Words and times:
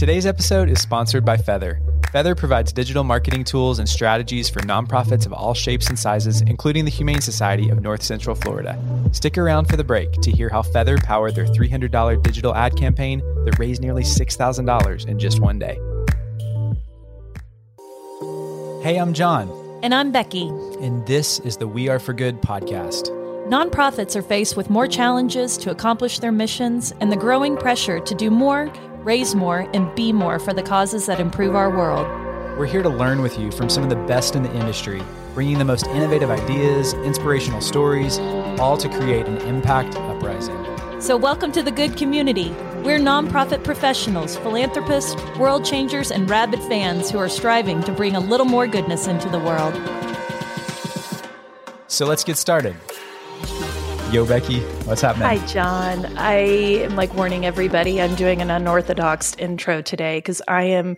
Today's 0.00 0.24
episode 0.24 0.70
is 0.70 0.80
sponsored 0.80 1.26
by 1.26 1.36
Feather. 1.36 1.78
Feather 2.10 2.34
provides 2.34 2.72
digital 2.72 3.04
marketing 3.04 3.44
tools 3.44 3.78
and 3.78 3.86
strategies 3.86 4.48
for 4.48 4.60
nonprofits 4.60 5.26
of 5.26 5.34
all 5.34 5.52
shapes 5.52 5.90
and 5.90 5.98
sizes, 5.98 6.40
including 6.40 6.86
the 6.86 6.90
Humane 6.90 7.20
Society 7.20 7.68
of 7.68 7.82
North 7.82 8.02
Central 8.02 8.34
Florida. 8.34 8.82
Stick 9.12 9.36
around 9.36 9.66
for 9.66 9.76
the 9.76 9.84
break 9.84 10.10
to 10.12 10.30
hear 10.30 10.48
how 10.48 10.62
Feather 10.62 10.96
powered 10.96 11.34
their 11.34 11.44
$300 11.44 12.22
digital 12.22 12.54
ad 12.54 12.76
campaign 12.76 13.18
that 13.44 13.58
raised 13.58 13.82
nearly 13.82 14.02
$6,000 14.02 15.06
in 15.06 15.18
just 15.18 15.38
one 15.38 15.58
day. 15.58 15.74
Hey, 18.82 18.96
I'm 18.96 19.12
John. 19.12 19.50
And 19.82 19.94
I'm 19.94 20.12
Becky. 20.12 20.48
And 20.80 21.06
this 21.06 21.40
is 21.40 21.58
the 21.58 21.68
We 21.68 21.90
Are 21.90 21.98
for 21.98 22.14
Good 22.14 22.40
podcast. 22.40 23.10
Nonprofits 23.50 24.16
are 24.16 24.22
faced 24.22 24.56
with 24.56 24.70
more 24.70 24.86
challenges 24.86 25.58
to 25.58 25.70
accomplish 25.70 26.20
their 26.20 26.32
missions 26.32 26.94
and 27.00 27.12
the 27.12 27.16
growing 27.16 27.58
pressure 27.58 28.00
to 28.00 28.14
do 28.14 28.30
more 28.30 28.72
raise 29.04 29.34
more, 29.34 29.68
and 29.72 29.94
be 29.94 30.12
more 30.12 30.38
for 30.38 30.52
the 30.52 30.62
causes 30.62 31.06
that 31.06 31.20
improve 31.20 31.54
our 31.54 31.70
world. 31.70 32.06
We're 32.58 32.66
here 32.66 32.82
to 32.82 32.88
learn 32.88 33.22
with 33.22 33.38
you 33.38 33.50
from 33.50 33.70
some 33.70 33.82
of 33.82 33.88
the 33.88 33.96
best 33.96 34.36
in 34.36 34.42
the 34.42 34.54
industry, 34.54 35.02
bringing 35.32 35.58
the 35.58 35.64
most 35.64 35.86
innovative 35.86 36.30
ideas, 36.30 36.92
inspirational 36.94 37.62
stories, 37.62 38.18
all 38.58 38.76
to 38.76 38.88
create 38.88 39.26
an 39.26 39.38
impact 39.38 39.96
uprising. 39.96 40.56
So, 41.00 41.16
welcome 41.16 41.50
to 41.52 41.62
the 41.62 41.70
good 41.70 41.96
community. 41.96 42.50
We're 42.84 42.98
nonprofit 42.98 43.64
professionals, 43.64 44.36
philanthropists, 44.36 45.16
world 45.38 45.64
changers, 45.64 46.10
and 46.10 46.28
rabid 46.28 46.60
fans 46.64 47.10
who 47.10 47.16
are 47.18 47.28
striving 47.28 47.82
to 47.84 47.92
bring 47.92 48.16
a 48.16 48.20
little 48.20 48.46
more 48.46 48.66
goodness 48.66 49.06
into 49.06 49.30
the 49.30 49.38
world. 49.38 49.74
So, 51.86 52.04
let's 52.04 52.22
get 52.22 52.36
started. 52.36 52.76
Yo, 54.10 54.26
Becky, 54.26 54.58
what's 54.86 55.02
happening? 55.02 55.28
Hi, 55.28 55.38
John. 55.46 56.04
I 56.18 56.32
am 56.32 56.96
like 56.96 57.14
warning 57.14 57.46
everybody 57.46 58.02
I'm 58.02 58.16
doing 58.16 58.42
an 58.42 58.50
unorthodox 58.50 59.36
intro 59.36 59.82
today 59.82 60.18
because 60.18 60.42
I 60.48 60.64
am 60.64 60.96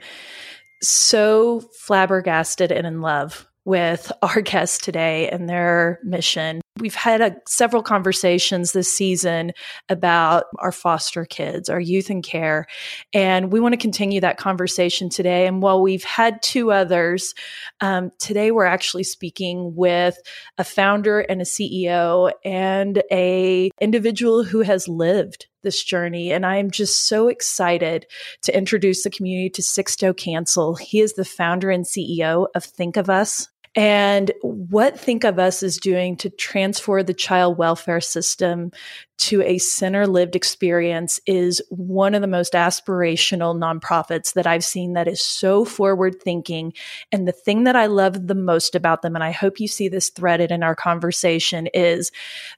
so 0.81 1.61
flabbergasted 1.79 2.73
and 2.73 2.87
in 2.87 3.03
love 3.03 3.47
with 3.67 4.11
our 4.23 4.41
guest 4.41 4.83
today 4.83 5.29
and 5.29 5.47
their 5.47 6.01
mission. 6.03 6.62
We've 6.81 6.95
had 6.95 7.21
a, 7.21 7.37
several 7.47 7.83
conversations 7.83 8.73
this 8.73 8.93
season 8.93 9.53
about 9.91 10.45
our 10.59 10.73
foster 10.73 11.27
kids, 11.27 11.69
our 11.69 11.81
youth 11.81 12.11
in 12.11 12.23
care, 12.23 12.67
and 13.13 13.53
we 13.53 13.61
want 13.61 13.75
to 13.75 13.79
continue 13.79 14.23
that 14.23 14.39
conversation 14.39 15.11
today. 15.11 15.47
And 15.47 15.63
while 15.63 15.83
we've 15.83 16.05
had 16.05 16.41
two 16.43 16.73
others, 16.73 17.35
um, 17.83 18.11
today 18.19 18.53
we're 18.53 18.65
actually 18.65 19.05
speaking 19.05 19.75
with 19.77 20.17
a 20.57 20.65
founder 20.65 21.21
and 21.21 21.43
a 21.43 21.45
CEO 21.45 22.33
and 22.43 23.03
a 23.13 23.71
individual 23.79 24.43
who 24.43 24.63
has 24.63 24.89
lived 24.89 25.49
this 25.63 25.85
journey. 25.85 26.33
And 26.33 26.47
I'm 26.47 26.71
just 26.71 27.07
so 27.07 27.29
excited 27.29 28.07
to 28.43 28.57
introduce 28.57 29.05
the 29.05 29.11
community 29.11 29.51
to 29.51 29.63
Sixto 29.63 30.17
Cancel. 30.17 30.75
He 30.77 31.01
is 31.01 31.15
the 31.15 31.25
founder 31.25 31.71
and 31.71 31.85
CEO 31.85 32.47
of 32.55 32.65
Think 32.65 32.97
of 32.97 33.11
Us, 33.11 33.49
and 33.75 34.31
what 34.43 35.01
Think 35.01 35.25
of 35.25 35.39
Us 35.39 35.63
is 35.63 35.79
doing 35.79 36.17
to 36.19 36.29
transform 36.29 37.07
the 37.07 37.15
child 37.15 37.57
welfare 37.57 38.03
system 38.03 38.71
to 39.19 39.41
a 39.43 39.57
center 39.57 40.07
lived 40.07 40.37
experience 40.37 41.19
is 41.27 41.63
one 41.71 42.15
of 42.15 42.21
the 42.21 42.27
most 42.27 42.53
aspirational 42.53 43.57
nonprofits 43.57 44.35
that 44.35 44.47
I've 44.47 44.65
seen 44.65 44.93
that 44.93 45.09
is 45.09 45.23
so 45.23 45.65
forward 45.65 46.21
thinking. 46.21 46.75
And 47.13 47.27
the 47.27 47.33
thing 47.33 47.65
that 47.65 47.77
I 47.77 47.87
love 47.87 48.27
the 48.27 48.35
most 48.35 48.75
about 48.75 49.01
them, 49.01 49.15
and 49.15 49.25
I 49.25 49.31
hope 49.31 49.59
you 49.59 49.69
see 49.69 49.89
this 49.89 50.11
threaded 50.11 50.51
in 50.51 50.63
our 50.63 50.75
conversation, 50.75 51.69
is 51.69 52.11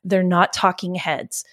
they're 0.03 0.25
not 0.25 0.53
talking 0.53 0.97
heads. 0.97 1.45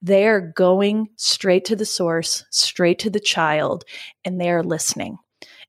They 0.00 0.26
are 0.28 0.40
going 0.40 1.10
straight 1.16 1.66
to 1.66 1.76
the 1.76 1.84
source, 1.84 2.46
straight 2.48 3.00
to 3.00 3.10
the 3.10 3.20
child, 3.20 3.84
and 4.24 4.40
they 4.40 4.50
are 4.50 4.62
listening. 4.62 5.18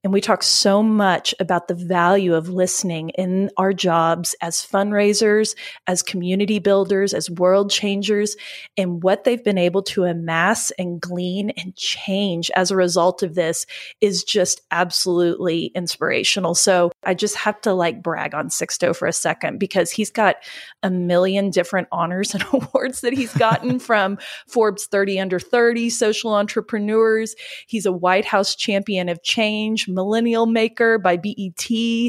And 0.03 0.11
we 0.11 0.19
talk 0.19 0.41
so 0.41 0.81
much 0.81 1.35
about 1.39 1.67
the 1.67 1.75
value 1.75 2.33
of 2.33 2.49
listening 2.49 3.09
in 3.11 3.51
our 3.57 3.71
jobs 3.71 4.35
as 4.41 4.57
fundraisers, 4.57 5.55
as 5.85 6.01
community 6.01 6.57
builders, 6.57 7.13
as 7.13 7.29
world 7.29 7.69
changers, 7.69 8.35
and 8.77 9.03
what 9.03 9.25
they've 9.25 9.43
been 9.43 9.59
able 9.59 9.83
to 9.83 10.05
amass 10.05 10.71
and 10.71 10.99
glean 10.99 11.51
and 11.51 11.75
change 11.75 12.49
as 12.55 12.71
a 12.71 12.75
result 12.75 13.21
of 13.21 13.35
this 13.35 13.67
is 14.01 14.23
just 14.23 14.61
absolutely 14.71 15.65
inspirational. 15.75 16.55
So 16.55 16.91
I 17.03 17.13
just 17.13 17.35
have 17.35 17.61
to 17.61 17.73
like 17.73 18.01
brag 18.01 18.33
on 18.33 18.47
Sixto 18.47 18.95
for 18.95 19.07
a 19.07 19.13
second 19.13 19.59
because 19.59 19.91
he's 19.91 20.09
got 20.09 20.37
a 20.81 20.89
million 20.89 21.51
different 21.51 21.87
honors 21.91 22.33
and 22.33 22.43
awards 22.53 23.01
that 23.01 23.13
he's 23.13 23.33
gotten 23.35 23.77
from 23.91 24.17
Forbes 24.47 24.85
30 24.85 25.19
under 25.19 25.39
30 25.39 25.91
social 25.91 26.33
entrepreneurs. 26.33 27.35
He's 27.67 27.85
a 27.85 27.91
White 27.91 28.25
House 28.25 28.55
champion 28.55 29.07
of 29.07 29.21
change 29.21 29.87
Millennial 29.93 30.45
Maker 30.45 30.97
by 30.97 31.17
BET. 31.17 31.65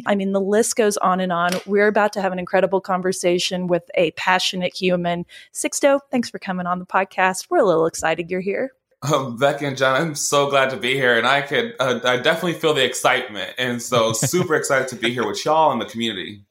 I 0.07 0.15
mean, 0.15 0.33
the 0.33 0.41
list 0.41 0.77
goes 0.77 0.97
on 0.99 1.21
and 1.21 1.33
on. 1.33 1.53
We're 1.67 1.89
about 1.89 2.13
to 2.15 2.23
have 2.23 2.33
an 2.33 2.39
incredible 2.39 2.81
conversation 2.81 3.67
with 3.67 3.91
a 3.95 4.11
passionate 4.13 4.75
human. 4.75 5.27
Sixto, 5.53 6.01
thanks 6.11 6.31
for 6.31 6.39
coming 6.39 6.67
on 6.67 6.79
the 6.79 6.87
podcast. 6.87 7.47
We're 7.51 7.59
a 7.59 7.67
little 7.67 7.87
excited 7.87 8.31
you're 8.31 8.41
here. 8.41 8.73
Um, 9.03 9.37
Becky 9.37 9.67
and 9.67 9.77
John, 9.77 10.01
I'm 10.01 10.15
so 10.15 10.49
glad 10.49 10.71
to 10.71 10.77
be 10.77 10.95
here, 10.95 11.19
and 11.19 11.27
I 11.27 11.43
could, 11.43 11.75
uh, 11.81 11.99
I 12.05 12.19
definitely 12.19 12.55
feel 12.55 12.73
the 12.73 12.85
excitement, 12.85 13.53
and 13.59 13.83
so 13.83 14.13
super 14.13 14.55
excited 14.55 14.89
to 14.89 14.97
be 14.97 15.13
here 15.13 15.27
with 15.27 15.45
y'all 15.45 15.73
in 15.73 15.81
the 15.81 15.87
community. 15.87 16.45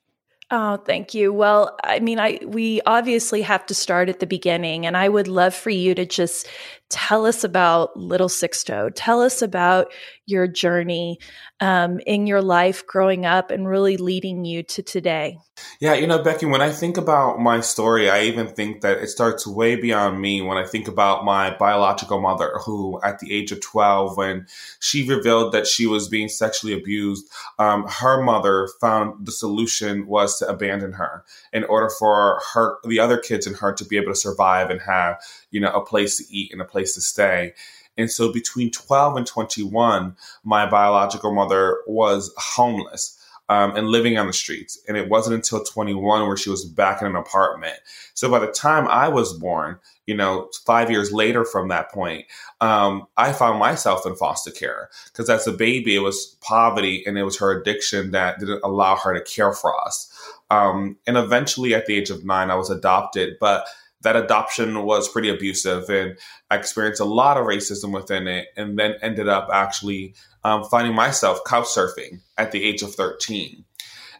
Oh, 0.53 0.75
thank 0.75 1.13
you. 1.13 1.31
Well, 1.31 1.77
I 1.81 2.01
mean, 2.01 2.19
I 2.19 2.39
we 2.45 2.81
obviously 2.85 3.41
have 3.41 3.65
to 3.67 3.73
start 3.73 4.09
at 4.09 4.19
the 4.19 4.27
beginning, 4.27 4.85
and 4.85 4.97
I 4.97 5.07
would 5.07 5.29
love 5.29 5.55
for 5.55 5.69
you 5.69 5.95
to 5.95 6.05
just 6.05 6.45
tell 6.91 7.25
us 7.25 7.43
about 7.43 7.97
Little 7.97 8.27
Sixto. 8.27 8.91
Tell 8.93 9.21
us 9.21 9.41
about 9.41 9.91
your 10.27 10.47
journey 10.47 11.19
um, 11.59 11.99
in 12.05 12.27
your 12.27 12.41
life 12.41 12.85
growing 12.85 13.25
up 13.25 13.51
and 13.51 13.67
really 13.67 13.97
leading 13.97 14.45
you 14.45 14.63
to 14.63 14.83
today. 14.83 15.37
Yeah, 15.79 15.93
you 15.93 16.07
know, 16.07 16.21
Becky, 16.23 16.45
when 16.45 16.61
I 16.61 16.71
think 16.71 16.97
about 16.97 17.39
my 17.39 17.61
story, 17.61 18.09
I 18.09 18.23
even 18.23 18.47
think 18.47 18.81
that 18.81 18.97
it 18.97 19.07
starts 19.07 19.45
way 19.45 19.75
beyond 19.75 20.19
me 20.19 20.41
when 20.41 20.57
I 20.57 20.65
think 20.65 20.87
about 20.87 21.23
my 21.23 21.55
biological 21.57 22.19
mother, 22.19 22.53
who 22.65 22.99
at 23.03 23.19
the 23.19 23.33
age 23.33 23.51
of 23.51 23.61
12, 23.61 24.17
when 24.17 24.47
she 24.79 25.07
revealed 25.07 25.53
that 25.53 25.67
she 25.67 25.85
was 25.85 26.07
being 26.07 26.29
sexually 26.29 26.73
abused, 26.73 27.27
um, 27.59 27.85
her 27.87 28.21
mother 28.23 28.69
found 28.79 29.25
the 29.25 29.31
solution 29.31 30.07
was 30.07 30.39
to 30.39 30.47
abandon 30.47 30.93
her 30.93 31.23
in 31.53 31.63
order 31.65 31.89
for 31.89 32.41
her, 32.53 32.77
the 32.83 32.99
other 32.99 33.17
kids 33.17 33.45
and 33.45 33.57
her 33.57 33.73
to 33.73 33.85
be 33.85 33.97
able 33.97 34.11
to 34.11 34.19
survive 34.19 34.69
and 34.69 34.81
have, 34.81 35.21
you 35.51 35.59
know, 35.59 35.71
a 35.71 35.85
place 35.85 36.17
to 36.17 36.33
eat 36.33 36.51
and 36.51 36.61
a 36.61 36.65
place 36.65 36.95
to 36.95 37.01
stay. 37.01 37.53
And 37.97 38.09
so 38.09 38.31
between 38.31 38.71
12 38.71 39.17
and 39.17 39.27
21, 39.27 40.15
my 40.43 40.69
biological 40.69 41.33
mother 41.33 41.79
was 41.87 42.33
homeless. 42.37 43.17
Um, 43.49 43.75
and 43.75 43.89
living 43.89 44.17
on 44.17 44.27
the 44.27 44.33
streets. 44.33 44.79
And 44.87 44.95
it 44.95 45.09
wasn't 45.09 45.35
until 45.35 45.61
21 45.61 46.25
where 46.25 46.37
she 46.37 46.49
was 46.49 46.63
back 46.63 47.01
in 47.01 47.07
an 47.07 47.17
apartment. 47.17 47.75
So 48.13 48.31
by 48.31 48.39
the 48.39 48.47
time 48.47 48.87
I 48.87 49.09
was 49.09 49.33
born, 49.33 49.77
you 50.05 50.15
know, 50.15 50.49
five 50.65 50.89
years 50.89 51.11
later 51.11 51.43
from 51.43 51.67
that 51.67 51.91
point, 51.91 52.27
um, 52.61 53.07
I 53.17 53.33
found 53.33 53.59
myself 53.59 54.05
in 54.05 54.15
foster 54.15 54.51
care 54.51 54.89
because 55.07 55.29
as 55.29 55.47
a 55.47 55.51
baby, 55.51 55.95
it 55.95 55.99
was 55.99 56.37
poverty 56.39 57.03
and 57.05 57.17
it 57.17 57.23
was 57.23 57.37
her 57.39 57.51
addiction 57.51 58.11
that 58.11 58.39
didn't 58.39 58.63
allow 58.63 58.95
her 58.95 59.13
to 59.13 59.21
care 59.21 59.51
for 59.51 59.73
us. 59.85 60.09
Um, 60.49 60.97
and 61.05 61.17
eventually, 61.17 61.73
at 61.73 61.87
the 61.87 61.95
age 61.95 62.09
of 62.09 62.23
nine, 62.23 62.51
I 62.51 62.55
was 62.55 62.69
adopted. 62.69 63.35
But 63.39 63.65
that 64.01 64.15
adoption 64.15 64.83
was 64.83 65.07
pretty 65.09 65.29
abusive 65.29 65.89
and 65.89 66.17
I 66.49 66.55
experienced 66.57 67.01
a 67.01 67.05
lot 67.05 67.37
of 67.37 67.45
racism 67.45 67.93
within 67.93 68.27
it 68.27 68.47
and 68.57 68.77
then 68.77 68.95
ended 69.01 69.27
up 69.27 69.49
actually 69.51 70.15
um, 70.43 70.63
finding 70.63 70.95
myself 70.95 71.39
couch 71.45 71.65
surfing 71.65 72.21
at 72.37 72.51
the 72.51 72.63
age 72.63 72.81
of 72.81 72.93
13. 72.95 73.63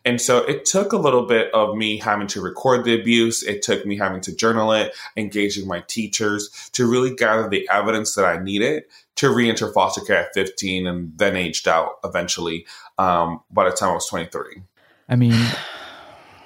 And 0.04 0.20
so 0.20 0.40
it 0.40 0.66
took 0.66 0.94
a 0.94 0.98
little 0.98 1.28
bit 1.28 1.54
of 1.54 1.76
me 1.76 1.98
having 1.98 2.28
to 2.28 2.42
record 2.42 2.86
the 2.86 3.00
abuse. 3.00 3.44
It 3.44 3.62
took 3.62 3.86
me 3.86 3.98
having 3.98 4.22
to 4.22 4.36
journal 4.36 4.72
it, 4.72 4.96
engaging 5.16 5.68
my 5.68 5.82
teachers 5.82 6.50
to 6.74 6.90
really 6.90 7.14
gather 7.16 7.48
the 7.48 7.70
evidence 7.72 8.16
that 8.16 8.26
I 8.26 8.42
needed 8.42 8.84
to 9.18 9.34
re-enter 9.34 9.72
foster 9.72 10.02
care 10.02 10.18
at 10.18 10.34
15 10.34 10.88
and 10.88 11.16
then 11.18 11.36
aged 11.36 11.68
out 11.68 12.00
eventually 12.04 12.66
um, 12.98 13.42
by 13.52 13.70
the 13.70 13.76
time 13.76 13.90
I 13.90 13.94
was 13.94 14.08
23. 14.08 14.64
I 15.08 15.16
mean, 15.16 15.34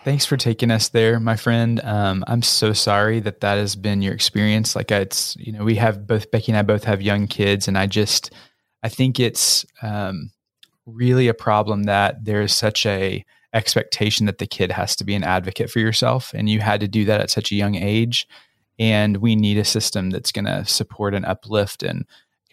Thanks 0.06 0.24
for 0.24 0.38
taking 0.38 0.69
us 0.69 0.90
there, 0.90 1.19
my 1.19 1.36
friend. 1.36 1.81
Um, 1.84 2.24
I'm 2.28 2.44
so 2.44 2.74
sorry 2.74 3.19
that 3.22 3.40
that 3.40 3.56
has 3.56 3.75
been 3.75 4.04
your 4.04 4.13
experience. 4.13 4.75
Like 4.75 4.92
it's, 4.92 5.36
you 5.38 5.52
know, 5.52 5.63
we 5.63 5.78
have 5.78 6.06
both 6.06 6.30
Becky 6.30 6.52
and 6.52 6.60
I 6.60 6.62
both 6.62 6.84
have 6.84 7.02
young 7.02 7.25
kids, 7.25 7.68
and 7.68 7.75
I 7.75 7.88
just, 7.88 8.31
I 8.84 8.90
think 8.90 9.19
it's 9.19 9.66
um, 9.81 10.30
really 10.86 11.28
a 11.28 11.34
problem 11.34 11.86
that 11.86 12.24
there 12.24 12.44
is 12.44 12.54
such 12.54 12.86
a 12.86 13.25
expectation 13.52 14.28
that 14.28 14.38
the 14.38 14.46
kid 14.46 14.72
has 14.74 14.96
to 14.98 15.06
be 15.06 15.16
an 15.16 15.24
advocate 15.24 15.72
for 15.72 15.80
yourself, 15.80 16.36
and 16.36 16.48
you 16.48 16.60
had 16.60 16.81
to 16.81 16.88
do 16.88 17.06
that 17.06 17.22
at 17.22 17.31
such 17.31 17.51
a 17.51 17.56
young 17.56 17.74
age. 17.74 18.28
And 18.78 19.18
we 19.18 19.36
need 19.36 19.58
a 19.58 19.66
system 19.66 20.12
that's 20.12 20.31
going 20.31 20.46
to 20.46 20.66
support 20.66 21.16
and 21.16 21.25
uplift 21.25 21.81
and 21.81 22.06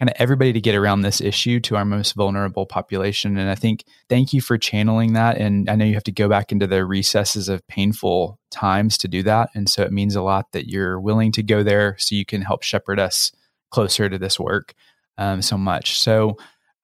kind 0.03 0.09
of 0.09 0.15
everybody 0.19 0.51
to 0.51 0.59
get 0.59 0.75
around 0.75 0.99
this 0.99 1.21
issue 1.21 1.61
to 1.61 1.77
our 1.77 1.85
most 1.85 2.11
vulnerable 2.11 2.65
population. 2.65 3.37
And 3.37 3.49
I 3.49 3.55
think 3.55 3.85
thank 4.09 4.33
you 4.33 4.41
for 4.41 4.57
channeling 4.57 5.13
that. 5.13 5.37
And 5.37 5.69
I 5.69 5.75
know 5.75 5.85
you 5.85 5.93
have 5.93 6.03
to 6.03 6.11
go 6.11 6.27
back 6.27 6.51
into 6.51 6.67
the 6.67 6.85
recesses 6.85 7.47
of 7.47 7.65
painful 7.67 8.37
times 8.51 8.97
to 8.97 9.07
do 9.07 9.23
that. 9.23 9.47
And 9.55 9.69
so 9.69 9.81
it 9.81 9.93
means 9.93 10.17
a 10.17 10.21
lot 10.21 10.51
that 10.51 10.67
you're 10.67 10.99
willing 10.99 11.31
to 11.31 11.41
go 11.41 11.63
there 11.63 11.95
so 11.99 12.15
you 12.15 12.25
can 12.25 12.41
help 12.41 12.63
shepherd 12.63 12.99
us 12.99 13.31
closer 13.69 14.09
to 14.09 14.17
this 14.17 14.37
work 14.37 14.73
um, 15.17 15.41
so 15.41 15.57
much. 15.57 15.97
So 15.97 16.35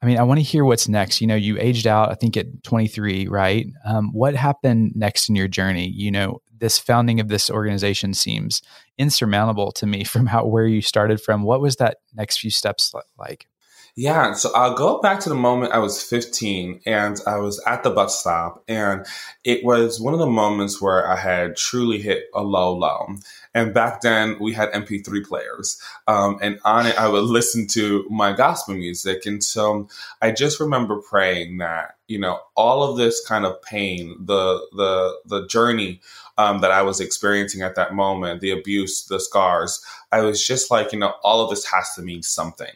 I 0.01 0.05
mean, 0.05 0.17
I 0.17 0.23
want 0.23 0.37
to 0.37 0.43
hear 0.45 0.63
what's 0.63 0.87
next. 0.87 1.19
You 1.19 1.27
know, 1.27 1.35
you 1.35 1.57
aged 1.59 1.87
out, 1.87 2.11
I 2.11 2.15
think 2.15 2.37
at 2.37 2.63
23, 2.63 3.27
right? 3.27 3.67
Um, 3.85 4.13
what 4.13 4.33
happened 4.33 4.93
next 4.95 5.27
in 5.27 5.35
your 5.35 5.49
journey? 5.49 5.89
You 5.89 6.09
know, 6.09 6.41
this 6.59 6.77
founding 6.77 7.19
of 7.19 7.27
this 7.27 7.49
organization 7.49 8.13
seems 8.13 8.61
insurmountable 8.97 9.71
to 9.73 9.85
me 9.85 10.03
from 10.05 10.27
how 10.27 10.45
where 10.45 10.65
you 10.65 10.81
started 10.81 11.21
from. 11.21 11.43
What 11.43 11.61
was 11.61 11.77
that 11.77 11.97
next 12.15 12.39
few 12.39 12.51
steps 12.51 12.93
like? 13.17 13.47
Yeah, 13.95 14.33
so 14.33 14.49
I'll 14.55 14.75
go 14.75 15.01
back 15.01 15.19
to 15.21 15.29
the 15.29 15.35
moment 15.35 15.73
I 15.73 15.79
was 15.79 16.01
15 16.01 16.81
and 16.85 17.17
I 17.27 17.37
was 17.37 17.61
at 17.67 17.83
the 17.83 17.89
bus 17.89 18.17
stop, 18.17 18.63
and 18.67 19.05
it 19.43 19.63
was 19.65 19.99
one 19.99 20.13
of 20.13 20.19
the 20.19 20.25
moments 20.25 20.81
where 20.81 21.05
I 21.05 21.17
had 21.17 21.57
truly 21.57 21.99
hit 21.99 22.25
a 22.33 22.41
low 22.41 22.73
low. 22.73 23.07
And 23.53 23.73
back 23.73 23.99
then 23.99 24.37
we 24.39 24.53
had 24.53 24.71
MP3 24.71 25.25
players, 25.25 25.81
um, 26.07 26.39
and 26.41 26.59
on 26.63 26.85
it 26.85 26.97
I 26.97 27.09
would 27.09 27.23
listen 27.25 27.67
to 27.71 28.05
my 28.09 28.31
gospel 28.31 28.75
music. 28.75 29.25
And 29.25 29.43
so 29.43 29.89
I 30.21 30.31
just 30.31 30.61
remember 30.61 31.01
praying 31.01 31.57
that 31.57 31.95
you 32.09 32.19
know 32.19 32.39
all 32.57 32.83
of 32.83 32.97
this 32.97 33.25
kind 33.25 33.45
of 33.45 33.61
pain, 33.61 34.15
the 34.25 34.59
the 34.75 35.17
the 35.25 35.47
journey 35.47 36.01
um, 36.39 36.61
that 36.61 36.71
I 36.71 36.81
was 36.81 36.99
experiencing 36.99 37.61
at 37.61 37.75
that 37.75 37.93
moment, 37.93 38.41
the 38.41 38.51
abuse, 38.51 39.05
the 39.05 39.19
scars, 39.19 39.83
I 40.11 40.21
was 40.21 40.45
just 40.45 40.71
like, 40.71 40.93
you 40.93 40.99
know, 40.99 41.13
all 41.21 41.41
of 41.41 41.49
this 41.49 41.65
has 41.65 41.93
to 41.95 42.01
mean 42.01 42.23
something. 42.23 42.71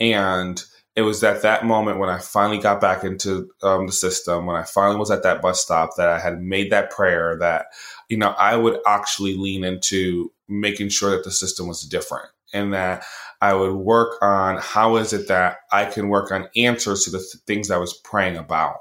And 0.00 0.62
it 0.96 1.02
was 1.02 1.22
at 1.22 1.42
that 1.42 1.66
moment 1.66 1.98
when 1.98 2.08
I 2.08 2.18
finally 2.18 2.58
got 2.58 2.80
back 2.80 3.04
into 3.04 3.50
um, 3.62 3.86
the 3.86 3.92
system, 3.92 4.46
when 4.46 4.56
I 4.56 4.62
finally 4.62 4.98
was 4.98 5.10
at 5.10 5.22
that 5.24 5.42
bus 5.42 5.60
stop, 5.60 5.90
that 5.98 6.08
I 6.08 6.18
had 6.18 6.40
made 6.40 6.72
that 6.72 6.90
prayer 6.90 7.36
that, 7.38 7.66
you 8.08 8.16
know, 8.16 8.30
I 8.30 8.56
would 8.56 8.78
actually 8.86 9.36
lean 9.36 9.62
into 9.62 10.32
making 10.48 10.88
sure 10.88 11.10
that 11.10 11.24
the 11.24 11.30
system 11.30 11.68
was 11.68 11.82
different 11.82 12.30
and 12.54 12.72
that 12.72 13.04
I 13.40 13.54
would 13.54 13.74
work 13.74 14.16
on 14.22 14.58
how 14.58 14.96
is 14.96 15.12
it 15.12 15.28
that 15.28 15.58
I 15.72 15.84
can 15.84 16.08
work 16.08 16.32
on 16.32 16.48
answers 16.56 17.04
to 17.04 17.10
the 17.10 17.18
th- 17.18 17.42
things 17.46 17.70
I 17.70 17.78
was 17.78 17.94
praying 17.94 18.36
about. 18.36 18.76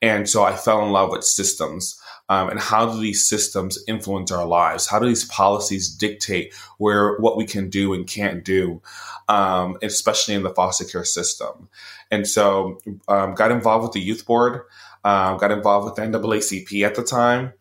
And 0.00 0.28
so 0.28 0.44
I 0.44 0.54
fell 0.54 0.84
in 0.84 0.92
love 0.92 1.10
with 1.10 1.24
systems. 1.24 2.00
Um, 2.30 2.50
and 2.50 2.60
how 2.60 2.92
do 2.92 3.00
these 3.00 3.26
systems 3.26 3.82
influence 3.88 4.30
our 4.30 4.46
lives? 4.46 4.86
How 4.86 4.98
do 4.98 5.06
these 5.06 5.24
policies 5.24 5.88
dictate 5.88 6.54
where 6.76 7.16
what 7.16 7.38
we 7.38 7.46
can 7.46 7.70
do 7.70 7.94
and 7.94 8.06
can't 8.06 8.44
do, 8.44 8.82
um, 9.28 9.78
especially 9.82 10.34
in 10.34 10.42
the 10.42 10.54
foster 10.54 10.84
care 10.84 11.04
system? 11.04 11.68
And 12.10 12.28
so, 12.28 12.80
um, 13.08 13.34
got 13.34 13.50
involved 13.50 13.84
with 13.84 13.92
the 13.92 14.00
youth 14.00 14.26
board, 14.26 14.62
um, 15.04 15.38
got 15.38 15.50
involved 15.50 15.86
with 15.86 15.94
NAACP 15.94 16.84
at 16.84 16.94
the 16.94 17.02
time. 17.02 17.54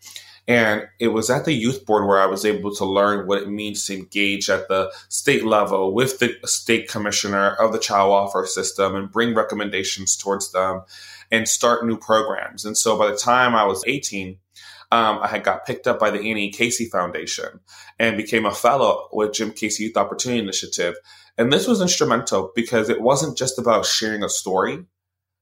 And 0.47 0.87
it 0.97 1.09
was 1.09 1.29
at 1.29 1.43
the 1.43 1.53
youth 1.53 1.85
board 1.85 2.07
where 2.07 2.21
I 2.21 2.25
was 2.25 2.45
able 2.45 2.73
to 2.75 2.85
learn 2.85 3.27
what 3.27 3.41
it 3.41 3.49
means 3.49 3.85
to 3.85 3.97
engage 3.97 4.49
at 4.49 4.69
the 4.69 4.93
state 5.09 5.45
level 5.45 5.93
with 5.93 6.19
the 6.19 6.37
state 6.45 6.89
commissioner 6.89 7.49
of 7.49 7.73
the 7.73 7.79
child 7.79 8.11
welfare 8.11 8.45
system 8.45 8.95
and 8.95 9.11
bring 9.11 9.35
recommendations 9.35 10.15
towards 10.15 10.53
them 10.53 10.83
and 11.31 11.49
start 11.49 11.85
new 11.85 11.97
programs. 11.97 12.63
And 12.63 12.77
so 12.77 12.97
by 12.97 13.11
the 13.11 13.17
time 13.17 13.55
I 13.55 13.65
was 13.65 13.83
18, 13.85 14.37
um, 14.89 15.19
I 15.21 15.27
had 15.27 15.43
got 15.43 15.65
picked 15.65 15.85
up 15.85 15.99
by 15.99 16.11
the 16.11 16.19
Annie 16.19 16.51
Casey 16.51 16.85
Foundation 16.85 17.59
and 17.99 18.15
became 18.15 18.45
a 18.45 18.55
fellow 18.55 19.09
with 19.11 19.33
Jim 19.33 19.51
Casey 19.51 19.83
Youth 19.83 19.97
Opportunity 19.97 20.41
Initiative. 20.41 20.95
And 21.37 21.51
this 21.51 21.67
was 21.67 21.81
instrumental 21.81 22.53
because 22.55 22.87
it 22.89 23.01
wasn't 23.01 23.37
just 23.37 23.59
about 23.59 23.85
sharing 23.85 24.23
a 24.23 24.29
story, 24.29 24.85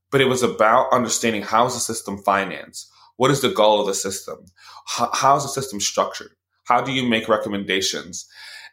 but 0.09 0.19
it 0.19 0.25
was 0.25 0.41
about 0.41 0.91
understanding 0.91 1.43
how 1.43 1.67
is 1.67 1.75
the 1.75 1.79
system 1.79 2.17
financed? 2.17 2.91
What 3.17 3.31
is 3.31 3.41
the 3.41 3.49
goal 3.49 3.79
of 3.79 3.87
the 3.87 3.93
system? 3.93 4.45
How, 4.85 5.09
how 5.13 5.35
is 5.37 5.43
the 5.43 5.49
system 5.49 5.79
structured? 5.79 6.31
How 6.65 6.81
do 6.81 6.91
you 6.91 7.07
make 7.07 7.29
recommendations? 7.29 8.27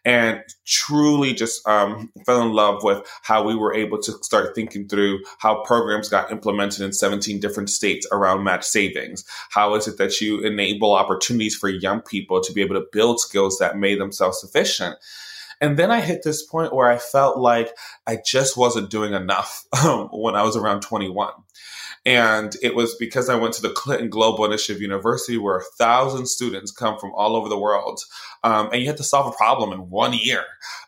and 0.05 0.41
truly 0.65 1.33
just 1.33 1.65
um, 1.67 2.11
fell 2.25 2.41
in 2.41 2.51
love 2.51 2.83
with 2.83 3.07
how 3.21 3.43
we 3.43 3.55
were 3.55 3.73
able 3.73 3.97
to 3.99 4.11
start 4.21 4.53
thinking 4.53 4.87
through 4.87 5.19
how 5.39 5.63
programs 5.63 6.09
got 6.09 6.31
implemented 6.31 6.81
in 6.81 6.91
17 6.91 7.39
different 7.39 7.69
states 7.69 8.05
around 8.11 8.43
match 8.43 8.65
savings. 8.65 9.23
How 9.49 9.75
is 9.75 9.87
it 9.87 9.97
that 9.97 10.19
you 10.19 10.41
enable 10.41 10.93
opportunities 10.93 11.55
for 11.55 11.69
young 11.69 12.01
people 12.01 12.41
to 12.41 12.53
be 12.53 12.61
able 12.61 12.75
to 12.75 12.87
build 12.91 13.19
skills 13.19 13.59
that 13.59 13.77
made 13.77 13.99
them 13.99 14.11
self 14.11 14.35
sufficient? 14.35 14.97
And 15.61 15.77
then 15.77 15.91
I 15.91 16.01
hit 16.01 16.23
this 16.23 16.45
point 16.45 16.75
where 16.75 16.89
I 16.89 16.97
felt 16.97 17.37
like 17.37 17.69
I 18.05 18.17
just 18.25 18.57
wasn't 18.57 18.89
doing 18.89 19.13
enough 19.13 19.65
um, 19.85 20.09
when 20.11 20.35
I 20.35 20.43
was 20.43 20.57
around 20.57 20.81
21. 20.81 21.31
And 22.05 22.53
it 22.61 22.75
was 22.75 22.95
because 22.95 23.29
I 23.29 23.35
went 23.35 23.53
to 23.55 23.61
the 23.61 23.69
Clinton 23.69 24.09
Global 24.09 24.43
Initiative 24.43 24.81
University, 24.81 25.37
where 25.37 25.57
a 25.57 25.63
thousand 25.77 26.27
students 26.27 26.71
come 26.71 26.99
from 26.99 27.13
all 27.15 27.35
over 27.35 27.47
the 27.47 27.57
world, 27.57 28.01
um, 28.43 28.69
and 28.73 28.81
you 28.81 28.87
had 28.87 28.97
to 28.97 29.03
solve 29.03 29.27
a 29.27 29.37
problem 29.37 29.71
in 29.71 29.89
one 29.89 30.13
year. 30.13 30.43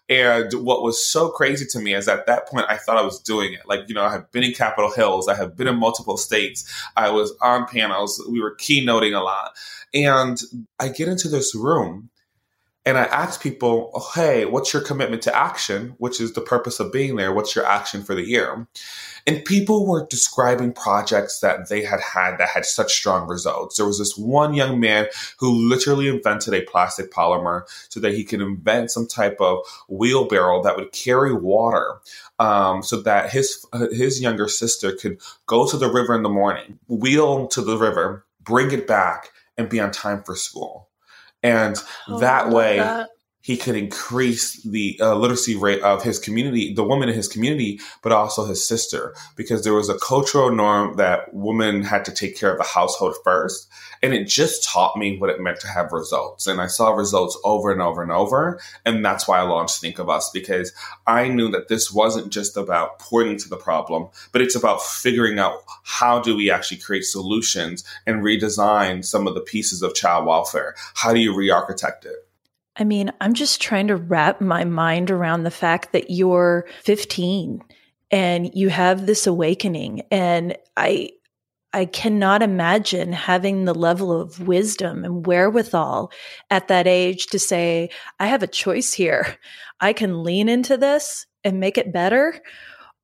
And 0.09 0.51
what 0.53 0.83
was 0.83 1.03
so 1.03 1.29
crazy 1.29 1.65
to 1.71 1.79
me 1.79 1.95
is 1.95 2.07
at 2.07 2.25
that 2.27 2.47
point, 2.47 2.67
I 2.69 2.77
thought 2.77 2.97
I 2.97 3.01
was 3.01 3.19
doing 3.21 3.53
it. 3.53 3.61
Like, 3.65 3.87
you 3.87 3.95
know, 3.95 4.03
I 4.03 4.11
have 4.11 4.31
been 4.31 4.43
in 4.43 4.53
Capitol 4.53 4.91
Hills, 4.91 5.27
I 5.27 5.35
have 5.35 5.55
been 5.55 5.67
in 5.67 5.77
multiple 5.77 6.17
states, 6.17 6.69
I 6.97 7.09
was 7.09 7.33
on 7.41 7.65
panels, 7.65 8.23
we 8.29 8.41
were 8.41 8.55
keynoting 8.55 9.17
a 9.17 9.23
lot. 9.23 9.51
And 9.93 10.37
I 10.79 10.89
get 10.89 11.07
into 11.07 11.29
this 11.29 11.55
room 11.55 12.09
and 12.85 12.99
I 12.99 13.05
ask 13.05 13.41
people, 13.41 13.91
oh, 13.95 14.11
hey, 14.13 14.45
what's 14.45 14.71
your 14.71 14.81
commitment 14.83 15.23
to 15.23 15.35
action? 15.35 15.95
Which 15.97 16.21
is 16.21 16.33
the 16.33 16.41
purpose 16.41 16.79
of 16.79 16.91
being 16.91 17.15
there. 17.15 17.33
What's 17.33 17.55
your 17.55 17.65
action 17.65 18.03
for 18.03 18.13
the 18.13 18.27
year? 18.27 18.67
And 19.25 19.43
people 19.43 19.87
were 19.87 20.05
describing 20.05 20.71
projects 20.71 21.39
that 21.39 21.67
they 21.67 21.83
had 21.83 21.99
had 21.99 22.37
that 22.37 22.49
had 22.49 22.63
such 22.63 22.93
strong 22.93 23.27
results. 23.27 23.77
There 23.77 23.87
was 23.87 23.97
this 23.97 24.15
one 24.15 24.53
young 24.53 24.79
man 24.79 25.07
who 25.39 25.67
literally 25.67 26.07
invented 26.07 26.53
a 26.53 26.61
plastic 26.61 27.11
polymer 27.11 27.63
so 27.89 27.99
that 28.01 28.13
he 28.13 28.23
could 28.23 28.39
invent 28.39 28.91
some 28.91 29.07
type 29.07 29.37
of 29.39 29.65
wheelbarrow 29.89 30.61
that 30.61 30.75
would 30.75 30.91
carry 30.91 31.33
water 31.33 31.95
um, 32.37 32.83
so 32.83 33.01
that 33.01 33.31
his, 33.31 33.65
his 33.91 34.21
younger 34.21 34.47
sister 34.47 34.91
could 34.91 35.19
go 35.47 35.67
to 35.67 35.77
the 35.77 35.91
river 35.91 36.13
in 36.13 36.21
the 36.21 36.29
morning, 36.29 36.77
wheel 36.87 37.47
to 37.47 37.63
the 37.63 37.77
river, 37.77 38.25
bring 38.43 38.71
it 38.71 38.85
back, 38.85 39.31
and 39.57 39.69
be 39.69 39.79
on 39.79 39.89
time 39.89 40.21
for 40.21 40.35
school. 40.35 40.89
And 41.45 41.75
oh, 42.07 42.19
that 42.19 42.49
way, 42.49 42.77
that 42.77 43.09
he 43.45 43.57
could 43.57 43.75
increase 43.75 44.59
the 44.63 44.99
uh, 44.99 45.13
literacy 45.13 45.55
rate 45.55 45.79
of 45.83 46.01
his 46.01 46.17
community, 46.17 46.73
the 46.73 46.83
woman 46.83 47.09
in 47.09 47.13
his 47.13 47.27
community, 47.27 47.79
but 48.01 48.11
also 48.11 48.43
his 48.43 48.67
sister, 48.67 49.13
because 49.35 49.63
there 49.63 49.75
was 49.75 49.87
a 49.87 49.99
cultural 49.99 50.51
norm 50.51 50.95
that 50.95 51.31
women 51.31 51.83
had 51.83 52.03
to 52.05 52.11
take 52.11 52.35
care 52.35 52.51
of 52.51 52.57
the 52.57 52.63
household 52.63 53.15
first. 53.23 53.67
And 54.01 54.15
it 54.15 54.27
just 54.27 54.67
taught 54.67 54.97
me 54.97 55.19
what 55.19 55.29
it 55.29 55.39
meant 55.39 55.59
to 55.59 55.67
have 55.67 55.91
results. 55.91 56.47
And 56.47 56.59
I 56.59 56.65
saw 56.65 56.89
results 56.89 57.37
over 57.43 57.71
and 57.71 57.83
over 57.83 58.01
and 58.01 58.11
over. 58.11 58.59
And 58.83 59.05
that's 59.05 59.27
why 59.27 59.37
I 59.37 59.43
launched 59.43 59.79
Think 59.79 59.99
of 59.99 60.09
Us, 60.09 60.31
because 60.33 60.73
I 61.05 61.27
knew 61.27 61.51
that 61.51 61.67
this 61.67 61.91
wasn't 61.91 62.33
just 62.33 62.57
about 62.57 62.97
pointing 62.97 63.37
to 63.37 63.49
the 63.49 63.57
problem, 63.57 64.07
but 64.31 64.41
it's 64.41 64.55
about 64.55 64.81
figuring 64.81 65.37
out 65.37 65.59
how 65.83 66.19
do 66.19 66.35
we 66.35 66.49
actually 66.49 66.77
create 66.77 67.03
solutions 67.03 67.83
and 68.07 68.23
redesign 68.23 69.05
some 69.05 69.27
of 69.27 69.35
the 69.35 69.41
pieces 69.41 69.83
of 69.83 69.93
child 69.93 70.25
welfare? 70.25 70.73
How 70.95 71.13
do 71.13 71.19
you 71.19 71.35
re 71.35 71.51
architect 71.51 72.05
it? 72.05 72.25
I 72.77 72.83
mean, 72.83 73.11
I'm 73.21 73.33
just 73.33 73.61
trying 73.61 73.87
to 73.87 73.95
wrap 73.95 74.41
my 74.41 74.65
mind 74.65 75.09
around 75.09 75.43
the 75.43 75.51
fact 75.51 75.93
that 75.93 76.09
you're 76.09 76.67
15 76.83 77.61
and 78.11 78.51
you 78.53 78.69
have 78.69 79.05
this 79.05 79.27
awakening 79.27 80.01
and 80.11 80.57
I 80.77 81.11
I 81.75 81.83
cannot 81.83 82.41
imagine 82.41 83.11
having 83.11 83.65
the 83.65 83.73
level 83.73 84.09
of 84.09 84.47
wisdom 84.47 85.03
and 85.03 85.27
wherewithal 85.27 86.09
at 86.49 86.69
that 86.69 86.87
age 86.87 87.25
to 87.27 87.37
say, 87.37 87.89
I 88.17 88.27
have 88.27 88.41
a 88.41 88.47
choice 88.47 88.93
here. 88.93 89.35
I 89.81 89.91
can 89.91 90.23
lean 90.23 90.47
into 90.47 90.77
this 90.77 91.25
and 91.43 91.59
make 91.59 91.77
it 91.77 91.91
better, 91.91 92.39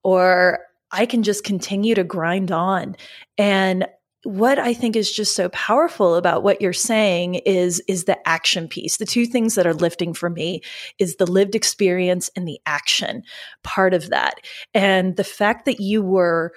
or 0.05 0.59
I 0.89 1.05
can 1.05 1.21
just 1.21 1.43
continue 1.43 1.95
to 1.95 2.05
grind 2.05 2.49
on. 2.53 2.95
And 3.37 3.87
what 4.23 4.59
I 4.59 4.73
think 4.73 4.95
is 4.95 5.11
just 5.11 5.35
so 5.35 5.49
powerful 5.49 6.15
about 6.15 6.43
what 6.43 6.61
you're 6.61 6.73
saying 6.73 7.35
is 7.35 7.81
is 7.87 8.03
the 8.03 8.27
action 8.27 8.67
piece. 8.67 8.97
The 8.97 9.05
two 9.05 9.25
things 9.25 9.55
that 9.55 9.65
are 9.65 9.73
lifting 9.73 10.13
for 10.13 10.29
me 10.29 10.61
is 10.99 11.15
the 11.15 11.25
lived 11.25 11.55
experience 11.55 12.29
and 12.35 12.47
the 12.47 12.59
action 12.65 13.23
part 13.63 13.93
of 13.93 14.09
that. 14.09 14.35
And 14.73 15.15
the 15.15 15.23
fact 15.23 15.65
that 15.65 15.79
you 15.79 16.03
were 16.03 16.53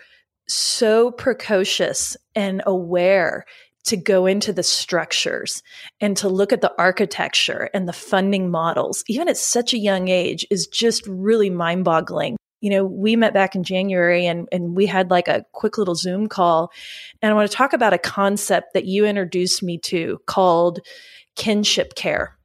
so 0.47 1.11
precocious 1.11 2.17
and 2.35 2.63
aware 2.67 3.47
to 3.85 3.97
go 3.97 4.27
into 4.27 4.53
the 4.53 4.63
structures 4.63 5.63
and 6.01 6.17
to 6.17 6.29
look 6.29 6.53
at 6.53 6.61
the 6.61 6.73
architecture 6.79 7.71
and 7.75 7.87
the 7.87 7.93
funding 7.93 8.51
models, 8.51 9.05
even 9.09 9.29
at 9.29 9.37
such 9.37 9.73
a 9.73 9.79
young 9.79 10.09
age, 10.09 10.47
is 10.51 10.67
just 10.67 11.07
really 11.07 11.51
mind 11.51 11.85
boggling 11.85 12.37
you 12.65 12.71
know, 12.71 12.83
we 12.83 13.15
met 13.15 13.35
back 13.35 13.55
in 13.55 13.63
January 13.63 14.25
and, 14.25 14.49
and 14.51 14.75
we 14.75 14.87
had 14.87 15.11
like 15.11 15.29
a 15.29 15.45
quick 15.53 15.77
little 15.77 15.95
Zoom 15.95 16.29
call. 16.29 16.73
And 17.21 17.31
I 17.31 17.35
want 17.35 17.51
to 17.51 17.55
talk 17.55 17.75
about 17.75 17.93
a 17.93 17.99
concept 17.99 18.73
that 18.73 18.87
you 18.87 19.05
introduced 19.05 19.63
me 19.63 19.77
to 19.81 20.19
called 20.25 20.81
kinship 21.37 21.95
care. 21.95 22.39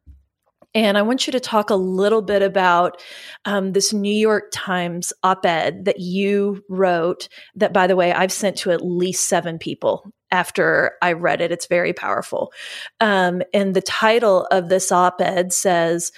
And 0.76 0.98
I 0.98 1.04
want 1.04 1.26
you 1.26 1.32
to 1.32 1.40
talk 1.40 1.70
a 1.70 1.76
little 1.76 2.22
bit 2.22 2.42
about 2.42 3.02
um, 3.46 3.72
this 3.72 3.94
New 3.94 4.14
York 4.14 4.50
Times 4.52 5.14
op 5.24 5.46
ed 5.46 5.86
that 5.86 6.02
you 6.02 6.66
wrote, 6.68 7.30
that, 7.56 7.72
by 7.72 7.88
the 7.88 7.96
way, 7.96 8.12
I've 8.12 8.34
sent 8.34 8.58
to 8.58 8.72
at 8.72 8.86
least 8.86 9.30
seven 9.30 9.58
people 9.58 10.12
after 10.32 10.98
I 11.02 11.14
read 11.14 11.40
it. 11.40 11.54
It's 11.54 11.68
very 11.68 11.94
powerful. 11.94 12.52
Um, 13.00 13.42
and 13.54 13.74
the 13.74 13.82
title 13.82 14.48
of 14.52 14.68
this 14.68 14.92
op 14.92 15.22
ed 15.22 15.54
says, 15.54 16.12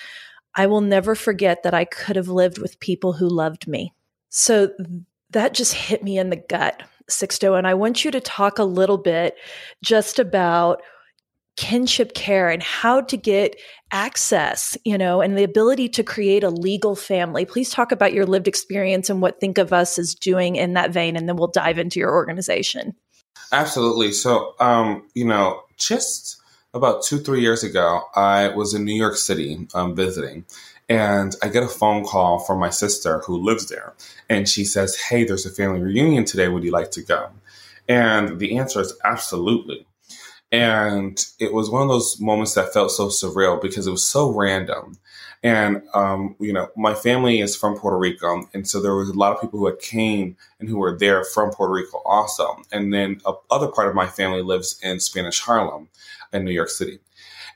I 0.55 0.67
will 0.67 0.81
never 0.81 1.15
forget 1.15 1.63
that 1.63 1.73
I 1.73 1.85
could 1.85 2.15
have 2.15 2.27
lived 2.27 2.57
with 2.57 2.79
people 2.79 3.13
who 3.13 3.27
loved 3.27 3.67
me. 3.67 3.93
So 4.29 4.71
that 5.31 5.53
just 5.53 5.73
hit 5.73 6.03
me 6.03 6.17
in 6.17 6.29
the 6.29 6.35
gut, 6.35 6.83
Sixto. 7.09 7.57
And 7.57 7.65
I 7.65 7.73
want 7.73 8.03
you 8.03 8.11
to 8.11 8.19
talk 8.19 8.59
a 8.59 8.63
little 8.63 8.97
bit 8.97 9.35
just 9.81 10.19
about 10.19 10.81
kinship 11.57 12.13
care 12.13 12.49
and 12.49 12.63
how 12.63 13.01
to 13.01 13.17
get 13.17 13.55
access, 13.91 14.77
you 14.85 14.97
know, 14.97 15.21
and 15.21 15.37
the 15.37 15.43
ability 15.43 15.89
to 15.89 16.03
create 16.03 16.43
a 16.43 16.49
legal 16.49 16.95
family. 16.95 17.45
Please 17.45 17.69
talk 17.69 17.91
about 17.91 18.13
your 18.13 18.25
lived 18.25 18.47
experience 18.47 19.09
and 19.09 19.21
what 19.21 19.39
Think 19.39 19.57
of 19.57 19.73
Us 19.73 19.99
is 19.99 20.15
doing 20.15 20.55
in 20.55 20.73
that 20.73 20.91
vein, 20.91 21.15
and 21.15 21.27
then 21.27 21.35
we'll 21.35 21.47
dive 21.47 21.77
into 21.77 21.99
your 21.99 22.11
organization. 22.11 22.95
Absolutely. 23.51 24.13
So, 24.13 24.53
um, 24.59 25.07
you 25.13 25.25
know, 25.25 25.61
just 25.77 26.40
about 26.73 27.03
two, 27.03 27.19
three 27.19 27.41
years 27.41 27.63
ago, 27.63 28.03
I 28.15 28.49
was 28.49 28.73
in 28.73 28.85
New 28.85 28.95
York 28.95 29.15
City 29.15 29.67
um, 29.73 29.95
visiting, 29.95 30.45
and 30.87 31.35
I 31.41 31.49
get 31.49 31.63
a 31.63 31.67
phone 31.67 32.05
call 32.05 32.39
from 32.39 32.59
my 32.59 32.69
sister 32.69 33.19
who 33.19 33.37
lives 33.37 33.67
there. 33.67 33.93
And 34.29 34.47
she 34.47 34.63
says, 34.63 34.95
Hey, 34.95 35.23
there's 35.23 35.45
a 35.45 35.51
family 35.51 35.81
reunion 35.81 36.25
today. 36.25 36.47
Would 36.47 36.63
you 36.63 36.71
like 36.71 36.91
to 36.91 37.01
go? 37.01 37.29
And 37.87 38.39
the 38.39 38.57
answer 38.57 38.81
is 38.81 38.93
absolutely. 39.03 39.85
And 40.51 41.25
it 41.39 41.53
was 41.53 41.69
one 41.69 41.81
of 41.81 41.87
those 41.87 42.19
moments 42.19 42.55
that 42.55 42.73
felt 42.73 42.91
so 42.91 43.07
surreal 43.07 43.61
because 43.61 43.87
it 43.87 43.91
was 43.91 44.05
so 44.05 44.29
random. 44.31 44.97
And, 45.43 45.81
um, 45.93 46.35
you 46.39 46.53
know, 46.53 46.67
my 46.75 46.93
family 46.93 47.39
is 47.39 47.55
from 47.55 47.77
Puerto 47.77 47.97
Rico. 47.97 48.43
And 48.53 48.67
so 48.67 48.81
there 48.81 48.93
was 48.93 49.09
a 49.09 49.13
lot 49.13 49.33
of 49.33 49.41
people 49.41 49.59
who 49.59 49.65
had 49.67 49.79
came 49.79 50.35
and 50.59 50.67
who 50.69 50.77
were 50.77 50.97
there 50.97 51.23
from 51.23 51.51
Puerto 51.51 51.73
Rico 51.73 52.01
also. 52.05 52.61
And 52.71 52.93
then 52.93 53.21
a 53.25 53.33
other 53.49 53.69
part 53.69 53.87
of 53.87 53.95
my 53.95 54.07
family 54.07 54.41
lives 54.41 54.77
in 54.83 54.99
Spanish 54.99 55.39
Harlem 55.39 55.87
in 56.33 56.45
New 56.45 56.51
York 56.51 56.69
City. 56.69 56.99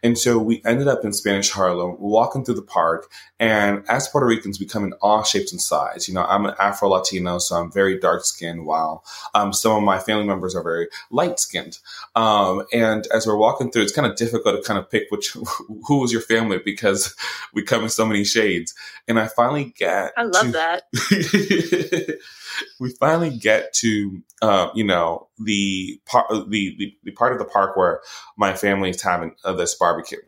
And 0.03 0.17
so 0.17 0.38
we 0.38 0.62
ended 0.65 0.88
up 0.88 1.03
in 1.03 1.13
Spanish 1.13 1.50
Harlem, 1.50 1.96
walking 2.00 2.46
through 2.46 2.55
the 2.55 2.62
park. 2.62 3.10
And 3.39 3.84
as 3.89 4.08
Puerto 4.08 4.27
Ricans, 4.27 4.60
we 4.60 4.65
come 4.65 4.84
in 4.84 4.94
all 5.01 5.24
shapes 5.24 5.51
and 5.51 5.62
sizes. 5.62 6.08
You 6.08 6.13
know, 6.13 6.24
I'm 6.24 6.46
an 6.46 6.53
Afro 6.60 6.89
Latino, 6.89 7.39
so 7.39 7.55
I'm 7.55 7.72
very 7.72 8.00
dark 8.00 8.24
skinned, 8.24 8.65
while 8.65 9.03
um, 9.34 9.51
some 9.51 9.77
of 9.77 9.84
my 9.84 10.00
family 10.00 10.25
members 10.25 10.55
are 10.55 10.63
very 10.63 10.89
light 11.10 11.39
skinned. 11.39 11.79
Um, 12.15 12.65
and 12.72 13.08
as 13.08 13.25
we're 13.25 13.38
walking 13.38 13.72
through, 13.72 13.84
it's 13.84 13.96
kind 13.96 14.10
of 14.10 14.15
difficult 14.15 14.55
to 14.55 14.67
kind 14.67 14.79
of 14.79 14.89
pick 14.89 15.10
which 15.10 15.32
who 15.88 16.00
was 16.00 16.12
your 16.12 16.22
family 16.22 16.60
because 16.63 17.15
we 17.53 17.63
come 17.63 17.84
in 17.84 17.89
so 17.89 18.05
many 18.05 18.24
shades. 18.24 18.75
And 19.08 19.20
I 19.20 19.27
finally 19.27 19.74
get. 19.77 20.13
I 20.17 20.24
love 20.24 20.46
to, 20.46 20.51
that. 20.51 22.20
we 22.79 22.89
finally 23.00 23.35
get 23.35 23.74
to 23.74 24.21
uh, 24.41 24.69
you 24.74 24.83
know 24.83 25.27
the 25.39 26.00
part 26.05 26.27
the, 26.29 26.75
the, 26.77 26.97
the 27.03 27.12
part 27.12 27.33
of 27.33 27.39
the 27.39 27.45
park 27.45 27.75
where 27.75 28.01
my 28.38 28.53
family 28.53 28.89
is 28.89 29.01
having 29.01 29.35
uh, 29.43 29.53
this 29.53 29.75
barbecue 29.75 30.19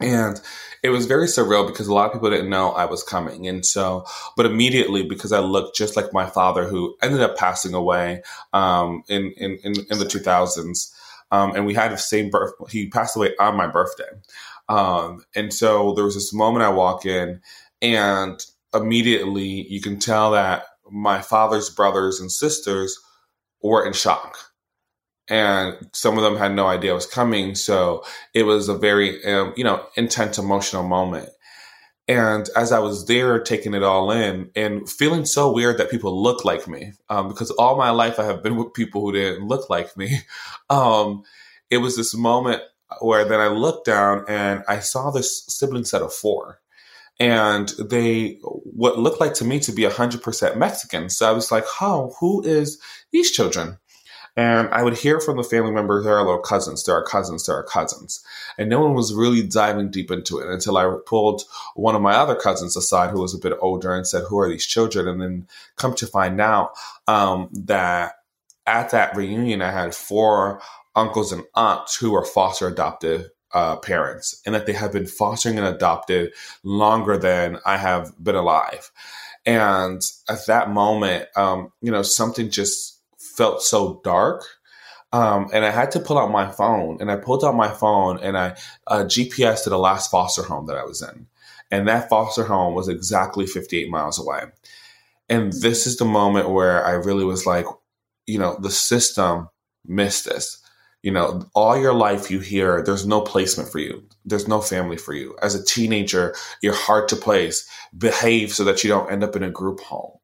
and 0.00 0.40
it 0.82 0.90
was 0.90 1.06
very 1.06 1.26
surreal 1.26 1.66
because 1.66 1.88
a 1.88 1.94
lot 1.94 2.06
of 2.06 2.12
people 2.12 2.30
didn't 2.30 2.50
know 2.50 2.70
I 2.70 2.84
was 2.84 3.02
coming. 3.02 3.48
And 3.48 3.66
so, 3.66 4.06
but 4.36 4.46
immediately 4.46 5.02
because 5.02 5.32
I 5.32 5.40
looked 5.40 5.76
just 5.76 5.96
like 5.96 6.12
my 6.12 6.26
father 6.26 6.64
who 6.68 6.96
ended 7.02 7.20
up 7.20 7.36
passing 7.36 7.74
away, 7.74 8.22
um, 8.52 9.02
in, 9.08 9.32
in, 9.36 9.58
in, 9.64 9.74
in, 9.90 9.98
the 9.98 10.04
2000s. 10.04 10.94
Um, 11.32 11.54
and 11.56 11.66
we 11.66 11.74
had 11.74 11.90
the 11.90 11.98
same 11.98 12.30
birth, 12.30 12.52
he 12.70 12.88
passed 12.88 13.16
away 13.16 13.34
on 13.40 13.56
my 13.56 13.66
birthday. 13.66 14.08
Um, 14.68 15.24
and 15.34 15.52
so 15.52 15.94
there 15.94 16.04
was 16.04 16.14
this 16.14 16.32
moment 16.32 16.64
I 16.64 16.68
walk 16.68 17.04
in 17.04 17.40
and 17.82 18.40
immediately 18.74 19.66
you 19.68 19.80
can 19.80 19.98
tell 19.98 20.32
that 20.32 20.66
my 20.90 21.20
father's 21.20 21.70
brothers 21.70 22.20
and 22.20 22.30
sisters 22.30 22.98
were 23.62 23.86
in 23.86 23.92
shock. 23.92 24.36
And 25.28 25.76
some 25.92 26.16
of 26.16 26.24
them 26.24 26.36
had 26.36 26.54
no 26.54 26.66
idea 26.66 26.92
it 26.92 26.94
was 26.94 27.06
coming. 27.06 27.54
So 27.54 28.04
it 28.32 28.44
was 28.44 28.68
a 28.68 28.78
very, 28.78 29.22
um, 29.24 29.52
you 29.56 29.64
know, 29.64 29.84
intense 29.96 30.38
emotional 30.38 30.84
moment. 30.84 31.28
And 32.08 32.48
as 32.56 32.72
I 32.72 32.78
was 32.78 33.04
there 33.04 33.38
taking 33.38 33.74
it 33.74 33.82
all 33.82 34.10
in 34.10 34.50
and 34.56 34.88
feeling 34.88 35.26
so 35.26 35.52
weird 35.52 35.76
that 35.76 35.90
people 35.90 36.22
look 36.22 36.46
like 36.46 36.66
me, 36.66 36.92
um, 37.10 37.28
because 37.28 37.50
all 37.52 37.76
my 37.76 37.90
life 37.90 38.18
I 38.18 38.24
have 38.24 38.42
been 38.42 38.56
with 38.58 38.72
people 38.72 39.02
who 39.02 39.12
didn't 39.12 39.46
look 39.46 39.68
like 39.68 39.94
me, 39.96 40.20
um, 40.70 41.22
it 41.70 41.78
was 41.78 41.96
this 41.96 42.14
moment 42.14 42.62
where 43.00 43.26
then 43.26 43.40
I 43.40 43.48
looked 43.48 43.84
down 43.84 44.24
and 44.28 44.64
I 44.66 44.80
saw 44.80 45.10
this 45.10 45.44
sibling 45.46 45.84
set 45.84 46.00
of 46.00 46.14
four 46.14 46.60
and 47.20 47.68
they 47.78 48.38
what 48.42 48.98
looked 48.98 49.20
like 49.20 49.34
to 49.34 49.44
me 49.44 49.58
to 49.60 49.72
be 49.72 49.82
100% 49.82 50.56
Mexican. 50.56 51.10
So 51.10 51.28
I 51.28 51.32
was 51.32 51.50
like, 51.50 51.64
"How? 51.78 52.12
Who 52.20 52.42
is 52.42 52.80
these 53.10 53.30
children?" 53.30 53.78
And 54.38 54.68
I 54.68 54.84
would 54.84 54.96
hear 54.96 55.18
from 55.18 55.36
the 55.36 55.42
family 55.42 55.72
members, 55.72 56.06
are 56.06 56.22
little 56.24 56.38
cousins, 56.38 56.84
there 56.84 56.94
are 56.94 56.98
our 56.98 57.04
cousins, 57.04 57.44
there 57.44 57.56
are 57.56 57.58
our 57.58 57.64
cousins. 57.64 58.24
And 58.56 58.70
no 58.70 58.78
one 58.80 58.94
was 58.94 59.12
really 59.12 59.42
diving 59.42 59.90
deep 59.90 60.12
into 60.12 60.38
it 60.38 60.48
until 60.48 60.76
I 60.76 60.96
pulled 61.06 61.42
one 61.74 61.96
of 61.96 62.02
my 62.02 62.14
other 62.14 62.36
cousins 62.36 62.76
aside 62.76 63.10
who 63.10 63.20
was 63.20 63.34
a 63.34 63.38
bit 63.38 63.58
older 63.60 63.92
and 63.92 64.06
said, 64.06 64.22
Who 64.28 64.38
are 64.38 64.48
these 64.48 64.64
children? 64.64 65.08
And 65.08 65.20
then 65.20 65.48
come 65.74 65.92
to 65.96 66.06
find 66.06 66.40
out 66.40 66.70
um, 67.08 67.48
that 67.52 68.12
at 68.64 68.90
that 68.90 69.16
reunion, 69.16 69.60
I 69.60 69.72
had 69.72 69.92
four 69.92 70.60
uncles 70.94 71.32
and 71.32 71.42
aunts 71.56 71.96
who 71.96 72.12
were 72.12 72.24
foster 72.24 72.68
adoptive 72.68 73.30
uh, 73.52 73.76
parents 73.76 74.40
and 74.44 74.54
that 74.54 74.66
they 74.66 74.72
have 74.72 74.92
been 74.92 75.06
fostering 75.06 75.58
and 75.58 75.66
adopted 75.66 76.32
longer 76.62 77.16
than 77.16 77.58
I 77.64 77.76
have 77.76 78.12
been 78.22 78.34
alive. 78.34 78.90
And 79.46 80.02
at 80.28 80.46
that 80.46 80.70
moment, 80.70 81.26
um, 81.36 81.72
you 81.80 81.90
know, 81.90 82.02
something 82.02 82.50
just 82.50 83.00
felt 83.18 83.62
so 83.62 84.00
dark. 84.04 84.44
Um, 85.12 85.48
and 85.54 85.64
I 85.64 85.70
had 85.70 85.92
to 85.92 86.00
pull 86.00 86.18
out 86.18 86.30
my 86.30 86.50
phone 86.50 86.98
and 87.00 87.10
I 87.10 87.16
pulled 87.16 87.42
out 87.42 87.54
my 87.54 87.68
phone 87.68 88.18
and 88.18 88.36
I 88.36 88.56
uh, 88.86 89.04
GPS 89.04 89.64
to 89.64 89.70
the 89.70 89.78
last 89.78 90.10
foster 90.10 90.42
home 90.42 90.66
that 90.66 90.76
I 90.76 90.84
was 90.84 91.00
in. 91.00 91.26
And 91.70 91.88
that 91.88 92.08
foster 92.10 92.44
home 92.44 92.74
was 92.74 92.88
exactly 92.88 93.46
58 93.46 93.88
miles 93.88 94.18
away. 94.18 94.42
And 95.30 95.52
this 95.52 95.86
is 95.86 95.96
the 95.96 96.04
moment 96.04 96.50
where 96.50 96.84
I 96.84 96.92
really 96.92 97.24
was 97.24 97.46
like, 97.46 97.66
you 98.26 98.38
know, 98.38 98.58
the 98.60 98.70
system 98.70 99.48
missed 99.86 100.26
this 100.26 100.58
you 101.08 101.14
know, 101.14 101.48
all 101.54 101.80
your 101.80 101.94
life 101.94 102.30
you 102.30 102.38
hear 102.38 102.82
there's 102.82 103.06
no 103.06 103.22
placement 103.22 103.70
for 103.70 103.78
you. 103.78 104.06
There's 104.26 104.46
no 104.46 104.60
family 104.60 104.98
for 104.98 105.14
you. 105.14 105.38
As 105.40 105.54
a 105.54 105.64
teenager, 105.64 106.34
you're 106.60 106.74
hard 106.74 107.08
to 107.08 107.16
place. 107.16 107.66
Behave 107.96 108.52
so 108.52 108.62
that 108.64 108.84
you 108.84 108.90
don't 108.90 109.10
end 109.10 109.24
up 109.24 109.34
in 109.34 109.42
a 109.42 109.50
group 109.50 109.80
home. 109.80 110.18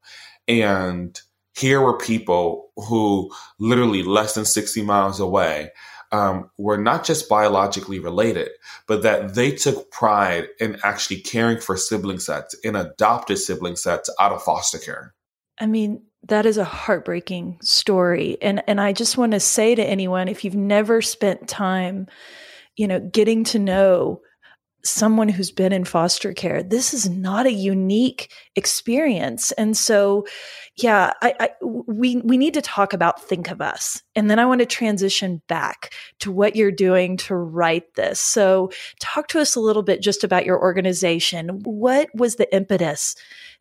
And 0.47 1.19
here 1.55 1.81
were 1.81 1.97
people 1.97 2.69
who 2.77 3.33
literally 3.59 4.03
less 4.03 4.35
than 4.35 4.45
60 4.45 4.83
miles 4.83 5.21
away 5.21 5.71
um, 6.13 6.51
were 6.59 6.77
not 6.77 7.03
just 7.03 7.31
biologically 7.31 7.99
related, 7.99 8.51
but 8.87 9.05
that 9.05 9.35
they 9.35 9.53
took 9.53 9.91
pride 9.91 10.49
in 10.61 10.77
actually 10.85 11.23
caring 11.23 11.61
for 11.61 11.79
sibling 11.79 12.19
sets, 12.19 12.53
in 12.63 12.77
adopted 12.77 13.39
sibling 13.39 13.77
sets 13.77 14.11
out 14.21 14.33
of 14.33 14.43
foster 14.43 14.79
care. 14.79 15.15
I 15.59 15.65
mean, 15.65 16.03
that 16.29 16.47
is 16.47 16.57
a 16.57 16.65
heartbreaking 16.65 17.59
story. 17.63 18.39
And 18.41 18.63
and 18.67 18.81
I 18.81 18.93
just 18.93 19.19
want 19.19 19.33
to 19.33 19.41
say 19.41 19.75
to 19.75 19.85
anyone 19.85 20.29
if 20.29 20.45
you've 20.45 20.55
never 20.55 21.03
spent 21.03 21.49
time, 21.49 22.07
you 22.77 22.87
know, 22.87 23.01
getting 23.01 23.45
to 23.45 23.59
know 23.59 24.21
someone 24.85 25.31
who's 25.31 25.51
been 25.51 25.73
in 25.73 25.85
foster 25.85 26.35
care, 26.35 26.63
this 26.63 26.93
is 26.93 27.09
not 27.09 27.47
a 27.47 27.53
unique 27.53 28.31
experience. 28.55 29.51
And 29.53 29.75
so, 29.77 30.27
yeah, 30.77 31.13
I, 31.23 31.35
I, 31.41 31.51
we 31.63 32.17
we 32.17 32.37
need 32.37 32.55
to 32.55 32.63
talk 32.63 32.93
about 32.93 33.23
think 33.23 33.51
of 33.51 33.61
us, 33.61 34.03
and 34.15 34.31
then 34.31 34.39
I 34.39 34.47
want 34.47 34.61
to 34.61 34.67
transition 34.67 35.43
back 35.49 35.95
to 36.21 36.31
what 36.31 36.57
you're 36.57 36.71
doing 36.71 37.17
to 37.19 37.35
write 37.35 37.95
this. 37.95 38.21
So, 38.21 38.71
talk 39.01 39.29
to 39.29 39.41
us 39.41 39.57
a 39.57 39.61
little 39.61 39.83
bit 39.83 40.03
just 40.03 40.25
about 40.25 40.45
your 40.45 40.61
organization. 40.61 41.61
What 41.65 42.09
was 42.15 42.37
the 42.37 42.53
impetus 42.55 43.15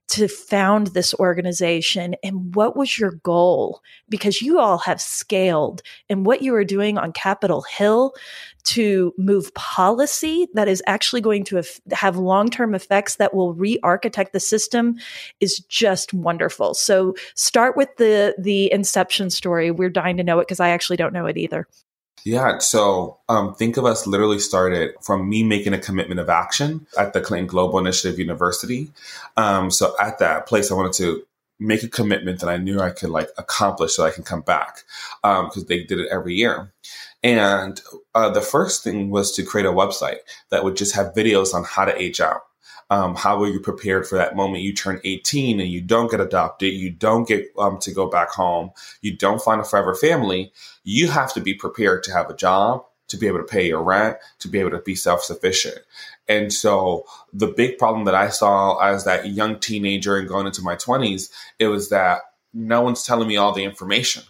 to 0.09 0.27
found 0.27 0.87
this 0.87 1.13
organization 1.15 2.15
and 2.23 2.53
what 2.55 2.75
was 2.75 2.99
your 2.99 3.11
goal? 3.23 3.81
Because 4.09 4.41
you 4.41 4.59
all 4.59 4.77
have 4.79 5.01
scaled 5.01 5.81
and 6.09 6.25
what 6.25 6.41
you 6.41 6.53
are 6.55 6.63
doing 6.63 6.97
on 6.97 7.13
Capitol 7.13 7.63
Hill 7.63 8.13
to 8.63 9.13
move 9.17 9.53
policy 9.55 10.47
that 10.53 10.67
is 10.67 10.83
actually 10.87 11.21
going 11.21 11.43
to 11.45 11.61
have 11.91 12.17
long 12.17 12.49
term 12.49 12.75
effects 12.75 13.15
that 13.15 13.33
will 13.33 13.53
re 13.53 13.79
architect 13.83 14.33
the 14.33 14.39
system 14.39 14.95
is 15.39 15.59
just 15.59 16.13
wonderful. 16.13 16.73
So 16.73 17.15
start 17.35 17.75
with 17.75 17.89
the, 17.97 18.35
the 18.37 18.71
inception 18.71 19.29
story. 19.29 19.71
We're 19.71 19.89
dying 19.89 20.17
to 20.17 20.23
know 20.23 20.39
it 20.39 20.47
because 20.47 20.59
I 20.59 20.69
actually 20.69 20.97
don't 20.97 21.13
know 21.13 21.25
it 21.25 21.37
either. 21.37 21.67
Yeah, 22.25 22.59
so 22.59 23.19
um, 23.27 23.53
Think 23.55 23.75
of 23.75 23.85
Us 23.85 24.07
literally 24.07 24.39
started 24.39 24.95
from 25.01 25.27
me 25.27 25.43
making 25.43 25.73
a 25.73 25.79
commitment 25.79 26.21
of 26.21 26.29
action 26.29 26.87
at 26.97 27.11
the 27.11 27.19
Clinton 27.19 27.47
Global 27.47 27.79
Initiative 27.79 28.17
University. 28.17 28.91
Um, 29.35 29.69
so 29.69 29.93
at 29.99 30.19
that 30.19 30.47
place, 30.47 30.71
I 30.71 30.75
wanted 30.75 30.93
to 30.93 31.23
make 31.59 31.83
a 31.83 31.89
commitment 31.89 32.39
that 32.39 32.49
I 32.49 32.57
knew 32.57 32.79
I 32.79 32.91
could 32.91 33.09
like 33.09 33.29
accomplish 33.37 33.95
so 33.95 34.05
I 34.05 34.11
can 34.11 34.23
come 34.23 34.41
back 34.41 34.83
because 35.21 35.57
um, 35.57 35.65
they 35.67 35.83
did 35.83 35.99
it 35.99 36.09
every 36.11 36.35
year. 36.35 36.71
And 37.23 37.79
uh, 38.15 38.29
the 38.29 38.41
first 38.41 38.83
thing 38.83 39.09
was 39.09 39.31
to 39.33 39.43
create 39.43 39.65
a 39.65 39.71
website 39.71 40.19
that 40.49 40.63
would 40.63 40.75
just 40.75 40.95
have 40.95 41.13
videos 41.13 41.53
on 41.53 41.63
how 41.63 41.85
to 41.85 42.01
age 42.01 42.19
out. 42.19 42.41
Um, 42.93 43.15
how 43.15 43.41
are 43.41 43.47
you 43.47 43.59
prepared 43.59 44.07
for 44.07 44.19
that 44.19 44.35
moment 44.35 44.61
you 44.61 44.71
turn 44.71 45.01
18 45.03 45.59
and 45.59 45.67
you 45.67 45.81
don't 45.81 46.11
get 46.11 46.21
adopted, 46.21 46.73
you 46.73 46.91
don't 46.91 47.27
get 47.27 47.47
um, 47.57 47.79
to 47.79 47.91
go 47.91 48.05
back 48.05 48.29
home, 48.29 48.69
you 49.01 49.17
don't 49.17 49.41
find 49.41 49.59
a 49.59 49.63
forever 49.63 49.95
family? 49.95 50.53
You 50.83 51.07
have 51.07 51.33
to 51.33 51.41
be 51.41 51.55
prepared 51.55 52.03
to 52.03 52.13
have 52.13 52.29
a 52.29 52.35
job, 52.35 52.85
to 53.07 53.17
be 53.17 53.25
able 53.25 53.39
to 53.39 53.45
pay 53.45 53.67
your 53.67 53.81
rent, 53.81 54.17
to 54.39 54.47
be 54.47 54.59
able 54.59 54.69
to 54.69 54.79
be 54.79 54.93
self 54.93 55.23
sufficient. 55.23 55.79
And 56.27 56.53
so 56.53 57.05
the 57.33 57.47
big 57.47 57.79
problem 57.79 58.05
that 58.05 58.13
I 58.13 58.29
saw 58.29 58.77
as 58.77 59.05
that 59.05 59.27
young 59.27 59.59
teenager 59.59 60.17
and 60.17 60.27
going 60.27 60.45
into 60.45 60.61
my 60.61 60.75
20s, 60.75 61.31
it 61.57 61.69
was 61.69 61.89
that 61.89 62.21
no 62.53 62.81
one's 62.81 63.01
telling 63.01 63.27
me 63.27 63.37
all 63.37 63.53
the 63.53 63.63
information 63.63 64.21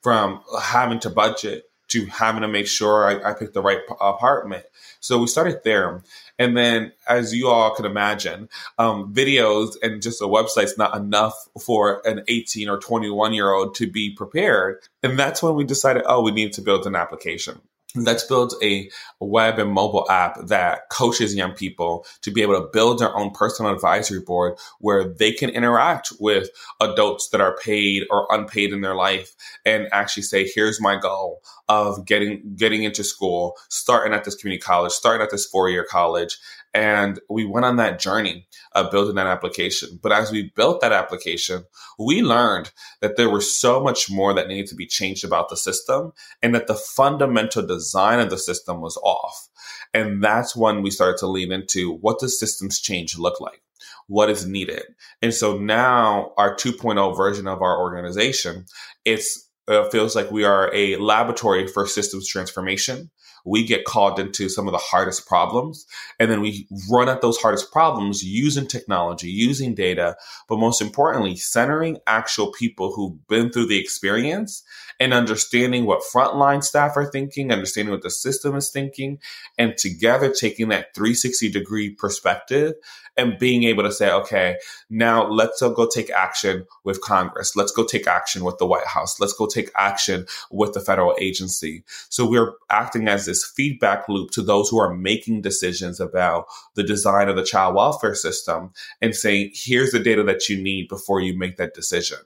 from 0.00 0.40
having 0.62 1.00
to 1.00 1.10
budget 1.10 1.64
to 1.88 2.06
having 2.06 2.42
to 2.42 2.48
make 2.48 2.66
sure 2.66 3.06
I, 3.06 3.30
I 3.30 3.34
picked 3.34 3.54
the 3.54 3.62
right 3.62 3.80
apartment. 4.00 4.64
So 5.00 5.18
we 5.18 5.26
started 5.26 5.60
there. 5.64 6.02
And 6.38 6.56
then, 6.56 6.92
as 7.08 7.34
you 7.34 7.48
all 7.48 7.74
can 7.74 7.84
imagine, 7.84 8.48
um, 8.78 9.12
videos 9.12 9.76
and 9.82 10.02
just 10.02 10.20
a 10.20 10.26
website's 10.26 10.76
not 10.76 10.96
enough 10.96 11.34
for 11.60 12.06
an 12.06 12.22
18 12.28 12.68
or 12.68 12.78
21 12.78 13.32
year 13.32 13.50
old 13.52 13.74
to 13.76 13.90
be 13.90 14.14
prepared. 14.14 14.80
And 15.02 15.18
that's 15.18 15.42
when 15.42 15.54
we 15.54 15.64
decided, 15.64 16.02
oh, 16.06 16.22
we 16.22 16.32
need 16.32 16.52
to 16.54 16.62
build 16.62 16.86
an 16.86 16.94
application. 16.94 17.60
Let's 17.96 18.24
build 18.24 18.54
a 18.62 18.90
web 19.20 19.58
and 19.58 19.72
mobile 19.72 20.08
app 20.10 20.38
that 20.46 20.88
coaches 20.90 21.34
young 21.34 21.52
people 21.52 22.04
to 22.22 22.30
be 22.30 22.42
able 22.42 22.60
to 22.60 22.68
build 22.72 22.98
their 22.98 23.14
own 23.16 23.30
personal 23.30 23.72
advisory 23.72 24.20
board 24.20 24.58
where 24.80 25.04
they 25.04 25.32
can 25.32 25.50
interact 25.50 26.12
with 26.20 26.48
adults 26.80 27.28
that 27.30 27.40
are 27.40 27.56
paid 27.56 28.04
or 28.10 28.26
unpaid 28.30 28.72
in 28.72 28.82
their 28.82 28.94
life 28.94 29.34
and 29.64 29.88
actually 29.92 30.22
say, 30.22 30.48
here's 30.54 30.80
my 30.80 30.96
goal 30.96 31.40
of 31.68 32.04
getting 32.06 32.54
getting 32.56 32.84
into 32.84 33.02
school, 33.02 33.54
starting 33.68 34.12
at 34.12 34.24
this 34.24 34.34
community 34.34 34.60
college, 34.60 34.92
starting 34.92 35.22
at 35.22 35.30
this 35.30 35.46
four 35.46 35.68
year 35.68 35.84
college, 35.88 36.38
and 36.76 37.18
we 37.30 37.46
went 37.46 37.64
on 37.64 37.76
that 37.76 37.98
journey 37.98 38.46
of 38.72 38.90
building 38.90 39.14
that 39.14 39.26
application. 39.26 39.98
But 40.02 40.12
as 40.12 40.30
we 40.30 40.52
built 40.54 40.82
that 40.82 40.92
application, 40.92 41.64
we 41.98 42.20
learned 42.20 42.70
that 43.00 43.16
there 43.16 43.30
was 43.30 43.58
so 43.58 43.82
much 43.82 44.10
more 44.10 44.34
that 44.34 44.46
needed 44.46 44.66
to 44.66 44.74
be 44.74 44.86
changed 44.86 45.24
about 45.24 45.48
the 45.48 45.56
system 45.56 46.12
and 46.42 46.54
that 46.54 46.66
the 46.66 46.74
fundamental 46.74 47.66
design 47.66 48.20
of 48.20 48.28
the 48.28 48.36
system 48.36 48.82
was 48.82 48.98
off. 48.98 49.48
And 49.94 50.22
that's 50.22 50.54
when 50.54 50.82
we 50.82 50.90
started 50.90 51.16
to 51.20 51.26
lean 51.26 51.50
into 51.50 51.94
what 51.94 52.18
does 52.18 52.38
systems 52.38 52.78
change 52.78 53.16
look 53.16 53.40
like? 53.40 53.62
What 54.06 54.28
is 54.28 54.46
needed? 54.46 54.82
And 55.22 55.32
so 55.32 55.56
now 55.56 56.34
our 56.36 56.54
2.0 56.54 57.16
version 57.16 57.48
of 57.48 57.62
our 57.62 57.80
organization, 57.80 58.66
it's 59.06 59.48
it 59.66 59.90
feels 59.90 60.14
like 60.14 60.30
we 60.30 60.44
are 60.44 60.70
a 60.74 60.96
laboratory 60.96 61.66
for 61.66 61.86
systems 61.86 62.28
transformation 62.28 63.10
we 63.46 63.64
get 63.64 63.84
called 63.84 64.18
into 64.18 64.48
some 64.48 64.66
of 64.66 64.72
the 64.72 64.78
hardest 64.78 65.26
problems. 65.26 65.86
And 66.18 66.30
then 66.30 66.40
we 66.40 66.66
run 66.90 67.08
at 67.08 67.20
those 67.20 67.38
hardest 67.38 67.72
problems 67.72 68.22
using 68.22 68.66
technology, 68.66 69.28
using 69.28 69.74
data, 69.74 70.16
but 70.48 70.58
most 70.58 70.82
importantly, 70.82 71.36
centering 71.36 71.98
actual 72.06 72.52
people 72.52 72.92
who've 72.92 73.26
been 73.28 73.50
through 73.50 73.68
the 73.68 73.78
experience 73.78 74.62
and 74.98 75.12
understanding 75.12 75.84
what 75.84 76.02
frontline 76.02 76.62
staff 76.62 76.96
are 76.96 77.10
thinking, 77.10 77.52
understanding 77.52 77.92
what 77.92 78.02
the 78.02 78.10
system 78.10 78.54
is 78.56 78.70
thinking, 78.70 79.18
and 79.58 79.76
together 79.76 80.32
taking 80.32 80.68
that 80.68 80.94
360 80.94 81.50
degree 81.50 81.90
perspective 81.90 82.74
and 83.16 83.38
being 83.38 83.64
able 83.64 83.82
to 83.82 83.92
say, 83.92 84.10
okay, 84.10 84.56
now 84.90 85.26
let's 85.26 85.60
go 85.60 85.86
take 85.86 86.10
action 86.10 86.66
with 86.84 87.00
Congress. 87.00 87.56
Let's 87.56 87.72
go 87.72 87.84
take 87.84 88.06
action 88.06 88.44
with 88.44 88.58
the 88.58 88.66
White 88.66 88.86
House. 88.86 89.18
Let's 89.18 89.32
go 89.32 89.46
take 89.46 89.70
action 89.76 90.26
with 90.50 90.74
the 90.74 90.80
federal 90.80 91.16
agency. 91.18 91.82
So 92.08 92.28
we're 92.28 92.52
acting 92.70 93.08
as 93.08 93.24
this 93.26 93.44
feedback 93.44 94.08
loop 94.08 94.30
to 94.32 94.42
those 94.42 94.68
who 94.68 94.78
are 94.78 94.94
making 94.94 95.40
decisions 95.42 95.98
about 95.98 96.46
the 96.74 96.82
design 96.82 97.28
of 97.28 97.36
the 97.36 97.44
child 97.44 97.74
welfare 97.74 98.14
system 98.14 98.72
and 99.00 99.14
saying, 99.14 99.52
here's 99.54 99.92
the 99.92 100.00
data 100.00 100.22
that 100.24 100.48
you 100.48 100.62
need 100.62 100.88
before 100.88 101.20
you 101.20 101.36
make 101.36 101.56
that 101.56 101.74
decision. 101.74 102.18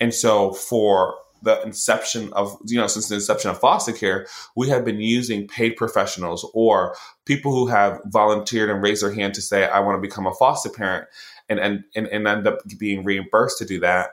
And 0.00 0.12
so 0.12 0.52
for 0.52 1.14
the 1.42 1.62
inception 1.62 2.32
of, 2.32 2.56
you 2.66 2.78
know, 2.78 2.86
since 2.86 3.08
the 3.08 3.16
inception 3.16 3.50
of 3.50 3.60
foster 3.60 3.92
care, 3.92 4.26
we 4.56 4.68
have 4.68 4.84
been 4.84 5.00
using 5.00 5.46
paid 5.46 5.76
professionals 5.76 6.48
or 6.54 6.96
people 7.24 7.52
who 7.52 7.66
have 7.66 8.00
volunteered 8.06 8.70
and 8.70 8.82
raised 8.82 9.02
their 9.02 9.12
hand 9.12 9.34
to 9.34 9.42
say, 9.42 9.66
I 9.66 9.80
want 9.80 9.96
to 9.96 10.06
become 10.06 10.26
a 10.26 10.34
foster 10.34 10.70
parent 10.70 11.06
and, 11.48 11.58
and, 11.58 11.84
and, 11.94 12.06
and 12.08 12.26
end 12.26 12.46
up 12.46 12.58
being 12.78 13.04
reimbursed 13.04 13.58
to 13.58 13.64
do 13.64 13.80
that. 13.80 14.10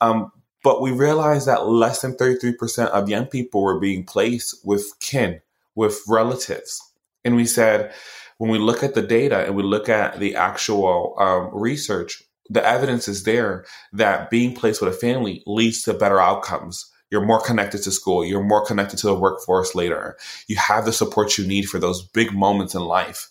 Um, 0.00 0.32
but 0.64 0.80
we 0.80 0.92
realized 0.92 1.46
that 1.46 1.66
less 1.66 2.02
than 2.02 2.14
33% 2.14 2.88
of 2.88 3.08
young 3.08 3.26
people 3.26 3.62
were 3.62 3.80
being 3.80 4.04
placed 4.04 4.64
with 4.64 4.98
kin, 5.00 5.40
with 5.74 6.00
relatives. 6.08 6.80
And 7.24 7.36
we 7.36 7.46
said, 7.46 7.92
when 8.38 8.50
we 8.50 8.58
look 8.58 8.82
at 8.82 8.94
the 8.94 9.02
data 9.02 9.44
and 9.44 9.54
we 9.54 9.62
look 9.62 9.88
at 9.88 10.18
the 10.18 10.36
actual 10.36 11.14
um, 11.18 11.50
research, 11.52 12.22
the 12.52 12.64
evidence 12.64 13.08
is 13.08 13.24
there 13.24 13.64
that 13.92 14.30
being 14.30 14.54
placed 14.54 14.80
with 14.80 14.94
a 14.94 14.96
family 14.96 15.42
leads 15.46 15.82
to 15.82 15.94
better 15.94 16.20
outcomes. 16.20 16.90
You're 17.10 17.24
more 17.24 17.40
connected 17.40 17.82
to 17.82 17.90
school. 17.90 18.24
You're 18.24 18.42
more 18.42 18.64
connected 18.64 18.98
to 19.00 19.06
the 19.06 19.14
workforce 19.14 19.74
later. 19.74 20.16
You 20.48 20.56
have 20.56 20.84
the 20.84 20.92
support 20.92 21.36
you 21.36 21.46
need 21.46 21.66
for 21.66 21.78
those 21.78 22.02
big 22.02 22.32
moments 22.32 22.74
in 22.74 22.82
life. 22.82 23.28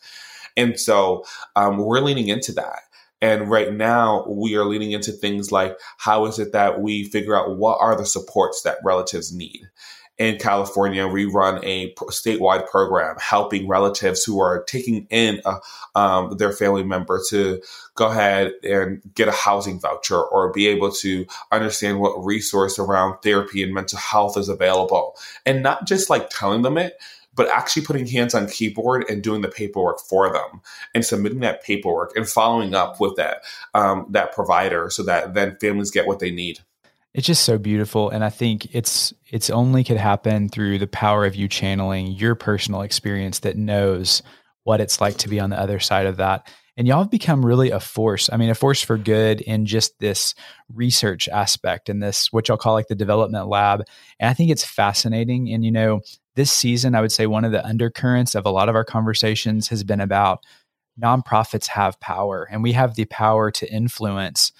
And 0.57 0.79
so 0.79 1.25
um, 1.55 1.77
we're 1.77 2.01
leaning 2.01 2.27
into 2.27 2.51
that. 2.53 2.81
And 3.21 3.49
right 3.49 3.71
now, 3.71 4.25
we 4.27 4.55
are 4.55 4.65
leaning 4.65 4.91
into 4.91 5.12
things 5.12 5.51
like 5.51 5.77
how 5.97 6.25
is 6.25 6.39
it 6.39 6.53
that 6.53 6.81
we 6.81 7.03
figure 7.03 7.36
out 7.36 7.57
what 7.57 7.77
are 7.79 7.95
the 7.95 8.05
supports 8.05 8.63
that 8.63 8.77
relatives 8.84 9.31
need? 9.31 9.69
In 10.21 10.38
California, 10.38 11.07
we 11.07 11.25
run 11.25 11.60
a 11.65 11.91
statewide 12.12 12.69
program 12.69 13.15
helping 13.19 13.67
relatives 13.67 14.23
who 14.23 14.39
are 14.39 14.63
taking 14.65 15.07
in 15.10 15.41
a, 15.45 15.55
um, 15.99 16.38
their 16.38 16.51
family 16.51 16.84
member 16.84 17.19
to 17.29 17.60
go 17.95 18.05
ahead 18.05 18.53
and 18.63 19.01
get 19.15 19.27
a 19.27 19.31
housing 19.31 19.79
voucher 19.79 20.21
or 20.21 20.53
be 20.53 20.67
able 20.67 20.91
to 20.91 21.25
understand 21.51 21.99
what 21.99 22.23
resource 22.23 22.77
around 22.77 23.17
therapy 23.23 23.63
and 23.63 23.73
mental 23.73 23.97
health 23.97 24.38
is 24.38 24.47
available. 24.47 25.17
And 25.43 25.63
not 25.63 25.88
just 25.88 26.07
like 26.07 26.29
telling 26.29 26.62
them 26.62 26.77
it, 26.77 27.01
but 27.34 27.49
actually 27.49 27.84
putting 27.84 28.05
hands 28.05 28.36
on 28.36 28.47
keyboard 28.47 29.10
and 29.10 29.23
doing 29.23 29.41
the 29.41 29.47
paperwork 29.47 30.01
for 30.01 30.31
them 30.31 30.62
and 30.93 31.03
submitting 31.03 31.39
that 31.39 31.63
paperwork 31.63 32.15
and 32.15 32.29
following 32.29 32.75
up 32.75 32.99
with 32.99 33.15
that 33.15 33.41
um, 33.73 34.05
that 34.12 34.36
provider 34.36 34.91
so 34.91 35.01
that 35.01 35.34
then 35.34 35.57
families 35.60 35.89
get 35.89 36.05
what 36.05 36.19
they 36.19 36.29
need. 36.29 36.60
It's 37.13 37.28
just 37.28 37.43
so 37.43 37.58
beautiful. 37.58 38.10
And 38.10 38.24
I 38.24 38.30
think 38.30 38.74
it's 38.74 39.13
it's 39.30 39.50
only 39.50 39.84
could 39.84 39.97
happen 39.97 40.47
through 40.47 40.80
the 40.80 40.88
power 40.88 41.26
of 41.26 41.36
you 41.36 41.47
channeling 41.47 42.08
your 42.08 42.36
personal 42.36 42.82
experience 42.82 43.39
that 43.39 43.58
knows 43.58 44.24
what 44.63 44.80
it's 44.80 45.02
like 45.02 45.17
to 45.17 45.30
be 45.30 45.39
on 45.39 45.50
the 45.50 45.60
other 45.60 45.80
side 45.80 46.06
of 46.06 46.17
that. 46.17 46.47
And 46.78 46.88
y'all 46.88 47.00
have 47.00 47.12
become 47.12 47.45
really 47.45 47.69
a 47.71 47.82
force. 47.82 48.30
I 48.32 48.38
mean, 48.38 48.50
a 48.50 48.56
force 48.56 48.82
for 48.82 48.97
good 48.97 49.41
in 49.41 49.65
just 49.65 50.00
this 50.00 50.34
research 50.74 51.28
aspect 51.28 51.89
and 51.89 52.02
this, 52.02 52.32
what 52.32 52.47
y'all 52.47 52.58
call 52.58 52.74
like 52.74 52.88
the 52.88 52.95
development 52.95 53.47
lab. 53.47 53.84
And 54.19 54.30
I 54.30 54.34
think 54.34 54.52
it's 54.52 54.63
fascinating. 54.63 55.52
And, 55.52 55.65
you 55.65 55.71
know, 55.71 56.00
this 56.36 56.52
season, 56.52 56.95
I 56.95 57.02
would 57.02 57.12
say 57.12 57.28
one 57.28 57.43
of 57.43 57.52
the 57.52 57.65
undercurrents 57.65 58.36
of 58.36 58.45
a 58.45 58.52
lot 58.52 58.69
of 58.69 58.76
our 58.76 58.86
conversations 58.86 59.67
has 59.67 59.84
been 59.84 60.00
about 60.00 60.45
nonprofits 61.02 61.67
have 61.67 62.00
power 62.00 62.47
and 62.50 62.63
we 62.63 62.71
have 62.71 62.95
the 62.95 63.06
power 63.06 63.52
to 63.52 63.71
influence 63.71 64.52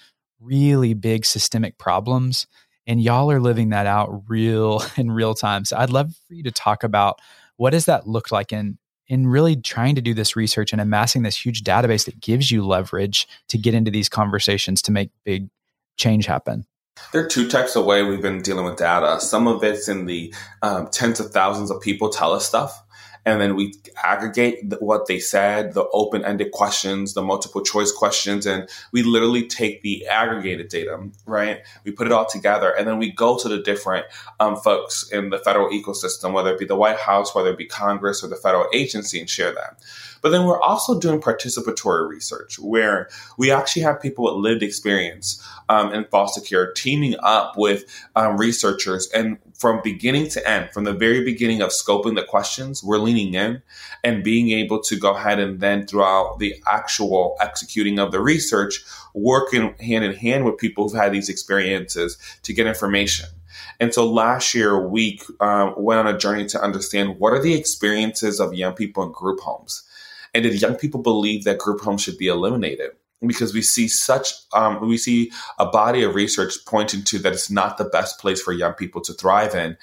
really 0.42 0.94
big 0.94 1.24
systemic 1.24 1.78
problems 1.78 2.46
and 2.86 3.00
y'all 3.00 3.30
are 3.30 3.40
living 3.40 3.70
that 3.70 3.86
out 3.86 4.24
real 4.28 4.82
in 4.96 5.10
real 5.10 5.34
time. 5.34 5.64
So 5.64 5.76
i'd 5.76 5.90
love 5.90 6.14
for 6.26 6.34
you 6.34 6.42
to 6.42 6.50
talk 6.50 6.84
about 6.84 7.20
what 7.56 7.70
does 7.70 7.86
that 7.86 8.06
look 8.06 8.30
like 8.32 8.52
in 8.52 8.78
in 9.08 9.26
really 9.26 9.56
trying 9.56 9.94
to 9.94 10.00
do 10.00 10.14
this 10.14 10.36
research 10.36 10.72
and 10.72 10.80
amassing 10.80 11.22
this 11.22 11.44
huge 11.44 11.62
database 11.64 12.06
that 12.06 12.20
gives 12.20 12.50
you 12.50 12.66
leverage 12.66 13.28
to 13.48 13.58
get 13.58 13.74
into 13.74 13.90
these 13.90 14.08
conversations 14.08 14.80
to 14.80 14.92
make 14.92 15.10
big 15.24 15.50
change 15.98 16.24
happen. 16.24 16.64
There 17.12 17.22
are 17.22 17.28
two 17.28 17.48
types 17.48 17.76
of 17.76 17.84
way 17.84 18.02
we've 18.02 18.22
been 18.22 18.42
dealing 18.42 18.64
with 18.64 18.78
data. 18.78 19.20
Some 19.20 19.48
of 19.48 19.62
it's 19.64 19.88
in 19.88 20.06
the 20.06 20.32
um, 20.62 20.88
tens 20.88 21.20
of 21.20 21.30
thousands 21.30 21.70
of 21.70 21.80
people 21.80 22.10
tell 22.10 22.32
us 22.32 22.46
stuff 22.46 22.82
and 23.24 23.40
then 23.40 23.54
we 23.54 23.74
aggregate 24.02 24.74
what 24.80 25.06
they 25.06 25.18
said, 25.18 25.74
the 25.74 25.86
open-ended 25.92 26.50
questions, 26.50 27.14
the 27.14 27.22
multiple 27.22 27.62
choice 27.62 27.92
questions, 27.92 28.46
and 28.46 28.68
we 28.90 29.02
literally 29.02 29.46
take 29.46 29.82
the 29.82 30.06
aggregated 30.06 30.68
data, 30.68 30.98
right? 31.26 31.62
We 31.84 31.92
put 31.92 32.06
it 32.06 32.12
all 32.12 32.26
together, 32.26 32.70
and 32.70 32.86
then 32.86 32.98
we 32.98 33.12
go 33.12 33.38
to 33.38 33.48
the 33.48 33.62
different 33.62 34.06
um, 34.40 34.56
folks 34.56 35.08
in 35.10 35.30
the 35.30 35.38
federal 35.38 35.70
ecosystem, 35.70 36.32
whether 36.32 36.52
it 36.52 36.58
be 36.58 36.66
the 36.66 36.76
White 36.76 36.98
House, 36.98 37.34
whether 37.34 37.50
it 37.50 37.58
be 37.58 37.66
Congress 37.66 38.24
or 38.24 38.28
the 38.28 38.36
federal 38.36 38.66
agency, 38.72 39.20
and 39.20 39.30
share 39.30 39.52
that. 39.52 39.78
But 40.22 40.30
then 40.30 40.44
we're 40.44 40.60
also 40.60 40.98
doing 40.98 41.20
participatory 41.20 42.08
research 42.08 42.58
where 42.58 43.08
we 43.36 43.50
actually 43.50 43.82
have 43.82 44.00
people 44.00 44.24
with 44.24 44.34
lived 44.34 44.62
experience 44.62 45.44
um, 45.68 45.92
in 45.92 46.04
foster 46.04 46.40
care 46.40 46.72
teaming 46.72 47.16
up 47.20 47.54
with 47.56 47.84
um, 48.14 48.36
researchers. 48.36 49.08
And 49.12 49.38
from 49.62 49.80
beginning 49.84 50.28
to 50.28 50.44
end, 50.46 50.72
from 50.72 50.82
the 50.82 50.92
very 50.92 51.22
beginning 51.22 51.62
of 51.62 51.70
scoping 51.70 52.16
the 52.16 52.24
questions, 52.24 52.82
we're 52.82 52.98
leaning 52.98 53.32
in 53.34 53.62
and 54.02 54.24
being 54.24 54.50
able 54.50 54.80
to 54.80 54.96
go 54.96 55.14
ahead 55.14 55.38
and 55.38 55.60
then 55.60 55.86
throughout 55.86 56.40
the 56.40 56.60
actual 56.66 57.36
executing 57.40 58.00
of 58.00 58.10
the 58.10 58.18
research, 58.18 58.84
working 59.14 59.72
hand 59.78 60.04
in 60.04 60.14
hand 60.14 60.44
with 60.44 60.58
people 60.58 60.88
who've 60.88 61.00
had 61.00 61.12
these 61.12 61.28
experiences 61.28 62.18
to 62.42 62.52
get 62.52 62.66
information. 62.66 63.26
And 63.78 63.94
so 63.94 64.04
last 64.04 64.52
year, 64.52 64.84
we 64.84 65.20
um, 65.38 65.74
went 65.76 66.00
on 66.00 66.12
a 66.12 66.18
journey 66.18 66.46
to 66.46 66.60
understand 66.60 67.20
what 67.20 67.32
are 67.32 67.40
the 67.40 67.54
experiences 67.54 68.40
of 68.40 68.54
young 68.54 68.72
people 68.72 69.04
in 69.04 69.12
group 69.12 69.38
homes. 69.38 69.84
And 70.34 70.42
did 70.42 70.60
young 70.60 70.74
people 70.74 71.02
believe 71.02 71.44
that 71.44 71.58
group 71.58 71.82
homes 71.82 72.02
should 72.02 72.18
be 72.18 72.26
eliminated? 72.26 72.90
Because 73.26 73.54
we 73.54 73.62
see 73.62 73.88
such 73.88 74.32
um, 74.52 74.80
we 74.86 74.96
see 74.96 75.30
a 75.58 75.66
body 75.66 76.02
of 76.02 76.14
research 76.14 76.54
pointing 76.66 77.02
to 77.04 77.18
that 77.18 77.32
it's 77.32 77.50
not 77.50 77.78
the 77.78 77.84
best 77.84 78.18
place 78.18 78.40
for 78.40 78.52
young 78.52 78.72
people 78.72 79.00
to 79.00 79.12
thrive 79.12 79.54
in 79.54 79.76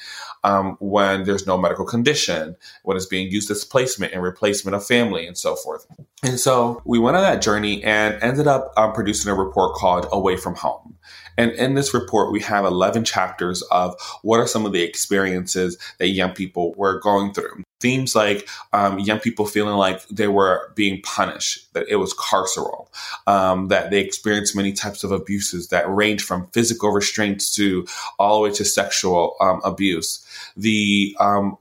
um, 0.43 0.77
when 0.79 1.23
there's 1.23 1.47
no 1.47 1.57
medical 1.57 1.85
condition 1.85 2.55
when 2.83 2.97
it's 2.97 3.05
being 3.05 3.31
used 3.31 3.49
as 3.51 3.63
placement 3.65 4.13
and 4.13 4.21
replacement 4.21 4.75
of 4.75 4.85
family 4.85 5.25
and 5.25 5.37
so 5.37 5.55
forth 5.55 5.85
and 6.23 6.39
so 6.39 6.81
we 6.85 6.99
went 6.99 7.17
on 7.17 7.23
that 7.23 7.41
journey 7.41 7.83
and 7.83 8.21
ended 8.21 8.47
up 8.47 8.71
um, 8.77 8.93
producing 8.93 9.31
a 9.31 9.35
report 9.35 9.75
called 9.75 10.07
away 10.11 10.35
from 10.37 10.55
home 10.55 10.95
and 11.39 11.51
in 11.51 11.73
this 11.73 11.93
report, 11.93 12.33
we 12.33 12.41
have 12.41 12.65
11 12.65 13.05
chapters 13.05 13.61
of 13.71 13.95
what 14.23 14.41
are 14.41 14.47
some 14.47 14.65
of 14.65 14.73
the 14.73 14.81
experiences 14.81 15.77
that 15.97 16.09
young 16.09 16.33
people 16.33 16.73
were 16.75 16.99
going 16.99 17.33
through. 17.33 17.63
Themes 17.79 18.15
like 18.15 18.47
um, 18.73 18.99
young 18.99 19.19
people 19.19 19.45
feeling 19.45 19.75
like 19.75 20.05
they 20.09 20.27
were 20.27 20.71
being 20.75 21.01
punished, 21.01 21.73
that 21.73 21.87
it 21.87 21.95
was 21.95 22.13
carceral, 22.13 22.87
um, 23.27 23.69
that 23.69 23.89
they 23.89 23.99
experienced 23.99 24.55
many 24.55 24.73
types 24.73 25.03
of 25.03 25.11
abuses 25.11 25.69
that 25.69 25.89
range 25.89 26.23
from 26.23 26.47
physical 26.47 26.91
restraints 26.91 27.53
to 27.55 27.87
all 28.17 28.35
the 28.37 28.49
way 28.49 28.55
to 28.55 28.65
sexual 28.65 29.35
um, 29.39 29.61
abuse. 29.63 30.25
The 30.57 31.15
um, 31.19 31.57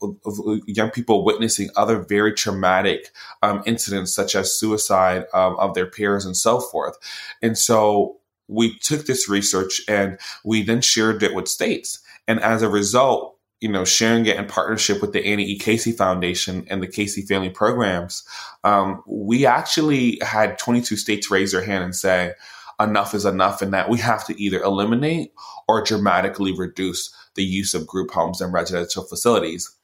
young 0.66 0.90
people 0.90 1.24
witnessing 1.24 1.70
other 1.76 2.00
very 2.00 2.33
traumatic 2.33 3.11
um, 3.42 3.62
incidents, 3.66 4.12
such 4.12 4.35
as 4.35 4.52
suicide 4.52 5.24
um, 5.33 5.57
of 5.57 5.74
their 5.74 5.87
peers 5.87 6.24
and 6.24 6.37
so 6.37 6.61
forth. 6.61 6.96
And 7.42 7.57
so 7.57 8.16
we 8.48 8.78
took 8.78 9.07
this 9.07 9.28
research 9.28 9.83
and 9.88 10.18
we 10.44 10.62
then 10.62 10.81
shared 10.81 11.22
it 11.22 11.35
with 11.35 11.48
states. 11.48 12.00
And 12.26 12.40
as 12.40 12.62
a 12.62 12.68
result, 12.68 13.38
you 13.61 13.68
know, 13.68 13.85
sharing 13.85 14.27
it 14.27 14.37
in 14.37 14.47
partnership 14.47 15.01
with 15.01 15.12
the 15.12 15.25
Annie 15.25 15.44
E. 15.44 15.59
Casey 15.59 15.92
Foundation 15.92 16.66
and 16.68 16.83
the 16.83 16.87
Casey 16.87 17.23
Family 17.23 17.51
Programs, 17.51 18.23
um, 18.64 19.03
we 19.07 19.47
actually 19.47 20.18
had 20.23 20.59
22 20.59 20.97
states 20.97 21.31
raise 21.31 21.53
their 21.53 21.64
hand 21.64 21.85
and 21.85 21.94
say, 21.94 22.35
enough 22.81 23.14
is 23.14 23.25
enough, 23.25 23.61
and 23.61 23.73
that 23.73 23.88
we 23.88 23.99
have 23.99 24.25
to 24.27 24.40
either 24.40 24.62
eliminate 24.62 25.33
or 25.66 25.83
dramatically 25.83 26.53
reduce 26.57 27.12
the 27.35 27.44
use 27.44 27.75
of 27.75 27.87
group 27.87 28.11
homes 28.11 28.40
and 28.40 28.53
residential 28.53 29.03
facilities. 29.05 29.75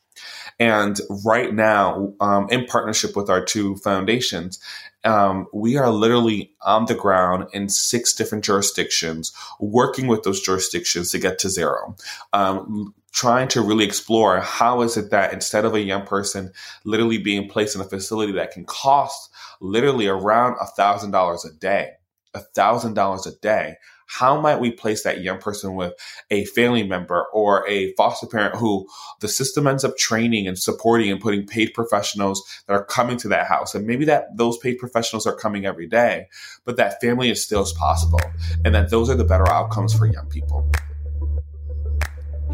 And 0.61 1.01
right 1.25 1.53
now, 1.53 2.15
um, 2.21 2.49
in 2.51 2.67
partnership 2.67 3.17
with 3.17 3.29
our 3.29 3.45
two 3.45 3.77
foundations, 3.77 4.61
um, 5.03 5.47
we 5.53 5.77
are 5.77 5.91
literally 5.91 6.53
on 6.63 6.87
the 6.87 6.95
ground 6.95 7.49
in 7.53 7.69
six 7.69 8.15
different 8.15 8.45
jurisdictions, 8.45 9.33
working 9.59 10.07
with 10.07 10.23
those 10.23 10.41
jurisdictions 10.41 11.11
to 11.11 11.19
get 11.19 11.41
to 11.41 11.51
zero. 11.51 11.97
Um, 12.33 12.95
trying 13.15 13.47
to 13.47 13.63
really 13.63 13.85
explore 13.85 14.41
how 14.41 14.83
is 14.83 14.97
it 14.97 15.11
that 15.11 15.33
instead 15.33 15.65
of 15.65 15.73
a 15.73 15.81
young 15.81 16.05
person 16.05 16.53
literally 16.85 17.17
being 17.17 17.49
placed 17.49 17.77
in 17.77 17.81
a 17.81 17.85
facility 17.85 18.33
that 18.33 18.51
can 18.51 18.65
cost 18.65 19.31
literally 19.61 20.09
around 20.09 20.57
a 20.61 20.67
thousand 20.67 21.13
dollars 21.13 21.45
a 21.45 21.53
day, 21.53 21.93
a 22.35 22.41
thousand 22.41 22.95
dollars 22.95 23.25
a 23.25 23.35
day, 23.39 23.77
how 24.07 24.41
might 24.41 24.59
we 24.59 24.71
place 24.71 25.05
that 25.05 25.23
young 25.23 25.39
person 25.39 25.77
with 25.77 25.95
a 26.31 26.45
family 26.47 26.83
member 26.83 27.25
or 27.33 27.67
a 27.69 27.93
foster 27.95 28.27
parent 28.27 28.57
who 28.57 28.87
the 29.21 29.29
system 29.29 29.69
ends 29.69 29.85
up 29.85 29.97
training 29.97 30.49
and 30.49 30.59
supporting 30.59 31.11
and 31.11 31.21
putting 31.21 31.47
paid 31.47 31.73
professionals 31.73 32.43
that 32.67 32.75
are 32.75 32.85
coming 32.85 33.17
to 33.19 33.29
that 33.29 33.47
house? 33.47 33.77
And 33.77 33.87
maybe 33.87 34.05
that 34.07 34.37
those 34.37 34.59
paid 34.59 34.79
professionals 34.79 35.25
are 35.25 35.37
coming 35.37 35.67
every 35.67 35.87
day 35.87 36.27
but 36.65 36.77
that 36.77 37.01
family 37.01 37.31
is 37.31 37.43
still 37.43 37.63
as 37.63 37.73
possible 37.75 38.21
and 38.65 38.75
that 38.75 38.91
those 38.91 39.09
are 39.09 39.15
the 39.15 39.25
better 39.25 39.49
outcomes 39.49 39.95
for 39.95 40.07
young 40.07 40.27
people 40.27 40.69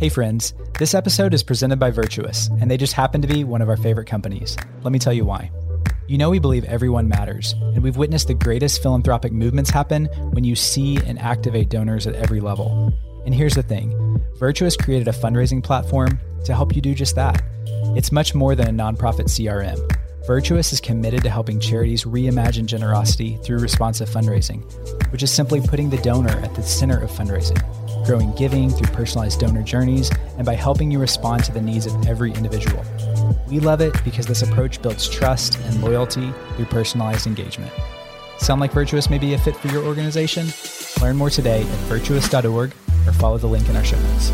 Hey, 0.00 0.08
friends. 0.08 0.54
This 0.78 0.94
episode 0.94 1.34
is 1.34 1.42
presented 1.42 1.78
by 1.78 1.90
Virtuous, 1.90 2.48
and 2.58 2.70
they 2.70 2.78
just 2.78 2.94
happen 2.94 3.20
to 3.20 3.28
be 3.28 3.44
one 3.44 3.60
of 3.60 3.68
our 3.68 3.76
favorite 3.76 4.06
companies. 4.06 4.56
Let 4.82 4.92
me 4.92 4.98
tell 4.98 5.12
you 5.12 5.26
why. 5.26 5.50
You 6.08 6.16
know, 6.16 6.30
we 6.30 6.38
believe 6.38 6.64
everyone 6.64 7.06
matters, 7.06 7.52
and 7.52 7.82
we've 7.82 7.98
witnessed 7.98 8.28
the 8.28 8.32
greatest 8.32 8.82
philanthropic 8.82 9.30
movements 9.30 9.68
happen 9.68 10.06
when 10.30 10.42
you 10.42 10.56
see 10.56 10.96
and 11.04 11.18
activate 11.18 11.68
donors 11.68 12.06
at 12.06 12.14
every 12.14 12.40
level. 12.40 12.94
And 13.26 13.34
here's 13.34 13.56
the 13.56 13.62
thing 13.62 14.24
Virtuous 14.38 14.74
created 14.74 15.06
a 15.06 15.12
fundraising 15.12 15.62
platform 15.62 16.18
to 16.46 16.54
help 16.54 16.74
you 16.74 16.80
do 16.80 16.94
just 16.94 17.14
that. 17.16 17.42
It's 17.94 18.10
much 18.10 18.34
more 18.34 18.54
than 18.54 18.68
a 18.68 18.82
nonprofit 18.82 19.26
CRM. 19.26 19.78
Virtuous 20.26 20.72
is 20.72 20.80
committed 20.80 21.22
to 21.24 21.28
helping 21.28 21.60
charities 21.60 22.04
reimagine 22.04 22.64
generosity 22.64 23.36
through 23.44 23.58
responsive 23.58 24.08
fundraising, 24.08 24.62
which 25.12 25.22
is 25.22 25.30
simply 25.30 25.60
putting 25.60 25.90
the 25.90 25.98
donor 25.98 26.38
at 26.40 26.54
the 26.54 26.62
center 26.62 26.98
of 27.02 27.10
fundraising, 27.10 27.62
growing 28.04 28.32
giving 28.32 28.70
through 28.70 28.94
personalized 28.94 29.40
donor 29.40 29.62
journeys, 29.62 30.10
and 30.36 30.46
by 30.46 30.54
helping 30.54 30.90
you 30.90 30.98
respond 30.98 31.44
to 31.44 31.52
the 31.52 31.60
needs 31.60 31.86
of 31.86 32.06
every 32.06 32.32
individual. 32.32 32.84
We 33.48 33.60
love 33.60 33.80
it 33.80 33.94
because 34.04 34.26
this 34.26 34.42
approach 34.42 34.80
builds 34.80 35.08
trust 35.08 35.58
and 35.58 35.82
loyalty 35.82 36.32
through 36.56 36.66
personalized 36.66 37.26
engagement. 37.26 37.72
Sound 38.38 38.60
like 38.60 38.72
Virtuous 38.72 39.10
may 39.10 39.18
be 39.18 39.34
a 39.34 39.38
fit 39.38 39.56
for 39.56 39.68
your 39.68 39.84
organization? 39.84 40.48
Learn 41.00 41.16
more 41.16 41.30
today 41.30 41.62
at 41.62 41.78
virtuous.org 41.88 42.72
or 43.06 43.12
follow 43.12 43.38
the 43.38 43.46
link 43.46 43.68
in 43.68 43.76
our 43.76 43.84
show 43.84 43.98
notes. 43.98 44.32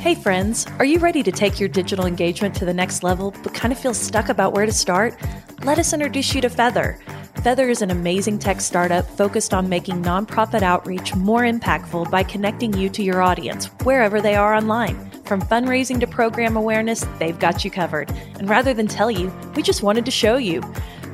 Hey, 0.00 0.16
friends, 0.16 0.66
are 0.80 0.84
you 0.84 0.98
ready 0.98 1.22
to 1.22 1.30
take 1.30 1.60
your 1.60 1.68
digital 1.68 2.06
engagement 2.06 2.56
to 2.56 2.64
the 2.64 2.74
next 2.74 3.04
level 3.04 3.32
but 3.44 3.54
kind 3.54 3.72
of 3.72 3.78
feel 3.78 3.94
stuck 3.94 4.28
about 4.28 4.52
where 4.52 4.66
to 4.66 4.72
start? 4.72 5.16
Let 5.62 5.78
us 5.78 5.92
introduce 5.92 6.34
you 6.34 6.40
to 6.40 6.50
Feather. 6.50 6.98
Feather 7.42 7.68
is 7.68 7.82
an 7.82 7.90
amazing 7.90 8.38
tech 8.38 8.60
startup 8.60 9.04
focused 9.04 9.52
on 9.52 9.68
making 9.68 10.00
nonprofit 10.00 10.62
outreach 10.62 11.12
more 11.16 11.40
impactful 11.40 12.08
by 12.08 12.22
connecting 12.22 12.72
you 12.72 12.88
to 12.90 13.02
your 13.02 13.20
audience 13.20 13.66
wherever 13.82 14.20
they 14.20 14.36
are 14.36 14.54
online. 14.54 15.10
From 15.24 15.42
fundraising 15.42 15.98
to 15.98 16.06
program 16.06 16.56
awareness, 16.56 17.04
they've 17.18 17.40
got 17.40 17.64
you 17.64 17.70
covered. 17.72 18.12
And 18.38 18.48
rather 18.48 18.72
than 18.72 18.86
tell 18.86 19.10
you, 19.10 19.32
we 19.56 19.62
just 19.64 19.82
wanted 19.82 20.04
to 20.04 20.12
show 20.12 20.36
you. 20.36 20.62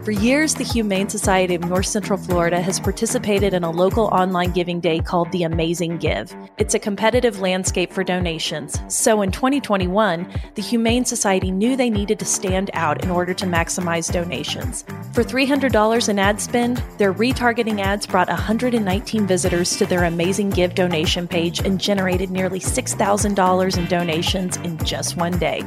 For 0.09 0.13
years, 0.13 0.55
the 0.55 0.65
Humane 0.65 1.11
Society 1.11 1.55
of 1.55 1.67
North 1.67 1.85
Central 1.85 2.19
Florida 2.19 2.63
has 2.63 2.81
participated 2.81 3.53
in 3.53 3.63
a 3.63 3.71
local 3.71 4.05
online 4.05 4.53
giving 4.53 4.81
day 4.81 5.01
called 5.01 5.31
The 5.33 5.43
Amazing 5.43 5.99
Give. 5.99 6.35
It's 6.57 6.73
a 6.73 6.79
competitive 6.79 7.41
landscape 7.41 7.93
for 7.93 8.03
donations. 8.03 8.81
So 8.89 9.21
in 9.21 9.31
2021, 9.31 10.27
the 10.55 10.63
Humane 10.63 11.05
Society 11.05 11.51
knew 11.51 11.77
they 11.77 11.91
needed 11.91 12.19
to 12.21 12.25
stand 12.25 12.71
out 12.73 13.05
in 13.05 13.11
order 13.11 13.35
to 13.35 13.45
maximize 13.45 14.11
donations. 14.11 14.83
For 15.13 15.23
$300 15.23 16.09
in 16.09 16.19
ad 16.19 16.41
spend, 16.41 16.83
their 16.97 17.13
retargeting 17.13 17.81
ads 17.81 18.07
brought 18.07 18.29
119 18.29 19.27
visitors 19.27 19.77
to 19.77 19.85
their 19.85 20.05
Amazing 20.05 20.49
Give 20.49 20.75
donation 20.75 21.29
page 21.29 21.61
and 21.61 21.79
generated 21.79 22.31
nearly 22.31 22.61
$6,000 22.61 23.77
in 23.77 23.85
donations 23.89 24.57
in 24.57 24.79
just 24.87 25.19
one 25.19 25.39
day. 25.39 25.63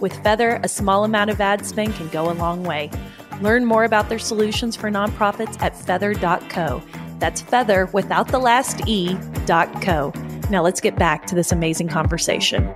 With 0.00 0.20
Feather, 0.24 0.58
a 0.64 0.68
small 0.68 1.04
amount 1.04 1.30
of 1.30 1.40
ad 1.40 1.64
spend 1.64 1.94
can 1.94 2.08
go 2.08 2.28
a 2.28 2.32
long 2.32 2.64
way. 2.64 2.90
Learn 3.42 3.64
more 3.64 3.82
about 3.84 4.08
their 4.08 4.20
solutions 4.20 4.76
for 4.76 4.88
nonprofits 4.88 5.60
at 5.60 5.76
feather.co. 5.76 6.82
That's 7.18 7.42
feather 7.42 7.86
without 7.92 8.28
the 8.28 8.38
last 8.38 8.86
E 8.86 9.16
dot 9.46 9.82
co. 9.82 10.12
Now 10.48 10.62
let's 10.62 10.80
get 10.80 10.96
back 10.96 11.26
to 11.26 11.34
this 11.34 11.50
amazing 11.50 11.88
conversation. 11.88 12.72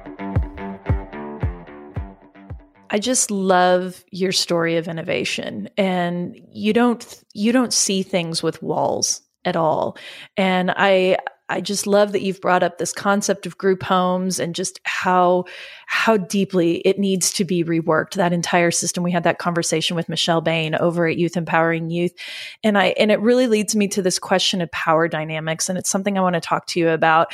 I 2.90 2.98
just 2.98 3.31
love 3.31 4.05
your 4.11 4.33
story 4.33 4.76
of 4.76 4.88
innovation 4.88 5.68
and 5.76 6.37
you 6.52 6.72
don't 6.72 7.24
you 7.33 7.52
don't 7.52 7.72
see 7.72 8.02
things 8.02 8.42
with 8.42 8.62
walls 8.62 9.22
at 9.44 9.55
all. 9.57 9.96
And 10.37 10.72
I 10.76 11.18
I 11.48 11.61
just 11.61 11.87
love 11.87 12.12
that 12.12 12.22
you've 12.22 12.40
brought 12.40 12.64
up 12.64 12.78
this 12.78 12.92
concept 12.92 13.46
of 13.46 13.56
group 13.56 13.82
homes 13.82 14.40
and 14.40 14.54
just 14.54 14.80
how 14.85 15.44
how 15.87 16.16
deeply 16.16 16.78
it 16.78 16.98
needs 16.98 17.32
to 17.35 17.44
be 17.44 17.62
reworked. 17.62 18.14
That 18.14 18.32
entire 18.32 18.72
system. 18.72 19.04
We 19.04 19.12
had 19.12 19.22
that 19.24 19.38
conversation 19.38 19.94
with 19.94 20.09
Michelle 20.09 20.40
Bain 20.40 20.74
over 20.74 21.06
at 21.06 21.16
Youth 21.16 21.37
Empowering 21.37 21.90
Youth, 21.90 22.14
and 22.64 22.76
I 22.76 22.87
and 22.98 23.12
it 23.12 23.20
really 23.20 23.46
leads 23.46 23.76
me 23.76 23.87
to 23.88 24.02
this 24.02 24.18
question 24.18 24.61
of 24.61 24.70
power 24.72 25.06
dynamics, 25.06 25.68
and 25.68 25.78
it's 25.78 25.90
something 25.90 26.18
I 26.18 26.22
want 26.22 26.35
to 26.35 26.40
talk 26.40 26.66
to 26.68 26.80
you 26.80 26.88
about. 26.88 27.32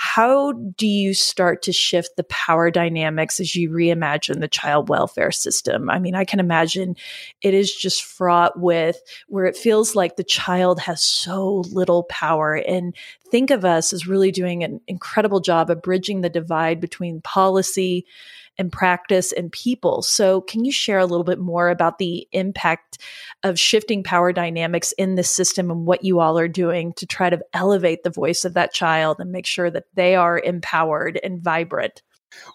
How 0.00 0.52
do 0.52 0.86
you 0.86 1.12
start 1.12 1.60
to 1.62 1.72
shift 1.72 2.10
the 2.16 2.22
power 2.22 2.70
dynamics 2.70 3.40
as 3.40 3.56
you 3.56 3.68
reimagine 3.68 4.38
the 4.38 4.46
child 4.46 4.88
welfare 4.88 5.32
system? 5.32 5.90
I 5.90 5.98
mean, 5.98 6.14
I 6.14 6.24
can 6.24 6.38
imagine 6.38 6.94
it 7.42 7.52
is 7.52 7.74
just 7.74 8.04
fraught 8.04 8.60
with 8.60 9.02
where 9.26 9.44
it 9.44 9.56
feels 9.56 9.96
like 9.96 10.14
the 10.14 10.22
child 10.22 10.78
has 10.78 11.02
so 11.02 11.64
little 11.72 12.04
power. 12.04 12.54
And 12.54 12.94
think 13.32 13.50
of 13.50 13.64
us 13.64 13.92
as 13.92 14.06
really 14.06 14.30
doing 14.30 14.62
an 14.62 14.80
incredible 14.86 15.40
job 15.40 15.68
of 15.68 15.82
bridging 15.82 16.20
the 16.20 16.30
divide 16.30 16.80
between 16.80 17.20
policy 17.22 18.06
and 18.58 18.72
practice 18.72 19.32
and 19.32 19.52
people. 19.52 20.02
So, 20.02 20.40
can 20.40 20.64
you 20.64 20.72
share 20.72 20.98
a 20.98 21.06
little 21.06 21.24
bit 21.24 21.38
more 21.38 21.68
about 21.68 21.98
the 21.98 22.26
impact 22.32 22.98
of 23.42 23.58
shifting 23.58 24.02
power 24.02 24.32
dynamics 24.32 24.92
in 24.92 25.14
this 25.14 25.30
system 25.30 25.70
and 25.70 25.86
what 25.86 26.04
you 26.04 26.20
all 26.20 26.38
are 26.38 26.48
doing 26.48 26.92
to 26.94 27.06
try 27.06 27.30
to 27.30 27.40
elevate 27.54 28.02
the 28.02 28.10
voice 28.10 28.44
of 28.44 28.54
that 28.54 28.72
child 28.72 29.16
and 29.20 29.30
make 29.30 29.46
sure 29.46 29.70
that 29.70 29.84
they 29.94 30.16
are 30.16 30.38
empowered 30.38 31.18
and 31.22 31.40
vibrant? 31.40 32.02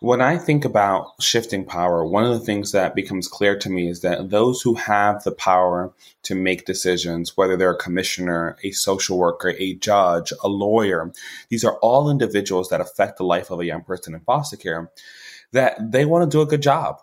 When 0.02 0.22
I 0.22 0.38
think 0.38 0.66
about 0.66 1.14
shifting 1.20 1.66
power, 1.66 2.06
one 2.06 2.24
of 2.24 2.32
the 2.32 2.46
things 2.46 2.72
that 2.72 2.94
becomes 2.94 3.28
clear 3.28 3.58
to 3.58 3.70
me 3.70 3.90
is 3.90 4.02
that 4.02 4.30
those 4.30 4.62
who 4.62 4.76
have 4.76 5.24
the 5.24 5.32
power 5.32 5.92
to 6.24 6.36
make 6.36 6.66
decisions, 6.66 7.36
whether 7.36 7.58
they're 7.58 7.72
a 7.72 7.78
commissioner, 7.78 8.56
a 8.64 8.72
social 8.72 9.18
worker, 9.18 9.56
a 9.58 9.74
judge, 9.76 10.32
a 10.44 10.48
lawyer, 10.48 11.12
these 11.50 11.64
are 11.66 11.78
all 11.78 12.10
individuals 12.10 12.70
that 12.70 12.82
affect 12.82 13.18
the 13.18 13.24
life 13.24 13.50
of 13.50 13.60
a 13.60 13.66
young 13.66 13.84
person 13.84 14.14
in 14.14 14.22
foster 14.22 14.58
care 14.58 14.92
that 15.54 15.92
they 15.92 16.06
want 16.06 16.30
to 16.30 16.38
do 16.38 16.42
a 16.42 16.48
good 16.48 16.62
job, 16.62 16.98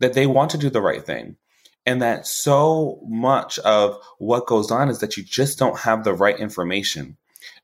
that 0.00 0.12
they 0.12 0.26
want 0.26 0.50
to 0.50 0.58
do 0.58 0.70
the 0.70 0.82
right 0.82 1.04
thing. 1.04 1.36
And 1.84 2.00
that 2.00 2.26
so 2.26 3.00
much 3.08 3.58
of 3.60 3.96
what 4.18 4.46
goes 4.46 4.70
on 4.70 4.88
is 4.88 5.00
that 5.00 5.16
you 5.16 5.24
just 5.24 5.58
don't 5.58 5.80
have 5.80 6.04
the 6.04 6.14
right 6.14 6.38
information. 6.38 7.16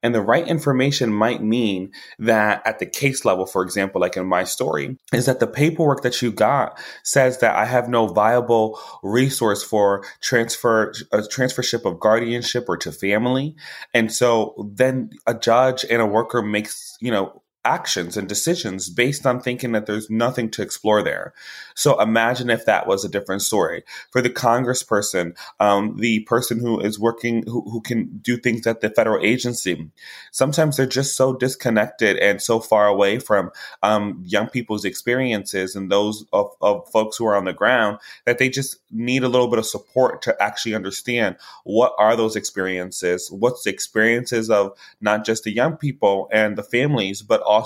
And 0.03 0.15
the 0.15 0.21
right 0.23 0.47
information 0.47 1.13
might 1.13 1.43
mean 1.43 1.93
that 2.19 2.65
at 2.67 2.79
the 2.79 2.87
case 2.87 3.25
level, 3.25 3.47
for 3.47 3.63
example, 3.63 4.01
like 4.01 4.17
in 4.17 4.27
my 4.27 4.45
story, 4.45 4.97
is 5.13 5.27
that 5.27 5.41
the 5.41 5.47
paperwork 5.47 6.03
that 6.03 6.21
you 6.23 6.33
got 6.33 6.79
says 7.03 7.39
that 7.39 7.57
I 7.57 7.65
have 7.65 7.89
no 7.89 8.07
viable 8.07 8.81
resource 9.03 9.63
for 9.63 10.05
transfer, 10.21 10.93
a 11.13 11.19
transfership 11.19 11.85
of 11.85 12.01
guardianship 12.01 12.67
or 12.69 12.77
to 12.79 12.93
family. 12.93 13.57
And 13.95 14.13
so 14.13 14.71
then 14.73 15.11
a 15.27 15.35
judge 15.35 15.85
and 15.89 16.03
a 16.03 16.07
worker 16.07 16.43
makes, 16.43 16.97
you 17.01 17.11
know, 17.11 17.43
actions 17.69 18.17
and 18.17 18.27
decisions 18.27 18.89
based 18.89 19.27
on 19.27 19.41
thinking 19.41 19.73
that 19.73 19.85
there's 19.85 20.09
nothing 20.09 20.51
to 20.51 20.63
explore 20.63 21.03
there. 21.03 21.35
So 21.75 22.01
imagine 22.01 22.49
if 22.49 22.65
that 22.65 22.87
was 22.87 23.05
a 23.05 23.11
different 23.11 23.43
story 23.43 23.85
for 24.11 24.23
the 24.23 24.31
congressperson, 24.31 25.37
um, 25.61 25.97
the 25.99 26.21
person 26.21 26.59
who 26.59 26.81
is 26.81 26.99
working, 26.99 27.45
who, 27.47 27.61
who 27.71 27.83
can 27.83 28.19
do 28.23 28.39
things 28.39 28.67
at 28.67 28.81
the 28.81 28.89
federal 28.89 29.23
agency. 29.25 29.91
Sometimes 30.33 30.77
they're 30.77 30.87
just 30.87 31.15
so 31.15 31.35
disconnected 31.35 32.17
and 32.17 32.41
so 32.41 32.59
far 32.59 32.87
away 32.87 33.19
from 33.19 33.51
um, 33.83 34.23
young 34.25 34.49
people's 34.49 34.87
experiences 34.87 35.77
and 35.77 35.93
those 35.93 36.25
of, 36.33 36.51
of 36.63 36.89
folks 36.91 37.19
who 37.19 37.27
are 37.27 37.37
on 37.37 37.45
the 37.45 37.53
ground 37.53 37.99
that 38.25 38.39
they 38.39 38.49
just 38.49 38.79
need 38.91 39.23
a 39.23 39.29
little 39.29 39.49
bit 39.49 39.59
of 39.59 39.67
support 39.67 40.23
to 40.23 40.43
actually 40.43 40.75
understand 40.75 41.37
what 41.65 41.93
are 41.99 42.17
those 42.17 42.35
experiences, 42.35 43.31
what's 43.31 43.65
the 43.65 43.71
experiences 43.71 44.49
of 44.49 44.73
not 45.03 45.27
just 45.27 45.45
the 45.45 45.53
young 45.53 45.77
people 45.77 46.29
and 46.33 46.57
the 46.57 46.63
families, 46.63 47.21
but 47.21 47.43
also 47.43 47.58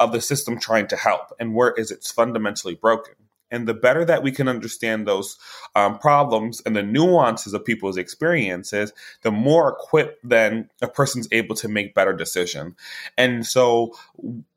of 0.00 0.12
the 0.12 0.20
system 0.20 0.58
trying 0.58 0.86
to 0.88 0.96
help 0.96 1.32
and 1.38 1.54
where 1.54 1.72
is 1.72 1.90
it 1.90 2.04
fundamentally 2.04 2.74
broken. 2.74 3.14
And 3.50 3.68
the 3.68 3.74
better 3.74 4.04
that 4.04 4.22
we 4.22 4.32
can 4.32 4.48
understand 4.48 5.06
those 5.06 5.38
um, 5.76 5.98
problems 5.98 6.60
and 6.66 6.74
the 6.74 6.82
nuances 6.82 7.54
of 7.54 7.64
people's 7.64 7.96
experiences, 7.96 8.92
the 9.22 9.30
more 9.30 9.68
equipped 9.68 10.18
then 10.28 10.68
a 10.82 10.88
person's 10.88 11.28
able 11.30 11.54
to 11.56 11.68
make 11.68 11.94
better 11.94 12.12
decisions. 12.12 12.74
And 13.16 13.46
so, 13.46 13.94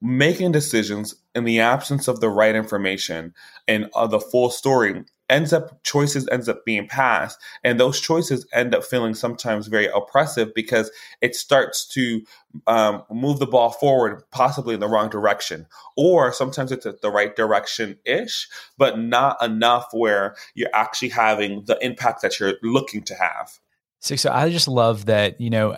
making 0.01 0.53
decisions 0.53 1.15
in 1.35 1.43
the 1.43 1.59
absence 1.59 2.07
of 2.07 2.19
the 2.19 2.29
right 2.29 2.55
information 2.55 3.35
and 3.67 3.89
uh, 3.93 4.07
the 4.07 4.19
full 4.19 4.49
story 4.49 5.03
ends 5.29 5.53
up 5.53 5.83
choices 5.83 6.27
ends 6.31 6.49
up 6.49 6.65
being 6.65 6.87
passed. 6.87 7.39
And 7.63 7.79
those 7.79 7.99
choices 7.99 8.47
end 8.53 8.73
up 8.73 8.83
feeling 8.83 9.13
sometimes 9.13 9.67
very 9.67 9.87
oppressive 9.87 10.53
because 10.53 10.91
it 11.21 11.35
starts 11.35 11.85
to 11.89 12.21
um, 12.67 13.03
move 13.11 13.39
the 13.39 13.45
ball 13.45 13.71
forward 13.71 14.23
possibly 14.31 14.73
in 14.73 14.79
the 14.79 14.87
wrong 14.87 15.09
direction. 15.09 15.67
Or 15.95 16.33
sometimes 16.33 16.71
it's 16.71 16.87
the 17.01 17.11
right 17.11 17.35
direction 17.35 17.97
ish 18.05 18.47
but 18.77 18.99
not 18.99 19.41
enough 19.43 19.87
where 19.91 20.35
you're 20.55 20.69
actually 20.73 21.09
having 21.09 21.63
the 21.65 21.77
impact 21.83 22.21
that 22.21 22.39
you're 22.39 22.55
looking 22.63 23.03
to 23.03 23.15
have. 23.15 23.59
So, 24.01 24.15
so 24.15 24.31
i 24.31 24.49
just 24.49 24.67
love 24.67 25.05
that 25.05 25.39
you 25.41 25.49
know 25.49 25.77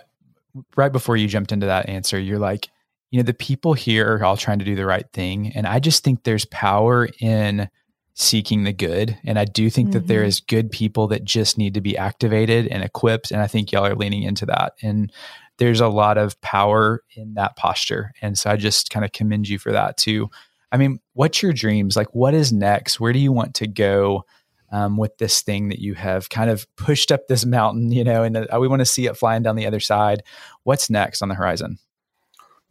right 0.75 0.91
before 0.91 1.17
you 1.17 1.27
jumped 1.27 1.51
into 1.51 1.65
that 1.65 1.89
answer 1.89 2.19
you're 2.19 2.37
like 2.37 2.69
you 3.09 3.17
know 3.17 3.23
the 3.23 3.33
people 3.33 3.73
here 3.73 4.15
are 4.15 4.23
all 4.23 4.37
trying 4.37 4.59
to 4.59 4.65
do 4.65 4.75
the 4.75 4.85
right 4.85 5.09
thing. 5.11 5.51
And 5.55 5.65
i 5.67 5.79
just 5.79 6.03
think 6.03 6.23
there's 6.23 6.45
power 6.45 7.09
in 7.19 7.69
seeking 8.13 8.63
the 8.63 8.73
good. 8.73 9.17
And 9.23 9.39
I 9.39 9.45
do 9.45 9.69
think 9.69 9.89
mm-hmm. 9.89 9.93
that 9.93 10.07
there 10.07 10.21
mm-hmm. 10.21 10.27
good 10.47 10.71
people 10.71 11.07
that 11.07 11.23
just 11.23 11.57
need 11.57 11.73
to 11.73 11.81
be 11.81 11.97
activated 11.97 12.67
and 12.67 12.83
equipped. 12.83 13.31
And 13.31 13.41
I 13.41 13.47
think 13.47 13.71
y'all 13.71 13.85
are 13.85 13.95
leaning 13.95 14.23
into 14.23 14.45
that. 14.47 14.73
And 14.81 15.11
there's 15.57 15.79
a 15.79 15.87
lot 15.87 16.17
of 16.17 16.39
power 16.41 17.03
in 17.15 17.35
that 17.35 17.55
posture. 17.55 18.11
And 18.21 18.37
so 18.37 18.49
I 18.49 18.57
just 18.57 18.89
kind 18.89 19.05
of 19.05 19.11
commend 19.11 19.47
you 19.47 19.59
for 19.59 19.71
that 19.71 19.97
too. 19.97 20.29
I 20.71 20.77
mean, 20.77 20.99
what's 21.13 21.43
your 21.43 21.53
dreams? 21.53 21.95
Like, 21.95 22.13
what 22.15 22.33
is 22.33 22.53
next? 22.53 22.99
Where 22.99 23.13
do 23.13 23.19
you 23.19 23.31
want 23.31 23.55
to 23.55 23.67
go 23.67 24.25
um, 24.71 24.97
with 24.97 25.17
this 25.17 25.41
thing 25.41 25.69
that 25.69 25.79
you 25.79 25.93
have 25.95 26.29
kind 26.29 26.49
of 26.49 26.65
pushed 26.77 27.11
up 27.11 27.27
this 27.27 27.45
mountain, 27.45 27.91
you 27.91 28.03
know, 28.03 28.23
and 28.23 28.37
uh, 28.37 28.57
we 28.59 28.67
want 28.67 28.79
to 28.79 28.85
see 28.85 29.05
it 29.05 29.17
flying 29.17 29.43
down 29.43 29.55
the 29.55 29.67
other 29.67 29.81
side? 29.81 30.23
What's 30.63 30.89
next 30.89 31.21
on 31.21 31.29
the 31.29 31.35
horizon? 31.35 31.77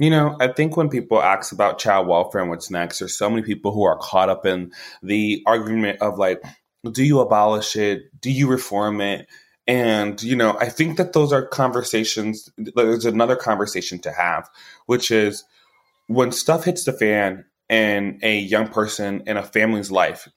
You 0.00 0.08
know, 0.08 0.34
I 0.40 0.48
think 0.48 0.78
when 0.78 0.88
people 0.88 1.20
ask 1.20 1.52
about 1.52 1.78
child 1.78 2.08
welfare 2.08 2.40
and 2.40 2.48
what's 2.48 2.70
next, 2.70 3.00
there's 3.00 3.18
so 3.18 3.28
many 3.28 3.42
people 3.42 3.70
who 3.70 3.82
are 3.82 3.98
caught 3.98 4.30
up 4.30 4.46
in 4.46 4.72
the 5.02 5.42
argument 5.44 6.00
of 6.00 6.18
like, 6.18 6.42
do 6.90 7.04
you 7.04 7.20
abolish 7.20 7.76
it? 7.76 8.04
Do 8.18 8.30
you 8.30 8.48
reform 8.48 9.02
it? 9.02 9.28
And, 9.66 10.20
you 10.22 10.36
know, 10.36 10.56
I 10.58 10.70
think 10.70 10.96
that 10.96 11.12
those 11.12 11.34
are 11.34 11.44
conversations. 11.46 12.48
There's 12.56 13.04
another 13.04 13.36
conversation 13.36 13.98
to 13.98 14.10
have, 14.10 14.48
which 14.86 15.10
is 15.10 15.44
when 16.06 16.32
stuff 16.32 16.64
hits 16.64 16.84
the 16.84 16.94
fan 16.94 17.44
in 17.68 18.20
a 18.22 18.38
young 18.38 18.68
person 18.68 19.22
in 19.26 19.36
a 19.36 19.42
family's 19.42 19.90
life, 19.90 20.28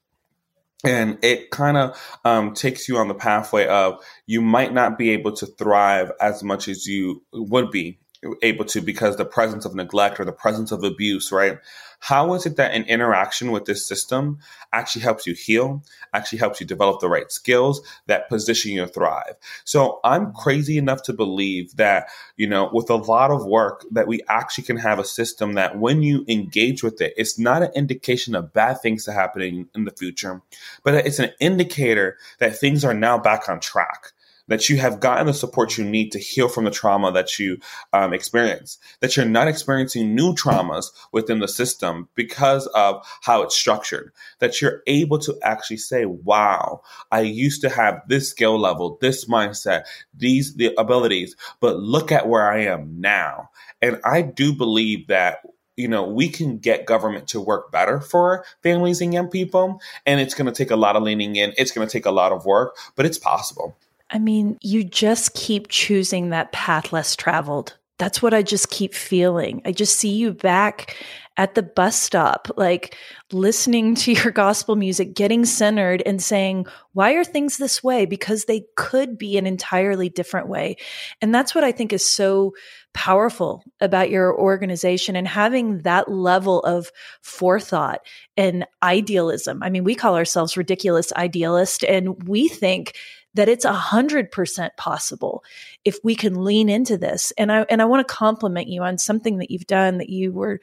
and 0.84 1.18
it 1.24 1.50
kind 1.50 1.78
of 1.78 2.18
um, 2.26 2.52
takes 2.52 2.86
you 2.86 2.98
on 2.98 3.08
the 3.08 3.14
pathway 3.14 3.66
of 3.66 3.98
you 4.26 4.42
might 4.42 4.74
not 4.74 4.98
be 4.98 5.10
able 5.10 5.32
to 5.32 5.46
thrive 5.46 6.12
as 6.20 6.42
much 6.42 6.68
as 6.68 6.86
you 6.86 7.24
would 7.32 7.70
be 7.70 7.98
able 8.42 8.64
to 8.66 8.80
because 8.80 9.16
the 9.16 9.24
presence 9.24 9.64
of 9.64 9.74
neglect 9.74 10.20
or 10.20 10.24
the 10.24 10.32
presence 10.32 10.72
of 10.72 10.84
abuse, 10.84 11.30
right? 11.32 11.58
How 12.00 12.34
is 12.34 12.44
it 12.44 12.56
that 12.56 12.74
an 12.74 12.84
interaction 12.84 13.50
with 13.50 13.64
this 13.64 13.86
system 13.86 14.38
actually 14.74 15.02
helps 15.02 15.26
you 15.26 15.32
heal, 15.32 15.82
actually 16.12 16.38
helps 16.38 16.60
you 16.60 16.66
develop 16.66 17.00
the 17.00 17.08
right 17.08 17.32
skills 17.32 17.80
that 18.08 18.28
position 18.28 18.72
you 18.72 18.82
to 18.82 18.86
thrive? 18.86 19.36
So 19.64 20.00
I'm 20.04 20.34
crazy 20.34 20.76
enough 20.76 21.02
to 21.04 21.14
believe 21.14 21.76
that, 21.76 22.08
you 22.36 22.46
know, 22.46 22.68
with 22.72 22.90
a 22.90 22.96
lot 22.96 23.30
of 23.30 23.46
work 23.46 23.86
that 23.90 24.06
we 24.06 24.20
actually 24.28 24.64
can 24.64 24.76
have 24.76 24.98
a 24.98 25.04
system 25.04 25.54
that 25.54 25.78
when 25.78 26.02
you 26.02 26.26
engage 26.28 26.82
with 26.82 27.00
it, 27.00 27.14
it's 27.16 27.38
not 27.38 27.62
an 27.62 27.70
indication 27.74 28.34
of 28.34 28.52
bad 28.52 28.82
things 28.82 29.06
to 29.06 29.12
happening 29.12 29.68
in 29.74 29.84
the 29.84 29.90
future, 29.90 30.42
but 30.82 30.94
it's 30.94 31.18
an 31.18 31.30
indicator 31.40 32.18
that 32.38 32.58
things 32.58 32.84
are 32.84 32.94
now 32.94 33.16
back 33.16 33.48
on 33.48 33.60
track 33.60 34.12
that 34.48 34.68
you 34.68 34.76
have 34.78 35.00
gotten 35.00 35.26
the 35.26 35.34
support 35.34 35.78
you 35.78 35.84
need 35.84 36.12
to 36.12 36.18
heal 36.18 36.48
from 36.48 36.64
the 36.64 36.70
trauma 36.70 37.12
that 37.12 37.38
you 37.38 37.58
um, 37.92 38.12
experience, 38.12 38.78
that 39.00 39.16
you're 39.16 39.26
not 39.26 39.48
experiencing 39.48 40.14
new 40.14 40.34
traumas 40.34 40.86
within 41.12 41.38
the 41.38 41.48
system 41.48 42.08
because 42.14 42.66
of 42.68 43.04
how 43.22 43.42
it's 43.42 43.56
structured, 43.56 44.12
that 44.38 44.60
you're 44.60 44.82
able 44.86 45.18
to 45.18 45.36
actually 45.42 45.76
say, 45.76 46.04
wow, 46.04 46.80
I 47.10 47.20
used 47.20 47.60
to 47.62 47.68
have 47.68 48.02
this 48.08 48.30
skill 48.30 48.58
level, 48.58 48.98
this 49.00 49.26
mindset, 49.26 49.84
these 50.14 50.54
the 50.54 50.74
abilities, 50.78 51.36
but 51.60 51.78
look 51.78 52.12
at 52.12 52.28
where 52.28 52.50
I 52.50 52.64
am 52.64 53.00
now. 53.00 53.50
And 53.80 54.00
I 54.04 54.22
do 54.22 54.52
believe 54.52 55.08
that 55.08 55.38
you 55.76 55.88
know, 55.88 56.04
we 56.04 56.28
can 56.28 56.58
get 56.58 56.86
government 56.86 57.28
to 57.28 57.40
work 57.40 57.72
better 57.72 58.00
for 58.00 58.44
families 58.62 59.00
and 59.00 59.12
young 59.12 59.28
people. 59.28 59.80
And 60.06 60.20
it's 60.20 60.34
going 60.34 60.46
to 60.46 60.52
take 60.52 60.70
a 60.70 60.76
lot 60.76 60.94
of 60.96 61.02
leaning 61.02 61.36
in. 61.36 61.52
It's 61.56 61.72
going 61.72 61.86
to 61.86 61.92
take 61.92 62.06
a 62.06 62.12
lot 62.12 62.32
of 62.32 62.46
work, 62.46 62.76
but 62.94 63.06
it's 63.06 63.18
possible. 63.18 63.76
I 64.14 64.20
mean, 64.20 64.58
you 64.62 64.84
just 64.84 65.34
keep 65.34 65.66
choosing 65.68 66.30
that 66.30 66.52
path 66.52 66.92
less 66.92 67.16
traveled. 67.16 67.76
That's 67.98 68.22
what 68.22 68.32
I 68.32 68.42
just 68.42 68.70
keep 68.70 68.94
feeling. 68.94 69.60
I 69.64 69.72
just 69.72 69.98
see 69.98 70.10
you 70.10 70.32
back 70.32 70.96
at 71.36 71.56
the 71.56 71.64
bus 71.64 72.00
stop, 72.00 72.48
like 72.56 72.96
listening 73.32 73.96
to 73.96 74.12
your 74.12 74.30
gospel 74.32 74.76
music, 74.76 75.14
getting 75.14 75.44
centered 75.44 76.00
and 76.06 76.22
saying, 76.22 76.66
why 76.92 77.14
are 77.14 77.24
things 77.24 77.56
this 77.56 77.82
way? 77.82 78.06
Because 78.06 78.44
they 78.44 78.64
could 78.76 79.18
be 79.18 79.36
an 79.36 79.46
entirely 79.46 80.08
different 80.08 80.48
way. 80.48 80.76
And 81.20 81.34
that's 81.34 81.52
what 81.52 81.64
I 81.64 81.72
think 81.72 81.92
is 81.92 82.08
so 82.08 82.52
powerful 82.92 83.64
about 83.80 84.10
your 84.10 84.38
organization 84.38 85.16
and 85.16 85.26
having 85.26 85.78
that 85.78 86.08
level 86.08 86.60
of 86.60 86.92
forethought 87.20 88.00
and 88.36 88.64
idealism. 88.80 89.60
I 89.60 89.70
mean, 89.70 89.82
we 89.82 89.96
call 89.96 90.14
ourselves 90.14 90.56
ridiculous 90.56 91.12
idealist, 91.14 91.82
and 91.82 92.28
we 92.28 92.46
think 92.46 92.94
that 93.34 93.48
it's 93.48 93.64
a 93.64 93.72
hundred 93.72 94.30
percent 94.30 94.76
possible 94.76 95.44
if 95.84 95.98
we 96.02 96.14
can 96.14 96.44
lean 96.44 96.68
into 96.68 96.96
this. 96.96 97.32
And 97.36 97.52
I 97.52 97.66
and 97.68 97.82
I 97.82 97.84
want 97.84 98.06
to 98.06 98.14
compliment 98.14 98.68
you 98.68 98.82
on 98.82 98.98
something 98.98 99.38
that 99.38 99.50
you've 99.50 99.66
done 99.66 99.98
that 99.98 100.08
you 100.08 100.32
were 100.32 100.60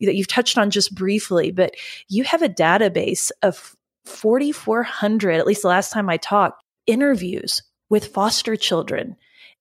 that 0.00 0.14
you've 0.14 0.28
touched 0.28 0.58
on 0.58 0.70
just 0.70 0.94
briefly, 0.94 1.50
but 1.50 1.74
you 2.08 2.24
have 2.24 2.42
a 2.42 2.48
database 2.48 3.30
of 3.42 3.76
4,400, 4.06 5.32
at 5.32 5.46
least 5.46 5.62
the 5.62 5.68
last 5.68 5.92
time 5.92 6.10
I 6.10 6.16
talked, 6.16 6.62
interviews 6.86 7.62
with 7.88 8.06
foster 8.06 8.56
children. 8.56 9.16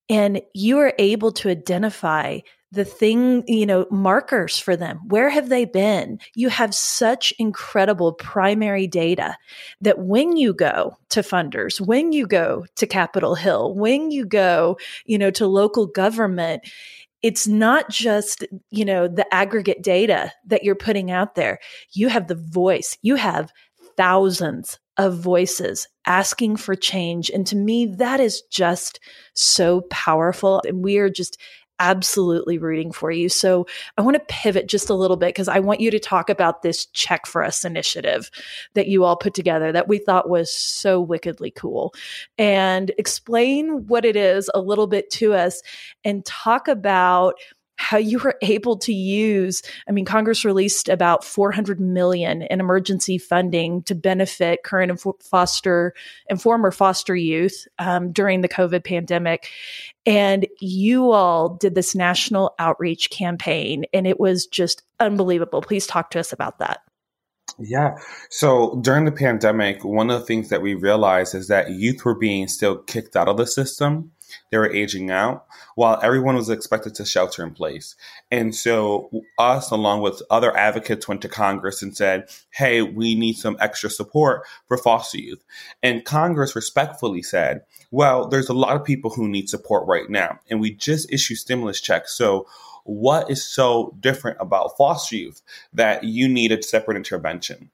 And 0.10 0.41
you 0.54 0.80
are 0.80 0.93
able 0.99 1.32
to 1.34 1.49
identify 1.49 2.39
the 2.74 2.84
thing, 2.84 3.44
you 3.48 3.68
know, 3.68 3.86
markers 3.92 4.58
for 4.58 4.76
them. 4.76 5.00
Where 5.08 5.30
have 5.30 5.50
they 5.50 5.64
been? 5.64 6.20
You 6.34 6.50
have 6.50 6.74
such 6.74 7.32
incredible 7.38 8.14
primary 8.14 8.88
data 8.88 9.38
that 9.82 10.00
when 10.00 10.38
you 10.38 10.56
go 10.56 10.98
to 11.10 11.22
funders, 11.22 11.80
when 11.80 12.12
you 12.12 12.26
go 12.26 12.66
to 12.78 12.88
Capitol 12.88 13.36
Hill, 13.36 13.76
when 13.76 14.10
you 14.10 14.26
go, 14.26 14.78
you 15.06 15.20
know, 15.20 15.30
to 15.32 15.46
local 15.46 15.86
government, 15.86 16.64
it's 17.22 17.48
not 17.48 17.92
just, 17.92 18.44
you 18.72 18.84
know, 18.84 19.08
the 19.08 19.32
aggregate 19.32 19.84
data 19.84 20.34
that 20.48 20.64
you're 20.64 20.74
putting 20.74 21.12
out 21.12 21.36
there. 21.36 21.60
You 21.92 22.10
have 22.10 22.28
the 22.28 22.36
voice. 22.36 22.98
You 23.04 23.16
have 23.16 23.54
thousands 23.96 24.80
of 24.98 25.20
voices 25.20 25.88
asking 26.06 26.56
for 26.58 26.76
change. 26.76 27.30
And 27.30 27.46
to 27.48 27.56
me, 27.56 27.86
that 27.86 28.20
is 28.20 28.42
just 28.50 29.00
so 29.36 29.82
powerful. 29.90 30.62
And 30.68 30.84
we 30.84 30.98
are 30.98 31.10
just 31.10 31.40
absolutely 31.84 32.58
rooting 32.58 32.93
for 32.93 33.12
you. 33.12 33.28
So 33.28 33.67
I 33.98 34.02
want 34.02 34.15
to 34.15 34.24
pivot 34.30 34.67
just 34.67 34.89
a 34.89 34.93
little 34.93 35.17
bit 35.17 35.28
because 35.28 35.50
I 35.50 35.60
want 35.60 35.82
you 35.82 35.91
to 35.91 36.00
talk 36.00 36.30
about 36.30 36.62
this 36.62 36.86
Check 36.88 37.26
for 37.26 37.43
Us 37.43 37.65
initiative 37.65 38.32
that 38.74 38.88
you 38.88 39.04
all 39.04 39.17
put 39.17 39.34
together 39.34 39.74
that 39.74 39.89
we 39.89 39.98
thought 39.98 40.30
was 40.30 40.50
so 40.50 41.02
wickedly 41.02 41.52
cool 41.52 41.93
and 42.38 42.91
explain 42.98 43.86
what 43.88 44.06
it 44.06 44.15
is 44.15 44.50
a 44.54 44.62
little 44.62 44.88
bit 44.88 45.10
to 45.12 45.34
us 45.34 45.62
and 46.06 46.26
talk 46.26 46.69
about 46.69 47.36
how 47.84 47.98
you 47.98 48.19
were 48.19 48.38
able 48.41 48.78
to 48.78 48.93
use 48.93 49.62
i 49.88 49.91
mean 49.91 50.06
congress 50.06 50.46
released 50.46 50.89
about 50.89 51.24
400 51.24 51.80
million 51.80 52.43
in 52.43 52.60
emergency 52.60 53.17
funding 53.17 53.84
to 53.84 53.96
benefit 53.96 54.63
current 54.63 54.91
and 54.91 55.00
foster 55.22 55.93
and 56.30 56.41
former 56.41 56.72
foster 56.72 57.15
youth 57.15 57.67
um, 57.80 58.12
during 58.12 58.41
the 58.41 58.50
covid 58.50 58.84
pandemic. 58.84 59.50
And 60.06 60.48
you 60.60 61.12
all 61.12 61.56
did 61.56 61.76
this 61.76 61.96
national 61.96 62.54
outreach 62.60 63.10
campaign 63.10 63.86
and 63.93 64.06
it 64.06 64.19
was 64.19 64.46
just 64.46 64.84
unbelievable. 65.00 65.62
Please 65.62 65.88
talk 65.88 66.12
to 66.12 66.19
us 66.19 66.34
about 66.34 66.60
that. 66.60 66.82
Yeah. 67.60 67.98
So 68.30 68.80
during 68.82 69.06
the 69.06 69.12
pandemic, 69.12 69.84
one 69.84 70.10
of 70.10 70.19
the 70.19 70.26
things 70.26 70.50
that 70.50 70.62
we 70.62 70.74
realized 70.74 71.36
is 71.36 71.48
that 71.50 71.69
youth 71.72 72.04
were 72.04 72.15
being 72.15 72.48
still 72.48 72.78
kicked 72.78 73.15
out 73.15 73.30
of 73.30 73.38
the 73.38 73.46
system 73.46 74.12
they 74.52 74.58
were 74.58 74.72
aging 74.72 75.12
out 75.12 75.46
while 75.76 76.00
everyone 76.04 76.36
was 76.36 76.50
expected 76.50 76.96
to 76.96 77.06
shelter 77.06 77.43
in 77.43 77.52
place. 77.52 77.96
And 78.32 78.54
so, 78.54 79.10
us, 79.38 79.72
along 79.72 80.02
with 80.02 80.22
other 80.30 80.56
advocates, 80.56 81.08
went 81.08 81.22
to 81.24 81.30
Congress 81.30 81.82
and 81.82 81.96
said, 81.96 82.30
hey, 82.52 82.82
we 82.82 83.15
need 83.15 83.34
some 83.34 83.58
extra 83.60 83.89
support 83.89 84.43
for 84.67 84.78
foster 84.78 85.17
youth. 85.17 85.43
And 85.82 86.06
Congress 86.06 86.56
respectfully 86.56 87.22
said, 87.22 87.62
well, 87.91 88.28
there's 88.28 88.50
a 88.50 88.54
lot 88.54 88.76
of 88.76 88.84
people 88.84 89.12
who 89.12 89.28
need 89.28 89.50
support 89.50 89.88
right 89.88 90.10
now. 90.10 90.39
And 90.50 90.60
we 90.60 90.72
just 90.72 91.12
issued 91.12 91.38
stimulus 91.38 91.82
checks. 91.82 92.17
So, 92.17 92.48
what 92.86 93.32
is 93.32 93.43
so 93.43 93.96
different 94.00 94.38
about 94.41 94.76
foster 94.78 95.15
youth 95.15 95.41
that 95.74 96.04
you 96.04 96.28
need 96.28 96.52
a 96.52 96.62
separate 96.62 96.98
intervention? 96.98 97.69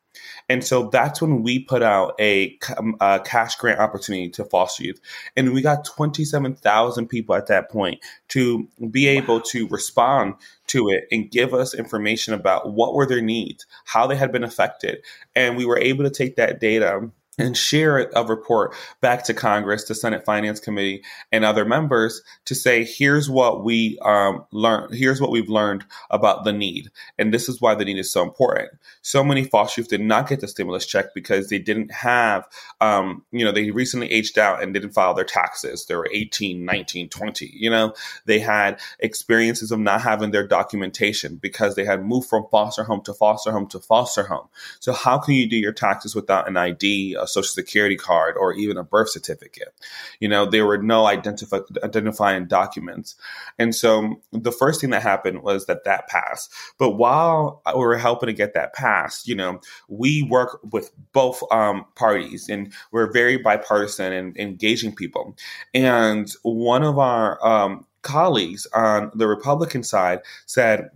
And 0.50 0.64
so 0.64 0.90
that's 0.90 1.22
when 1.22 1.44
we 1.44 1.60
put 1.60 1.84
out 1.84 2.16
a, 2.20 2.58
um, 2.78 2.96
a, 3.00 3.22
cash 3.24 3.56
grant 3.56 3.80
opportunity 3.80 4.30
to 4.32 4.44
foster 4.44 4.84
youth. 4.84 5.00
And 5.38 5.54
we 5.54 5.62
got 5.62 5.86
27,000 5.86 7.08
people 7.08 7.36
at 7.36 7.48
that 7.48 7.70
point 7.70 8.00
to 8.30 8.68
be 8.90 9.08
able 9.08 9.42
to 9.42 9.68
respond 9.68 10.34
to 10.68 10.90
it 10.90 11.08
and 11.12 11.30
give 11.30 11.54
us 11.54 11.76
information 11.76 12.34
about 12.34 12.74
what 12.74 12.96
were 12.96 13.06
their 13.06 13.22
needs, 13.22 13.68
how 13.86 14.08
they 14.08 14.16
had 14.16 14.32
been 14.32 14.44
affected. 14.44 15.04
And 15.36 15.56
we 15.56 15.66
were 15.66 15.78
able 15.78 16.04
to 16.04 16.10
take 16.10 16.36
that 16.38 16.60
data 16.60 17.10
and 17.39 17.58
share 17.58 18.10
a 18.15 18.23
report 18.23 18.75
back 19.02 19.23
to 19.23 19.34
Congress, 19.34 19.86
the 19.86 19.95
Senate 19.95 20.25
Finance 20.25 20.60
Committee, 20.60 21.04
and 21.32 21.45
other 21.45 21.65
members 21.65 22.21
to 22.45 22.54
say, 22.54 22.84
here's 22.84 23.30
what 23.30 23.63
we 23.63 23.97
um, 24.04 24.45
learned, 24.52 24.93
here's 24.93 25.21
what 25.21 25.32
we've 25.32 25.49
learned 25.49 25.86
about 26.10 26.43
the 26.43 26.54
need, 26.54 26.89
and 27.17 27.34
this 27.34 27.49
is 27.49 27.62
why 27.62 27.73
the 27.75 27.86
need 27.86 27.97
is 27.97 28.12
so 28.12 28.21
important. 28.21 28.69
So 29.02 29.23
many 29.23 29.45
foster 29.45 29.82
youth 29.82 29.89
did 29.89 30.02
not 30.02 30.28
get 30.28 30.41
the 30.41 30.47
stimulus 30.47 30.86
check 30.86 31.13
because 31.15 31.49
they 31.49 31.60
didn't 31.60 31.91
have, 31.91 32.45
um, 32.82 33.23
you 33.32 33.45
know, 33.45 33.52
they 33.52 33.71
recently 33.71 34.12
aged 34.12 34.38
out 34.38 34.62
and 34.62 34.73
didn't 34.73 34.91
file 34.91 35.13
their 35.13 35.25
taxes. 35.25 35.86
They 35.86 35.95
were 35.95 36.10
18, 36.12 36.65
19, 36.65 37.10
20. 37.10 37.52
You 37.54 37.69
know, 37.69 37.93
they 38.25 38.39
had 38.39 38.80
experiences 38.99 39.71
of 39.71 39.80
not 39.80 40.02
having 40.02 40.32
their 40.32 40.45
documentation 40.45 41.38
because 41.38 41.75
they 41.75 41.86
had 41.86 42.06
moved 42.06 42.28
from 42.30 42.45
foster 42.52 42.84
home 42.84 43.02
to 43.04 43.13
foster 43.13 43.52
home 43.52 43.67
to 43.67 43.80
foster 43.80 44.23
home. 44.23 44.47
So 44.80 44.91
how 44.91 45.17
can 45.17 45.36
you 45.36 45.47
do 45.47 45.56
your 45.56 45.71
taxes 45.71 46.15
without 46.15 46.47
an 46.47 46.58
ID? 46.58 47.15
A 47.19 47.28
social 47.30 47.50
security 47.50 47.96
card 47.96 48.36
or 48.38 48.54
even 48.54 48.78
a 48.78 48.84
birth 48.84 49.10
certificate. 49.10 49.74
You 50.20 50.28
know, 50.28 50.46
there 50.46 50.65
were 50.65 50.78
no 50.78 51.06
identifying 51.06 52.48
documents. 52.48 53.15
And 53.58 53.74
so 53.74 54.22
the 54.32 54.52
first 54.52 54.82
thing 54.82 54.89
that 54.92 55.02
happened 55.02 55.44
was 55.44 55.65
that 55.65 55.86
that 55.86 56.08
passed. 56.08 56.52
But 56.78 56.92
while 56.92 57.62
we 57.68 57.80
were 57.80 57.98
helping 57.98 58.28
to 58.28 58.34
get 58.34 58.54
that 58.54 58.74
passed, 58.74 59.28
you 59.28 59.36
know, 59.36 59.62
we 59.88 60.24
work 60.24 60.60
with 60.72 60.92
both 61.13 61.42
um, 61.52 61.86
parties 61.96 62.50
and 62.50 62.74
we're 62.92 63.12
very 63.12 63.38
bipartisan 63.38 64.13
and 64.13 64.38
engaging 64.38 64.96
people. 64.96 65.36
And 65.74 66.32
one 66.44 66.84
of 66.84 66.98
our 66.98 67.46
um, 67.46 67.86
colleagues 68.02 68.68
on 68.74 69.12
the 69.13 69.28
Republican 69.28 69.84
side 69.84 70.20
said, 70.46 70.89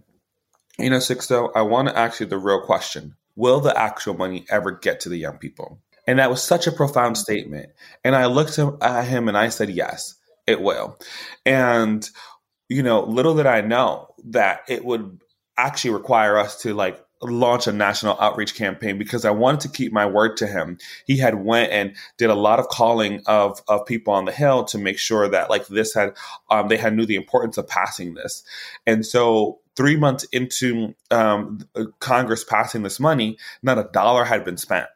you 0.80 0.90
know, 0.90 0.98
Sixto, 0.98 1.52
I 1.56 1.62
want 1.62 1.88
to 1.88 1.98
ask 1.98 2.20
you 2.20 2.26
the 2.26 2.38
real 2.38 2.62
question. 2.62 3.16
Will 3.36 3.60
the 3.60 3.78
actual 3.78 4.16
money 4.16 4.46
ever 4.50 4.72
get 4.72 5.02
to 5.02 5.10
the 5.10 5.18
young 5.18 5.38
people? 5.38 5.80
And 6.08 6.20
that 6.20 6.30
was 6.30 6.44
such 6.44 6.68
a 6.68 6.72
profound 6.72 7.18
statement. 7.18 7.70
And 8.04 8.16
I 8.16 8.26
looked 8.26 8.60
at 8.60 9.08
him 9.08 9.28
and 9.28 9.38
I 9.38 9.50
said, 9.50 9.70
yes, 9.70 10.16
it 10.48 10.62
will. 10.62 10.98
And, 11.46 12.08
you 12.70 12.84
know, 12.84 13.04
little 13.04 13.36
did 13.36 13.46
I 13.46 13.62
know 13.62 14.14
that 14.26 14.62
it 14.68 14.84
would 14.84 15.22
actually 15.58 15.92
require 15.92 16.38
us 16.38 16.62
to 16.62 16.74
like 16.74 17.00
launch 17.22 17.68
a 17.68 17.72
national 17.72 18.20
outreach 18.20 18.56
campaign 18.56 18.98
because 18.98 19.26
I 19.26 19.32
wanted 19.32 19.62
to 19.62 19.70
keep 19.70 19.94
my 19.94 20.06
word 20.06 20.38
to 20.38 20.48
him. 20.48 20.78
He 21.06 21.18
had 21.18 21.44
went 21.44 21.72
and 21.72 21.96
did 22.18 22.30
a 22.30 22.36
lot 22.36 22.60
of 22.60 22.68
calling 22.68 23.22
of 23.26 23.62
of 23.68 23.86
people 23.86 24.14
on 24.14 24.26
the 24.26 24.32
hill 24.32 24.66
to 24.66 24.78
make 24.78 24.98
sure 24.98 25.28
that 25.30 25.50
like 25.50 25.68
this 25.68 25.94
had 25.94 26.16
um, 26.50 26.68
they 26.68 26.78
had 26.78 26.96
knew 26.96 27.06
the 27.06 27.16
importance 27.16 27.58
of 27.58 27.68
passing 27.68 28.14
this. 28.14 28.44
And 28.86 29.06
so 29.06 29.60
three 29.76 29.96
months 29.96 30.26
into 30.32 30.94
um, 31.12 31.60
Congress 32.00 32.44
passing 32.44 32.84
this 32.84 33.00
money, 33.00 33.38
not 33.62 33.80
a 33.80 33.90
dollar 33.92 34.24
had 34.26 34.44
been 34.44 34.58
spent. 34.58 34.88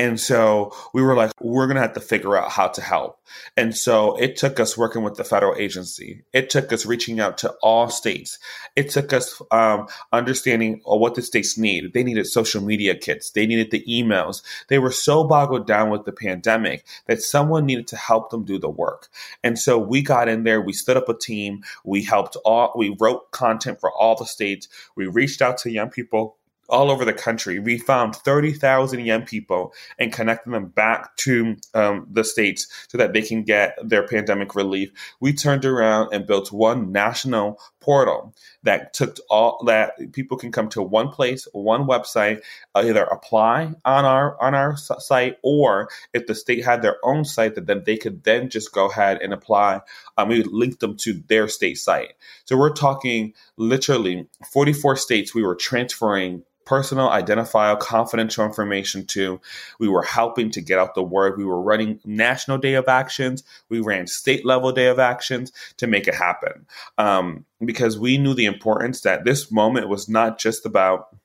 And 0.00 0.18
so 0.18 0.74
we 0.94 1.02
were 1.02 1.14
like, 1.14 1.30
we're 1.42 1.66
going 1.66 1.74
to 1.74 1.82
have 1.82 1.92
to 1.92 2.00
figure 2.00 2.34
out 2.34 2.50
how 2.50 2.68
to 2.68 2.80
help. 2.80 3.20
And 3.54 3.76
so 3.76 4.16
it 4.16 4.34
took 4.34 4.58
us 4.58 4.78
working 4.78 5.02
with 5.02 5.16
the 5.16 5.24
federal 5.24 5.54
agency. 5.56 6.22
It 6.32 6.48
took 6.48 6.72
us 6.72 6.86
reaching 6.86 7.20
out 7.20 7.36
to 7.38 7.50
all 7.62 7.90
states. 7.90 8.38
It 8.76 8.88
took 8.88 9.12
us 9.12 9.42
um, 9.50 9.88
understanding 10.10 10.80
uh, 10.90 10.96
what 10.96 11.16
the 11.16 11.22
states 11.22 11.58
need. 11.58 11.92
They 11.92 12.02
needed 12.02 12.26
social 12.26 12.62
media 12.62 12.94
kits. 12.94 13.32
They 13.32 13.44
needed 13.44 13.72
the 13.72 13.84
emails. 13.86 14.40
They 14.68 14.78
were 14.78 14.90
so 14.90 15.22
boggled 15.22 15.66
down 15.66 15.90
with 15.90 16.06
the 16.06 16.12
pandemic 16.12 16.86
that 17.04 17.20
someone 17.20 17.66
needed 17.66 17.86
to 17.88 17.96
help 17.96 18.30
them 18.30 18.46
do 18.46 18.58
the 18.58 18.70
work. 18.70 19.08
And 19.44 19.58
so 19.58 19.76
we 19.76 20.00
got 20.00 20.28
in 20.28 20.44
there. 20.44 20.62
We 20.62 20.72
stood 20.72 20.96
up 20.96 21.10
a 21.10 21.14
team. 21.14 21.62
We 21.84 22.04
helped 22.04 22.36
all, 22.42 22.72
we 22.74 22.96
wrote 22.98 23.32
content 23.32 23.80
for 23.80 23.92
all 23.92 24.16
the 24.16 24.24
states. 24.24 24.66
We 24.96 25.08
reached 25.08 25.42
out 25.42 25.58
to 25.58 25.70
young 25.70 25.90
people 25.90 26.38
all 26.70 26.90
over 26.90 27.04
the 27.04 27.12
country. 27.12 27.58
We 27.58 27.78
found 27.78 28.16
30,000 28.16 29.04
young 29.04 29.22
people 29.22 29.72
and 29.98 30.12
connected 30.12 30.52
them 30.52 30.66
back 30.66 31.16
to 31.18 31.56
um, 31.74 32.06
the 32.10 32.24
states 32.24 32.66
so 32.88 32.98
that 32.98 33.12
they 33.12 33.22
can 33.22 33.42
get 33.42 33.76
their 33.82 34.06
pandemic 34.06 34.54
relief. 34.54 34.90
We 35.20 35.32
turned 35.32 35.64
around 35.64 36.12
and 36.12 36.26
built 36.26 36.52
one 36.52 36.92
national 36.92 37.60
portal 37.80 38.34
that 38.62 38.92
took 38.92 39.16
all 39.28 39.62
that 39.66 40.12
people 40.12 40.36
can 40.36 40.52
come 40.52 40.68
to 40.68 40.82
one 40.82 41.08
place, 41.08 41.48
one 41.52 41.86
website, 41.86 42.42
either 42.74 43.02
apply 43.04 43.74
on 43.84 44.04
our 44.04 44.40
on 44.40 44.54
our 44.54 44.76
site, 44.76 45.36
or 45.42 45.88
if 46.12 46.26
the 46.26 46.34
state 46.34 46.64
had 46.64 46.82
their 46.82 46.96
own 47.02 47.24
site, 47.24 47.54
that 47.54 47.66
then 47.66 47.82
they 47.84 47.96
could 47.96 48.22
then 48.24 48.50
just 48.50 48.72
go 48.72 48.88
ahead 48.88 49.20
and 49.22 49.32
apply. 49.32 49.80
Um, 50.16 50.28
we 50.28 50.42
linked 50.42 50.80
them 50.80 50.96
to 50.98 51.22
their 51.26 51.48
state 51.48 51.78
site. 51.78 52.14
So 52.44 52.56
we're 52.56 52.72
talking 52.72 53.34
literally 53.56 54.28
44 54.52 54.96
states. 54.96 55.34
We 55.34 55.42
were 55.42 55.56
transferring 55.56 56.44
personal, 56.64 57.08
identifiable, 57.08 57.80
confidential 57.80 58.44
information 58.44 59.04
to. 59.06 59.40
We 59.78 59.88
were 59.88 60.02
helping 60.02 60.50
to 60.52 60.60
get 60.60 60.78
out 60.78 60.94
the 60.94 61.02
word. 61.02 61.38
We 61.38 61.44
were 61.44 61.60
running 61.60 62.00
national 62.04 62.58
day 62.58 62.74
of 62.74 62.88
actions. 62.88 63.42
We 63.68 63.80
ran 63.80 64.06
state 64.06 64.44
level 64.44 64.72
day 64.72 64.86
of 64.86 64.98
actions 64.98 65.52
to 65.78 65.86
make 65.86 66.06
it 66.06 66.14
happen 66.14 66.66
um, 66.98 67.44
because 67.64 67.98
we 67.98 68.18
knew 68.18 68.34
the 68.34 68.46
importance 68.46 69.00
that 69.02 69.24
this 69.24 69.50
moment 69.50 69.88
was 69.88 70.08
not 70.08 70.38
just 70.38 70.64
about 70.66 71.16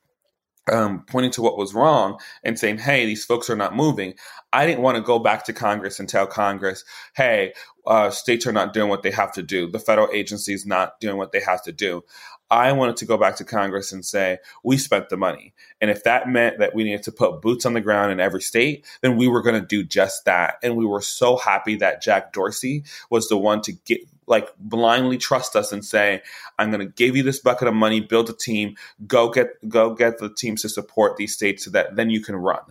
um, 0.71 1.04
pointing 1.08 1.32
to 1.32 1.41
what 1.41 1.58
was 1.58 1.73
wrong 1.73 2.19
and 2.43 2.58
saying, 2.58 2.80
hey, 2.80 3.06
these 3.06 3.25
folks 3.25 3.49
are 3.49 3.56
not 3.56 3.75
moving. 3.75 4.15
I 4.51 4.65
didn't 4.65 4.82
want 4.82 4.97
to 4.97 5.04
go 5.04 5.19
back 5.19 5.45
to 5.45 5.54
Congress 5.54 5.99
and 5.99 6.10
tell 6.10 6.28
Congress, 6.28 6.84
hey, 7.15 7.54
uh, 7.86 8.10
states 8.10 8.47
are 8.47 8.54
not 8.54 8.73
doing 8.73 8.89
what 8.89 9.04
they 9.04 9.12
have 9.12 9.32
to 9.34 9.43
do. 9.43 9.69
The 9.69 9.80
federal 9.80 10.10
agency 10.12 10.54
is 10.54 10.65
not 10.65 10.99
doing 10.99 11.17
what 11.17 11.32
they 11.32 11.41
have 11.41 11.62
to 11.63 11.71
do. 11.71 12.04
I 12.51 12.71
wanted 12.73 12.97
to 12.97 13.06
go 13.06 13.17
back 13.17 13.36
to 13.38 13.43
Congress 13.43 13.91
and 13.91 14.06
say, 14.06 14.38
we 14.63 14.78
spent 14.78 15.10
the 15.10 15.17
money. 15.17 15.54
And 15.82 15.89
if 15.89 16.04
that 16.04 16.30
meant 16.30 16.60
that 16.60 16.75
we 16.75 16.84
needed 16.84 17.04
to 17.04 17.12
put 17.12 17.41
boots 17.41 17.65
on 17.65 17.73
the 17.73 17.82
ground 17.82 18.12
in 18.12 18.19
every 18.19 18.41
state, 18.41 18.86
then 19.01 19.17
we 19.17 19.28
were 19.28 19.41
going 19.41 19.60
to 19.60 19.65
do 19.65 19.84
just 19.84 20.25
that. 20.25 20.56
And 20.62 20.75
we 20.75 20.86
were 20.86 21.01
so 21.01 21.38
happy 21.38 21.75
that 21.78 22.04
Jack 22.04 22.34
Dorsey 22.34 22.84
was 23.10 23.30
the 23.30 23.38
one 23.38 23.62
to 23.62 23.71
get, 23.71 24.01
like, 24.27 24.49
blindly 24.57 25.17
trust 25.17 25.55
us 25.55 25.71
and 25.71 25.83
say, 25.83 26.21
I'm 26.57 26.71
going 26.71 26.85
to 26.85 26.93
give 26.93 27.15
you 27.15 27.23
this 27.23 27.39
bucket 27.39 27.67
of 27.67 27.73
money, 27.73 27.99
build 28.01 28.29
a 28.29 28.33
team, 28.33 28.75
go 29.07 29.29
get, 29.29 29.47
go 29.67 29.93
get 29.93 30.17
the 30.19 30.33
teams 30.33 30.61
to 30.63 30.69
support 30.69 31.17
these 31.17 31.33
states 31.33 31.65
so 31.65 31.71
that 31.71 31.95
then 31.95 32.09
you 32.09 32.21
can 32.21 32.35
run. 32.35 32.61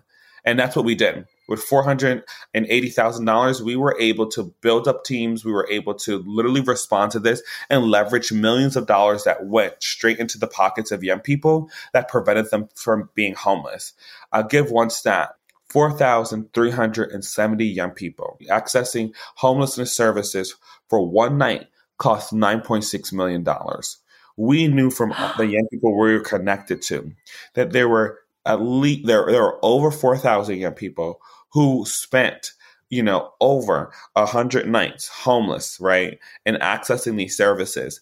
And 0.44 0.58
that's 0.58 0.76
what 0.76 0.84
we 0.84 0.94
did 0.94 1.26
with 1.48 1.64
$480,000, 1.66 3.60
we 3.60 3.76
were 3.76 3.96
able 4.00 4.26
to 4.28 4.54
build 4.60 4.88
up 4.88 5.04
teams. 5.04 5.44
We 5.44 5.52
were 5.52 5.68
able 5.70 5.94
to 5.94 6.24
literally 6.26 6.62
respond 6.62 7.12
to 7.12 7.20
this 7.20 7.42
and 7.68 7.84
leverage 7.84 8.32
millions 8.32 8.76
of 8.76 8.86
dollars 8.86 9.24
that 9.24 9.44
went 9.46 9.82
straight 9.82 10.18
into 10.18 10.38
the 10.38 10.46
pockets 10.46 10.90
of 10.90 11.04
young 11.04 11.20
people 11.20 11.70
that 11.92 12.08
prevented 12.08 12.50
them 12.50 12.68
from 12.74 13.10
being 13.14 13.34
homeless. 13.34 13.92
I'll 14.32 14.44
give 14.44 14.70
one 14.70 14.88
stat. 14.90 15.34
4,370 15.74 17.66
young 17.66 17.90
people 17.90 18.38
accessing 18.48 19.12
homelessness 19.34 19.92
services 19.92 20.54
for 20.88 21.04
one 21.04 21.36
night 21.36 21.66
cost 21.98 22.32
$9.6 22.32 23.12
million. 23.12 23.44
We 24.36 24.68
knew 24.68 24.90
from 24.90 25.10
the 25.36 25.48
young 25.48 25.66
people 25.72 25.98
we 25.98 26.12
were 26.12 26.20
connected 26.20 26.80
to 26.82 27.12
that 27.54 27.72
there 27.72 27.88
were 27.88 28.20
at 28.46 28.62
least 28.62 29.06
there, 29.06 29.26
there 29.28 29.42
were 29.42 29.58
over 29.64 29.90
4,000 29.90 30.58
young 30.58 30.74
people 30.74 31.20
who 31.50 31.84
spent 31.86 32.52
you 32.88 33.02
know 33.02 33.32
over 33.40 33.90
a 34.14 34.26
hundred 34.26 34.68
nights 34.68 35.08
homeless 35.08 35.80
right 35.80 36.20
and 36.46 36.58
accessing 36.58 37.16
these 37.16 37.36
services 37.36 38.00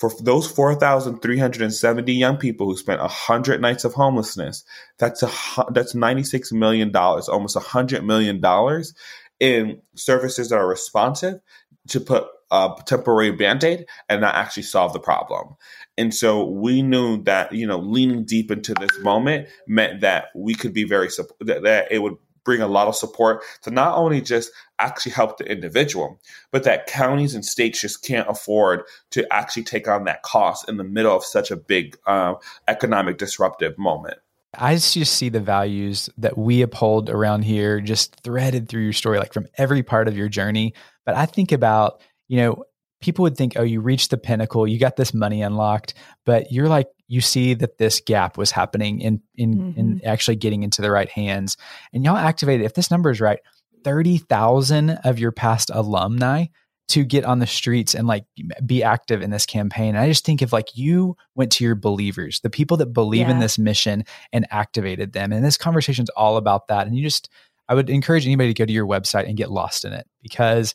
for 0.00 0.10
those 0.22 0.50
4,370 0.50 2.12
young 2.14 2.38
people 2.38 2.66
who 2.66 2.76
spent 2.76 3.02
100 3.02 3.60
nights 3.60 3.84
of 3.84 3.92
homelessness, 3.92 4.64
that's 4.98 5.22
a, 5.22 5.30
that's 5.72 5.94
96 5.94 6.52
million 6.52 6.90
dollars, 6.90 7.28
almost 7.28 7.54
100 7.54 8.02
million 8.02 8.40
dollars 8.40 8.94
in 9.40 9.82
services 9.94 10.48
that 10.48 10.56
are 10.56 10.66
responsive 10.66 11.40
to 11.88 12.00
put 12.00 12.26
a 12.50 12.70
temporary 12.86 13.30
band-aid 13.30 13.86
and 14.08 14.22
not 14.22 14.34
actually 14.34 14.62
solve 14.62 14.94
the 14.94 14.98
problem. 14.98 15.54
And 15.98 16.14
so 16.14 16.46
we 16.46 16.80
knew 16.80 17.22
that, 17.24 17.52
you 17.52 17.66
know, 17.66 17.78
leaning 17.78 18.24
deep 18.24 18.50
into 18.50 18.74
this 18.74 18.98
moment 19.00 19.48
meant 19.68 20.00
that 20.00 20.28
we 20.34 20.54
could 20.54 20.72
be 20.72 20.84
very 20.84 21.08
that 21.40 21.88
it 21.90 21.98
would 21.98 22.16
bring 22.44 22.60
a 22.60 22.66
lot 22.66 22.88
of 22.88 22.96
support 22.96 23.42
to 23.62 23.70
not 23.70 23.96
only 23.96 24.20
just 24.20 24.50
actually 24.78 25.12
help 25.12 25.38
the 25.38 25.50
individual, 25.50 26.20
but 26.50 26.64
that 26.64 26.86
counties 26.86 27.34
and 27.34 27.44
states 27.44 27.80
just 27.80 28.04
can't 28.04 28.28
afford 28.28 28.82
to 29.10 29.26
actually 29.32 29.64
take 29.64 29.88
on 29.88 30.04
that 30.04 30.22
cost 30.22 30.68
in 30.68 30.76
the 30.76 30.84
middle 30.84 31.14
of 31.14 31.24
such 31.24 31.50
a 31.50 31.56
big 31.56 31.96
uh, 32.06 32.34
economic 32.68 33.18
disruptive 33.18 33.78
moment. 33.78 34.18
I 34.58 34.74
just 34.74 35.14
see 35.14 35.28
the 35.28 35.40
values 35.40 36.10
that 36.18 36.36
we 36.36 36.62
uphold 36.62 37.08
around 37.08 37.42
here 37.42 37.80
just 37.80 38.20
threaded 38.22 38.68
through 38.68 38.82
your 38.82 38.92
story, 38.92 39.18
like 39.18 39.32
from 39.32 39.46
every 39.56 39.82
part 39.82 40.08
of 40.08 40.16
your 40.16 40.28
journey. 40.28 40.74
But 41.06 41.14
I 41.14 41.26
think 41.26 41.52
about, 41.52 42.00
you 42.26 42.38
know, 42.38 42.64
people 43.00 43.22
would 43.22 43.36
think, 43.36 43.54
oh, 43.56 43.62
you 43.62 43.80
reached 43.80 44.10
the 44.10 44.18
pinnacle, 44.18 44.66
you 44.66 44.78
got 44.78 44.96
this 44.96 45.14
money 45.14 45.42
unlocked, 45.42 45.94
but 46.24 46.52
you're 46.52 46.68
like, 46.68 46.86
you 47.08 47.20
see 47.20 47.54
that 47.54 47.78
this 47.78 48.00
gap 48.00 48.38
was 48.38 48.50
happening 48.50 49.00
in 49.00 49.20
in 49.34 49.54
mm-hmm. 49.54 49.80
in 49.80 50.00
actually 50.04 50.36
getting 50.36 50.62
into 50.62 50.82
the 50.82 50.90
right 50.90 51.08
hands. 51.08 51.56
And 51.92 52.04
y'all 52.04 52.16
activated, 52.16 52.64
if 52.64 52.74
this 52.74 52.90
number 52.90 53.10
is 53.10 53.20
right, 53.20 53.40
30,000 53.84 54.90
of 55.04 55.18
your 55.18 55.32
past 55.32 55.70
alumni 55.72 56.46
to 56.88 57.04
get 57.04 57.24
on 57.24 57.38
the 57.38 57.46
streets 57.46 57.94
and 57.94 58.08
like 58.08 58.24
be 58.66 58.82
active 58.82 59.22
in 59.22 59.30
this 59.30 59.46
campaign. 59.46 59.90
And 59.94 59.98
I 59.98 60.08
just 60.08 60.24
think 60.24 60.42
if 60.42 60.52
like 60.52 60.76
you 60.76 61.16
went 61.36 61.52
to 61.52 61.64
your 61.64 61.76
believers, 61.76 62.40
the 62.40 62.50
people 62.50 62.76
that 62.78 62.86
believe 62.86 63.28
yeah. 63.28 63.30
in 63.30 63.38
this 63.38 63.58
mission 63.58 64.04
and 64.32 64.46
activated 64.50 65.12
them. 65.12 65.32
And 65.32 65.44
this 65.44 65.56
conversation 65.56 66.02
is 66.02 66.10
all 66.10 66.36
about 66.36 66.66
that. 66.66 66.86
And 66.86 66.96
you 66.96 67.02
just 67.02 67.28
I 67.68 67.74
would 67.74 67.88
encourage 67.88 68.26
anybody 68.26 68.52
to 68.52 68.60
go 68.60 68.66
to 68.66 68.72
your 68.72 68.86
website 68.86 69.28
and 69.28 69.36
get 69.36 69.52
lost 69.52 69.84
in 69.84 69.92
it 69.92 70.04
because 70.20 70.74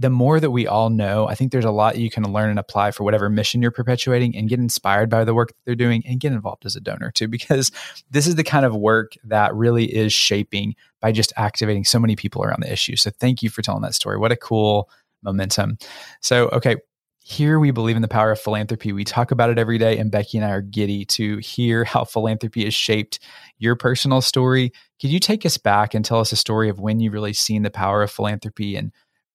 the 0.00 0.08
more 0.08 0.40
that 0.40 0.50
we 0.50 0.66
all 0.66 0.88
know, 0.88 1.28
I 1.28 1.34
think 1.34 1.52
there's 1.52 1.66
a 1.66 1.70
lot 1.70 1.98
you 1.98 2.08
can 2.08 2.32
learn 2.32 2.48
and 2.48 2.58
apply 2.58 2.90
for 2.92 3.04
whatever 3.04 3.28
mission 3.28 3.60
you're 3.60 3.70
perpetuating 3.70 4.34
and 4.34 4.48
get 4.48 4.58
inspired 4.58 5.10
by 5.10 5.24
the 5.24 5.34
work 5.34 5.48
that 5.48 5.60
they're 5.66 5.74
doing 5.74 6.02
and 6.06 6.18
get 6.18 6.32
involved 6.32 6.64
as 6.64 6.74
a 6.74 6.80
donor 6.80 7.10
too, 7.10 7.28
because 7.28 7.70
this 8.10 8.26
is 8.26 8.36
the 8.36 8.42
kind 8.42 8.64
of 8.64 8.74
work 8.74 9.12
that 9.24 9.54
really 9.54 9.84
is 9.94 10.10
shaping 10.14 10.74
by 11.00 11.12
just 11.12 11.34
activating 11.36 11.84
so 11.84 11.98
many 11.98 12.16
people 12.16 12.42
around 12.42 12.62
the 12.62 12.72
issue. 12.72 12.96
So 12.96 13.10
thank 13.10 13.42
you 13.42 13.50
for 13.50 13.60
telling 13.60 13.82
that 13.82 13.94
story. 13.94 14.16
What 14.16 14.32
a 14.32 14.36
cool 14.36 14.88
momentum. 15.22 15.76
So, 16.22 16.48
okay, 16.48 16.76
here 17.22 17.60
we 17.60 17.70
believe 17.70 17.96
in 17.96 18.02
the 18.02 18.08
power 18.08 18.32
of 18.32 18.40
philanthropy. 18.40 18.94
We 18.94 19.04
talk 19.04 19.32
about 19.32 19.50
it 19.50 19.58
every 19.58 19.76
day, 19.76 19.98
and 19.98 20.10
Becky 20.10 20.38
and 20.38 20.46
I 20.46 20.50
are 20.50 20.62
giddy 20.62 21.04
to 21.04 21.36
hear 21.38 21.84
how 21.84 22.04
philanthropy 22.04 22.64
has 22.64 22.72
shaped 22.72 23.18
your 23.58 23.76
personal 23.76 24.22
story. 24.22 24.72
Could 24.98 25.10
you 25.10 25.20
take 25.20 25.44
us 25.44 25.58
back 25.58 25.92
and 25.92 26.02
tell 26.02 26.20
us 26.20 26.32
a 26.32 26.36
story 26.36 26.70
of 26.70 26.80
when 26.80 27.00
you 27.00 27.10
really 27.10 27.34
seen 27.34 27.64
the 27.64 27.70
power 27.70 28.02
of 28.02 28.10
philanthropy 28.10 28.76
and 28.76 28.92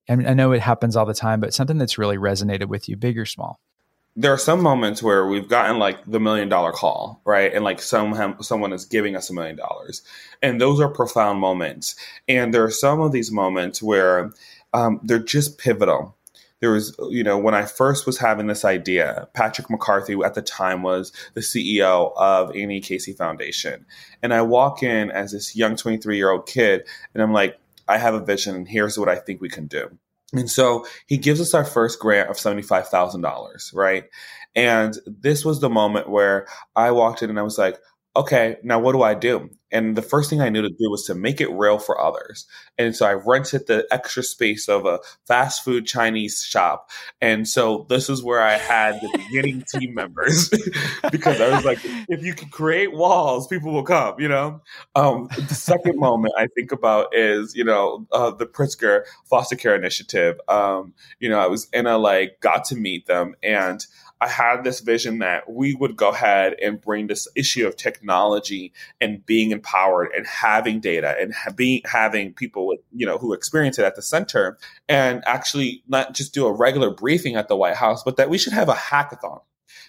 and 0.08 0.28
I 0.28 0.34
know 0.34 0.52
it 0.52 0.62
happens 0.62 0.96
all 0.96 1.06
the 1.06 1.14
time, 1.14 1.40
but 1.40 1.54
something 1.54 1.78
that's 1.78 1.98
really 1.98 2.18
resonated 2.18 2.68
with 2.68 2.88
you, 2.88 2.96
big 2.96 3.18
or 3.18 3.26
small? 3.26 3.60
There 4.18 4.32
are 4.32 4.38
some 4.38 4.62
moments 4.62 5.04
where 5.04 5.28
we've 5.28 5.50
gotten 5.50 5.78
like 5.78 5.98
the 6.06 6.22
million 6.22 6.48
dollar 6.48 6.72
call, 6.72 7.22
right? 7.26 7.54
And 7.54 7.66
like 7.66 7.82
some 7.82 8.38
someone 8.42 8.72
is 8.72 8.86
giving 8.86 9.16
us 9.16 9.30
a 9.30 9.34
million 9.34 9.58
dollars, 9.58 10.04
and 10.42 10.62
those 10.62 10.80
are 10.80 10.88
profound 10.88 11.40
moments. 11.40 11.96
And 12.28 12.54
there 12.54 12.64
are 12.64 12.72
some 12.72 13.02
of 13.02 13.12
these 13.12 13.32
moments 13.32 13.84
where 13.84 14.32
um, 14.74 15.02
they're 15.04 15.20
just 15.20 15.58
pivotal. 15.58 16.16
There 16.62 16.72
was, 16.72 16.96
you 17.10 17.24
know, 17.24 17.38
when 17.38 17.54
I 17.54 17.66
first 17.66 18.06
was 18.06 18.18
having 18.18 18.48
this 18.48 18.64
idea, 18.64 19.28
Patrick 19.34 19.70
McCarthy 19.70 20.16
at 20.24 20.34
the 20.34 20.42
time 20.42 20.82
was 20.82 21.12
the 21.34 21.42
CEO 21.42 22.14
of 22.16 22.56
Annie 22.56 22.80
Casey 22.80 23.12
Foundation, 23.12 23.86
and 24.24 24.34
I 24.34 24.44
walk 24.44 24.82
in 24.82 25.12
as 25.12 25.34
this 25.34 25.58
young 25.58 25.76
23 25.76 26.16
year 26.16 26.32
old 26.32 26.48
kid, 26.48 26.88
and 27.14 27.22
I'm 27.22 27.34
like, 27.34 27.60
I 27.88 27.98
have 27.98 28.14
a 28.14 28.24
vision 28.24 28.56
and 28.56 28.68
here's 28.68 28.98
what 28.98 29.10
I 29.10 29.16
think 29.16 29.42
we 29.42 29.50
can 29.50 29.68
do. 29.68 29.98
And 30.34 30.50
so 30.50 30.86
he 31.08 31.18
gives 31.18 31.40
us 31.40 31.54
our 31.54 31.64
first 31.64 32.00
grant 32.00 32.30
of 32.30 32.38
$75,000, 32.38 33.74
right? 33.74 34.06
And 34.56 34.98
this 35.06 35.46
was 35.46 35.60
the 35.60 35.70
moment 35.70 36.10
where 36.10 36.48
I 36.76 36.92
walked 36.92 37.22
in 37.22 37.30
and 37.30 37.40
I 37.40 37.44
was 37.44 37.58
like, 37.58 37.80
okay, 38.16 38.58
now 38.64 38.80
what 38.80 38.94
do 38.94 39.02
I 39.02 39.14
do? 39.14 39.50
And 39.72 39.98
the 39.98 40.02
first 40.02 40.30
thing 40.30 40.40
I 40.40 40.48
knew 40.48 40.62
to 40.62 40.70
do 40.70 40.90
was 40.90 41.04
to 41.08 41.16
make 41.16 41.42
it 41.42 41.52
real 41.52 41.80
for 41.80 42.00
others. 42.00 42.46
And 42.78 42.96
so 42.96 43.06
I 43.06 43.14
rented 43.14 43.68
the 43.68 43.86
extra 43.92 44.24
space 44.24 44.70
of 44.70 44.86
a 44.86 45.00
fast 45.28 45.66
food 45.66 45.86
Chinese 45.86 46.42
shop. 46.42 46.92
And 47.20 47.46
so 47.46 47.86
this 47.90 48.10
is 48.10 48.24
where 48.24 48.42
I 48.42 48.54
had 48.54 49.02
the 49.02 49.10
beginning 49.18 49.66
team 49.74 49.94
members 49.94 50.50
because 51.12 51.42
I 51.42 51.54
was 51.54 51.66
like, 51.66 51.80
if 52.08 52.24
you 52.24 52.34
can 52.34 52.48
create 52.50 52.94
walls, 52.94 53.48
people 53.48 53.74
will 53.74 53.84
come, 53.84 54.18
you 54.18 54.30
know? 54.30 54.62
Um, 54.96 55.28
the 55.36 55.56
second 55.56 56.00
moment 56.00 56.36
I 56.38 56.48
think 56.56 56.72
about 56.72 57.14
is, 57.14 57.54
you 57.54 57.66
know, 57.66 58.08
uh, 58.14 58.32
the 58.32 58.46
Pritzker 58.46 59.04
foster 59.30 59.58
care 59.58 59.76
initiative. 59.76 60.40
Um, 60.48 60.94
you 61.20 61.28
know, 61.28 61.40
I 61.40 61.48
was 61.48 61.68
in 61.74 61.86
a 61.86 61.98
like, 61.98 62.40
got 62.40 62.64
to 62.66 62.76
meet 62.76 63.08
them 63.08 63.36
and 63.44 63.86
I 64.26 64.28
had 64.28 64.64
this 64.64 64.80
vision 64.80 65.20
that 65.20 65.48
we 65.48 65.76
would 65.76 65.96
go 65.96 66.10
ahead 66.10 66.56
and 66.60 66.82
bring 66.82 67.06
this 67.06 67.28
issue 67.36 67.68
of 67.68 67.78
technology 67.78 68.74
and 69.00 69.24
being 69.24 69.52
empowered 69.52 70.10
and 70.18 70.26
having 70.26 70.80
data 70.80 71.16
and 71.20 71.32
ha- 71.32 71.52
being 71.52 71.82
having 71.86 72.34
people 72.34 72.66
with 72.66 72.80
you 72.92 73.06
know 73.06 73.20
who 73.20 73.34
experience 73.34 73.78
it 73.78 73.86
at 73.86 73.96
the 73.96 74.02
center 74.02 74.58
and 74.90 75.24
actually 75.28 75.84
not 75.88 76.16
just 76.16 76.34
do 76.34 76.48
a 76.48 76.52
regular 76.52 76.90
briefing 76.90 77.36
at 77.36 77.48
the 77.48 77.56
White 77.56 77.76
House, 77.76 78.02
but 78.04 78.18
that 78.18 78.30
we 78.30 78.40
should 78.40 78.54
have 78.54 78.68
a 78.68 78.74
hackathon 78.74 79.42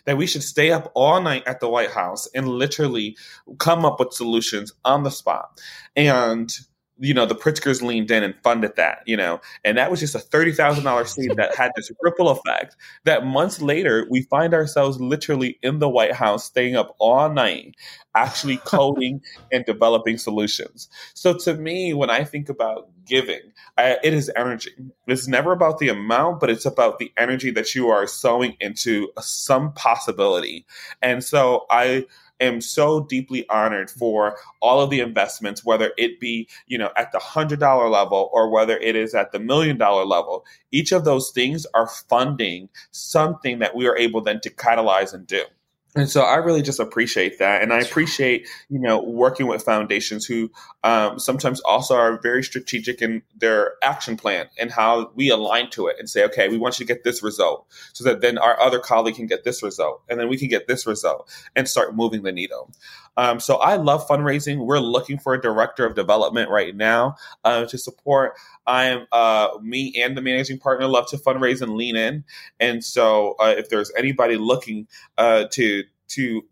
that 0.04 0.18
we 0.18 0.26
should 0.26 0.42
stay 0.42 0.70
up 0.70 0.92
all 0.94 1.20
night 1.22 1.42
at 1.46 1.60
the 1.60 1.68
White 1.68 1.90
House 1.90 2.28
and 2.34 2.46
literally 2.46 3.16
come 3.58 3.84
up 3.86 3.98
with 3.98 4.12
solutions 4.12 4.72
on 4.84 5.02
the 5.02 5.10
spot. 5.10 5.60
And 5.96 6.52
you 6.98 7.12
know, 7.12 7.26
the 7.26 7.34
Pritzkers 7.34 7.82
leaned 7.82 8.10
in 8.10 8.22
and 8.22 8.34
funded 8.42 8.76
that, 8.76 9.02
you 9.06 9.16
know, 9.16 9.40
and 9.64 9.76
that 9.76 9.90
was 9.90 10.00
just 10.00 10.14
a 10.14 10.18
$30,000 10.18 11.06
seed 11.06 11.32
that 11.36 11.54
had 11.54 11.72
this 11.76 11.90
ripple 12.02 12.28
effect 12.30 12.76
that 13.04 13.26
months 13.26 13.60
later, 13.60 14.06
we 14.10 14.22
find 14.22 14.54
ourselves 14.54 15.00
literally 15.00 15.58
in 15.62 15.78
the 15.78 15.88
White 15.88 16.14
House, 16.14 16.44
staying 16.44 16.76
up 16.76 16.94
all 16.98 17.28
night, 17.30 17.74
actually 18.14 18.56
coding 18.64 19.20
and 19.52 19.64
developing 19.64 20.18
solutions. 20.18 20.88
So 21.14 21.34
to 21.38 21.54
me, 21.54 21.92
when 21.92 22.10
I 22.10 22.24
think 22.24 22.48
about 22.48 22.88
giving, 23.04 23.40
I, 23.76 23.98
it 24.02 24.14
is 24.14 24.30
energy. 24.34 24.72
It's 25.06 25.28
never 25.28 25.52
about 25.52 25.78
the 25.78 25.88
amount, 25.88 26.40
but 26.40 26.50
it's 26.50 26.66
about 26.66 26.98
the 26.98 27.12
energy 27.16 27.50
that 27.52 27.74
you 27.74 27.88
are 27.88 28.06
sowing 28.06 28.56
into 28.60 29.08
some 29.20 29.72
possibility. 29.74 30.66
And 31.02 31.22
so 31.22 31.66
I, 31.70 32.06
am 32.40 32.60
so 32.60 33.00
deeply 33.00 33.48
honored 33.48 33.88
mm-hmm. 33.88 33.98
for 33.98 34.36
all 34.60 34.80
of 34.80 34.90
the 34.90 35.00
investments, 35.00 35.64
whether 35.64 35.92
it 35.96 36.20
be, 36.20 36.48
you 36.66 36.78
know, 36.78 36.90
at 36.96 37.12
the 37.12 37.18
hundred 37.18 37.60
dollar 37.60 37.88
level 37.88 38.30
or 38.32 38.50
whether 38.50 38.76
it 38.78 38.96
is 38.96 39.14
at 39.14 39.32
the 39.32 39.38
million 39.38 39.76
dollar 39.76 40.04
level. 40.04 40.44
Each 40.72 40.92
of 40.92 41.04
those 41.04 41.30
things 41.30 41.66
are 41.74 41.88
funding 41.88 42.68
something 42.90 43.58
that 43.60 43.74
we 43.74 43.86
are 43.86 43.96
able 43.96 44.20
then 44.20 44.40
to 44.40 44.50
catalyze 44.50 45.14
and 45.14 45.26
do. 45.26 45.42
And 45.96 46.10
so 46.10 46.20
I 46.22 46.36
really 46.36 46.62
just 46.62 46.78
appreciate 46.78 47.38
that. 47.38 47.62
And 47.62 47.72
I 47.72 47.80
appreciate, 47.80 48.46
you 48.68 48.78
know, 48.78 49.02
working 49.02 49.46
with 49.46 49.62
foundations 49.62 50.26
who 50.26 50.50
um, 50.84 51.18
sometimes 51.18 51.60
also 51.60 51.96
are 51.96 52.20
very 52.20 52.44
strategic 52.44 53.00
in 53.00 53.22
their 53.34 53.72
action 53.82 54.16
plan 54.16 54.46
and 54.58 54.70
how 54.70 55.10
we 55.14 55.30
align 55.30 55.70
to 55.70 55.86
it 55.86 55.96
and 55.98 56.08
say, 56.08 56.22
okay, 56.24 56.48
we 56.48 56.58
want 56.58 56.78
you 56.78 56.86
to 56.86 56.92
get 56.92 57.02
this 57.02 57.22
result 57.22 57.66
so 57.94 58.04
that 58.04 58.20
then 58.20 58.36
our 58.36 58.60
other 58.60 58.78
colleague 58.78 59.16
can 59.16 59.26
get 59.26 59.44
this 59.44 59.62
result 59.62 60.02
and 60.08 60.20
then 60.20 60.28
we 60.28 60.36
can 60.36 60.48
get 60.48 60.68
this 60.68 60.86
result 60.86 61.30
and 61.56 61.66
start 61.66 61.96
moving 61.96 62.22
the 62.22 62.32
needle. 62.32 62.70
Um, 63.16 63.40
so 63.40 63.56
I 63.56 63.76
love 63.76 64.06
fundraising. 64.06 64.66
We're 64.66 64.78
looking 64.78 65.18
for 65.18 65.32
a 65.32 65.40
director 65.40 65.86
of 65.86 65.94
development 65.94 66.50
right 66.50 66.76
now 66.76 67.16
uh, 67.44 67.64
to 67.64 67.78
support. 67.78 68.34
I 68.66 68.84
am 68.86 69.06
uh, 69.12 69.48
me 69.62 69.94
and 70.02 70.16
the 70.16 70.22
managing 70.22 70.58
partner 70.58 70.86
love 70.86 71.08
to 71.08 71.16
fundraise 71.16 71.62
and 71.62 71.74
lean 71.74 71.96
in. 71.96 72.24
And 72.60 72.84
so 72.84 73.34
uh, 73.38 73.54
if 73.56 73.68
there's 73.68 73.92
anybody 73.96 74.36
looking 74.36 74.88
uh, 75.18 75.44
to 75.52 75.84
to 76.08 76.44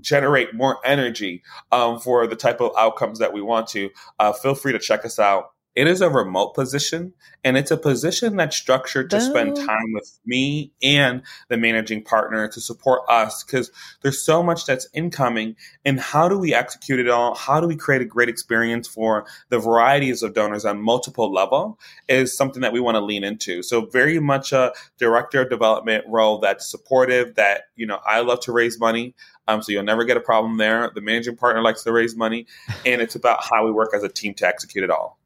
generate 0.00 0.54
more 0.54 0.78
energy 0.84 1.42
um, 1.70 1.98
for 1.98 2.26
the 2.26 2.36
type 2.36 2.60
of 2.60 2.72
outcomes 2.78 3.18
that 3.18 3.32
we 3.32 3.42
want 3.42 3.66
to, 3.68 3.90
uh, 4.18 4.32
feel 4.32 4.54
free 4.54 4.72
to 4.72 4.78
check 4.78 5.04
us 5.04 5.18
out 5.18 5.52
it 5.74 5.86
is 5.86 6.00
a 6.00 6.10
remote 6.10 6.54
position 6.54 7.14
and 7.44 7.56
it's 7.56 7.70
a 7.70 7.76
position 7.76 8.36
that's 8.36 8.56
structured 8.56 9.10
to 9.10 9.20
spend 9.20 9.56
time 9.56 9.92
with 9.92 10.18
me 10.26 10.72
and 10.82 11.22
the 11.48 11.56
managing 11.56 12.04
partner 12.04 12.46
to 12.48 12.60
support 12.60 13.02
us 13.08 13.42
because 13.42 13.70
there's 14.02 14.22
so 14.22 14.42
much 14.42 14.66
that's 14.66 14.86
incoming 14.92 15.56
and 15.84 15.98
how 15.98 16.28
do 16.28 16.38
we 16.38 16.54
execute 16.54 17.00
it 17.00 17.08
all? 17.08 17.34
How 17.34 17.60
do 17.60 17.66
we 17.66 17.76
create 17.76 18.02
a 18.02 18.06
great 18.06 18.28
experience 18.28 18.86
for 18.86 19.26
the 19.48 19.58
varieties 19.58 20.22
of 20.22 20.34
donors 20.34 20.64
on 20.64 20.80
multiple 20.80 21.32
level 21.32 21.78
is 22.08 22.36
something 22.36 22.62
that 22.62 22.72
we 22.72 22.80
want 22.80 22.96
to 22.96 23.00
lean 23.00 23.24
into. 23.24 23.62
So 23.62 23.86
very 23.86 24.20
much 24.20 24.52
a 24.52 24.72
director 24.98 25.42
of 25.42 25.50
development 25.50 26.04
role 26.06 26.38
that's 26.38 26.70
supportive 26.70 27.34
that 27.36 27.62
you 27.76 27.86
know 27.86 27.98
i 28.06 28.20
love 28.20 28.40
to 28.40 28.52
raise 28.52 28.78
money 28.78 29.14
um, 29.48 29.62
so 29.62 29.72
you'll 29.72 29.82
never 29.82 30.04
get 30.04 30.16
a 30.16 30.20
problem 30.20 30.56
there. 30.56 30.90
The 30.94 31.00
managing 31.00 31.36
partner 31.36 31.62
likes 31.62 31.82
to 31.82 31.92
raise 31.92 32.14
money 32.16 32.46
and 32.86 33.02
it's 33.02 33.16
about 33.16 33.42
how 33.42 33.64
we 33.64 33.72
work 33.72 33.90
as 33.92 34.04
a 34.04 34.08
team 34.08 34.34
to 34.34 34.46
execute 34.46 34.84
it 34.84 34.90
all 34.90 35.18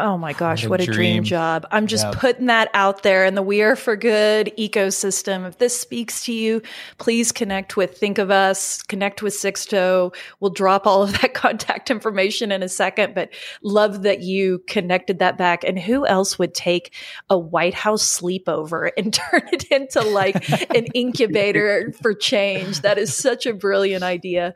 Oh 0.00 0.16
my 0.16 0.32
gosh, 0.32 0.66
what 0.66 0.66
a, 0.66 0.70
what 0.70 0.80
a 0.80 0.84
dream. 0.86 0.96
dream. 0.96 1.24
job. 1.24 1.66
I'm 1.70 1.86
just 1.86 2.06
yep. 2.06 2.14
putting 2.14 2.46
that 2.46 2.70
out 2.72 3.02
there 3.02 3.26
in 3.26 3.34
the 3.34 3.42
We 3.42 3.60
Are 3.60 3.76
for 3.76 3.96
Good 3.96 4.50
ecosystem. 4.58 5.46
If 5.46 5.58
this 5.58 5.78
speaks 5.78 6.24
to 6.24 6.32
you, 6.32 6.62
please 6.96 7.32
connect 7.32 7.76
with 7.76 7.98
Think 7.98 8.16
of 8.16 8.30
Us, 8.30 8.82
connect 8.82 9.22
with 9.22 9.34
Sixto. 9.34 10.14
We'll 10.40 10.52
drop 10.52 10.86
all 10.86 11.02
of 11.02 11.20
that 11.20 11.34
contact 11.34 11.90
information 11.90 12.50
in 12.50 12.62
a 12.62 12.68
second, 12.68 13.14
but 13.14 13.28
love 13.62 14.02
that 14.02 14.22
you 14.22 14.62
connected 14.66 15.18
that 15.18 15.36
back. 15.36 15.64
And 15.64 15.78
who 15.78 16.06
else 16.06 16.38
would 16.38 16.54
take 16.54 16.94
a 17.28 17.38
White 17.38 17.74
House 17.74 18.20
sleepover 18.20 18.90
and 18.96 19.12
turn 19.12 19.42
it 19.52 19.64
into 19.64 20.00
like 20.00 20.48
an 20.74 20.86
incubator 20.94 21.92
for 22.00 22.14
change? 22.14 22.80
That 22.80 22.96
is 22.96 23.14
such 23.14 23.44
a 23.44 23.52
brilliant 23.52 24.02
idea. 24.02 24.54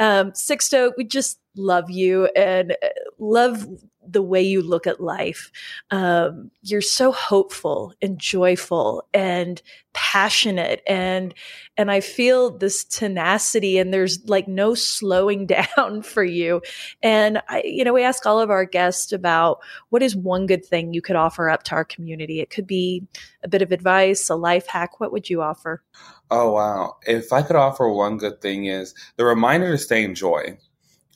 Um, 0.00 0.32
Sixto, 0.32 0.90
we 0.96 1.04
just 1.04 1.38
love 1.56 1.90
you 1.90 2.26
and 2.36 2.72
uh, 2.72 2.88
love 3.18 3.66
the 4.06 4.22
way 4.22 4.42
you 4.42 4.62
look 4.62 4.86
at 4.86 5.00
life. 5.00 5.50
Um, 5.90 6.50
you're 6.62 6.80
so 6.80 7.12
hopeful 7.12 7.94
and 8.00 8.18
joyful 8.18 9.06
and 9.12 9.60
passionate 9.92 10.82
and 10.86 11.34
and 11.76 11.90
I 11.90 12.00
feel 12.00 12.56
this 12.56 12.84
tenacity 12.84 13.78
and 13.78 13.92
there's 13.92 14.24
like 14.28 14.46
no 14.46 14.74
slowing 14.74 15.46
down 15.76 16.02
for 16.02 16.24
you. 16.24 16.62
And 17.02 17.42
I 17.48 17.62
you 17.64 17.84
know 17.84 17.92
we 17.92 18.02
ask 18.02 18.24
all 18.26 18.40
of 18.40 18.50
our 18.50 18.64
guests 18.64 19.12
about 19.12 19.60
what 19.90 20.02
is 20.02 20.16
one 20.16 20.46
good 20.46 20.64
thing 20.64 20.94
you 20.94 21.02
could 21.02 21.16
offer 21.16 21.50
up 21.50 21.64
to 21.64 21.74
our 21.74 21.84
community. 21.84 22.40
It 22.40 22.50
could 22.50 22.66
be 22.66 23.06
a 23.42 23.48
bit 23.48 23.62
of 23.62 23.72
advice, 23.72 24.28
a 24.30 24.34
life 24.34 24.66
hack. 24.66 25.00
What 25.00 25.12
would 25.12 25.28
you 25.28 25.42
offer? 25.42 25.82
Oh 26.30 26.52
wow. 26.52 26.96
If 27.06 27.32
I 27.32 27.42
could 27.42 27.56
offer 27.56 27.88
one 27.88 28.16
good 28.16 28.40
thing 28.40 28.66
is 28.66 28.94
the 29.16 29.24
reminder 29.24 29.72
to 29.72 29.78
stay 29.78 30.04
in 30.04 30.14
joy. 30.14 30.58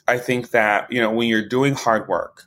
I 0.07 0.18
think 0.18 0.51
that, 0.51 0.93
you 0.93 1.01
know, 1.01 1.11
when 1.11 1.28
you're 1.28 1.49
doing 1.49 1.74
hard 1.74 2.09
work, 2.09 2.45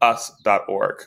us.org. 0.00 1.04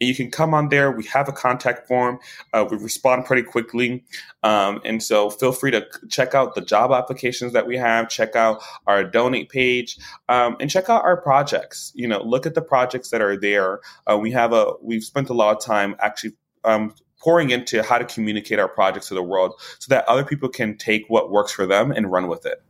And 0.00 0.08
you 0.08 0.14
can 0.14 0.30
come 0.30 0.54
on 0.54 0.68
there. 0.68 0.90
We 0.90 1.04
have 1.06 1.28
a 1.28 1.32
contact 1.32 1.86
form. 1.86 2.18
Uh, 2.52 2.66
we 2.68 2.76
respond 2.76 3.24
pretty 3.24 3.42
quickly. 3.42 4.04
Um, 4.42 4.80
and 4.84 5.02
so 5.02 5.30
feel 5.30 5.52
free 5.52 5.70
to 5.70 5.86
check 6.08 6.34
out 6.34 6.54
the 6.54 6.60
job 6.60 6.90
applications 6.90 7.52
that 7.52 7.66
we 7.66 7.76
have, 7.76 8.08
check 8.08 8.34
out 8.34 8.62
our 8.86 9.04
donate 9.04 9.50
page, 9.50 9.98
um, 10.28 10.56
and 10.60 10.70
check 10.70 10.88
out 10.88 11.04
our 11.04 11.20
projects. 11.20 11.92
You 11.94 12.08
know, 12.08 12.22
look 12.22 12.46
at 12.46 12.54
the 12.54 12.62
projects 12.62 13.10
that 13.10 13.20
are 13.20 13.38
there. 13.38 13.80
Uh, 14.10 14.18
we 14.18 14.32
have 14.32 14.52
a, 14.52 14.72
we've 14.82 15.04
spent 15.04 15.28
a 15.28 15.34
lot 15.34 15.56
of 15.56 15.62
time 15.62 15.94
actually 16.00 16.32
um, 16.64 16.94
pouring 17.20 17.50
into 17.50 17.82
how 17.82 17.98
to 17.98 18.04
communicate 18.04 18.58
our 18.58 18.68
projects 18.68 19.08
to 19.08 19.14
the 19.14 19.22
world 19.22 19.52
so 19.78 19.94
that 19.94 20.08
other 20.08 20.24
people 20.24 20.48
can 20.48 20.76
take 20.76 21.04
what 21.08 21.30
works 21.30 21.52
for 21.52 21.66
them 21.66 21.92
and 21.92 22.10
run 22.10 22.28
with 22.28 22.46
it. 22.46 22.62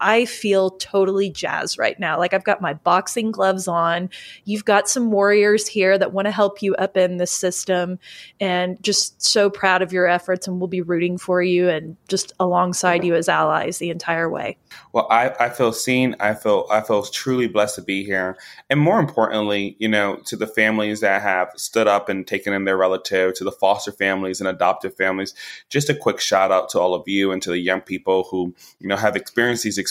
I 0.00 0.24
feel 0.24 0.70
totally 0.70 1.30
jazzed 1.30 1.78
right 1.78 1.98
now. 1.98 2.18
Like 2.18 2.34
I've 2.34 2.44
got 2.44 2.60
my 2.60 2.74
boxing 2.74 3.30
gloves 3.30 3.68
on. 3.68 4.10
You've 4.44 4.64
got 4.64 4.88
some 4.88 5.10
warriors 5.10 5.66
here 5.66 5.98
that 5.98 6.12
want 6.12 6.26
to 6.26 6.32
help 6.32 6.62
you 6.62 6.74
up 6.76 6.96
in 6.96 7.16
the 7.16 7.26
system 7.26 7.98
and 8.40 8.82
just 8.82 9.22
so 9.22 9.50
proud 9.50 9.82
of 9.82 9.92
your 9.92 10.06
efforts 10.06 10.46
and 10.46 10.60
we'll 10.60 10.68
be 10.68 10.82
rooting 10.82 11.18
for 11.18 11.42
you 11.42 11.68
and 11.68 11.96
just 12.08 12.32
alongside 12.40 13.04
you 13.04 13.14
as 13.14 13.28
allies 13.28 13.78
the 13.78 13.90
entire 13.90 14.28
way. 14.28 14.56
Well, 14.92 15.06
I, 15.10 15.34
I 15.38 15.48
feel 15.50 15.72
seen. 15.72 16.16
I 16.20 16.34
feel 16.34 16.66
I 16.70 16.80
feel 16.80 17.02
truly 17.02 17.48
blessed 17.48 17.76
to 17.76 17.82
be 17.82 18.04
here. 18.04 18.36
And 18.70 18.80
more 18.80 19.00
importantly, 19.00 19.76
you 19.78 19.88
know, 19.88 20.16
to 20.26 20.36
the 20.36 20.46
families 20.46 21.00
that 21.00 21.22
have 21.22 21.50
stood 21.56 21.86
up 21.86 22.08
and 22.08 22.26
taken 22.26 22.52
in 22.52 22.64
their 22.64 22.76
relative, 22.76 23.34
to 23.34 23.44
the 23.44 23.52
foster 23.52 23.92
families 23.92 24.40
and 24.40 24.48
adoptive 24.48 24.94
families, 24.96 25.34
just 25.68 25.88
a 25.88 25.94
quick 25.94 26.20
shout 26.20 26.50
out 26.50 26.68
to 26.70 26.80
all 26.80 26.94
of 26.94 27.06
you 27.06 27.32
and 27.32 27.42
to 27.42 27.50
the 27.50 27.58
young 27.58 27.80
people 27.80 28.28
who, 28.30 28.54
you 28.78 28.88
know, 28.88 28.96
have 28.96 29.16
experienced 29.16 29.64
these 29.64 29.78
experiences, 29.78 29.87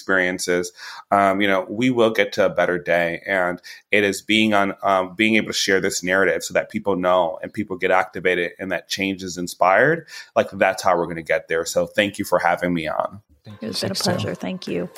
um, 1.12 1.41
you 1.41 1.48
know, 1.48 1.66
we 1.70 1.89
will 1.89 2.12
get 2.12 2.34
to 2.34 2.45
a 2.45 2.50
better 2.50 2.78
day. 2.78 3.22
And 3.26 3.62
it 3.91 4.04
is 4.04 4.22
being 4.22 4.54
on, 4.54 4.74
um, 4.84 5.16
being 5.16 5.36
able 5.36 5.48
to 5.48 5.54
share 5.54 5.82
this 5.82 6.04
narrative 6.04 6.43
so 6.43 6.54
that 6.54 6.70
people 6.70 6.95
know 6.95 7.39
and 7.41 7.54
people 7.54 7.78
get 7.78 7.91
activated 7.91 8.52
and 8.60 8.72
that 8.72 8.89
change 8.89 9.24
is 9.24 9.38
inspired. 9.38 10.08
Like 10.36 10.50
that's 10.52 10.84
how 10.84 10.98
we're 10.98 11.06
going 11.06 11.18
to 11.18 11.24
get 11.24 11.48
there. 11.48 11.66
So 11.66 11.86
thank 11.86 12.18
you 12.18 12.26
for 12.26 12.39
having 12.39 12.74
me 12.74 12.88
on. 12.88 13.22
Thank 13.43 13.64
it's 13.64 13.82
been 13.82 13.91
a 13.91 13.95
pleasure. 13.95 14.36
Thank 14.36 14.68
you. 14.68 14.89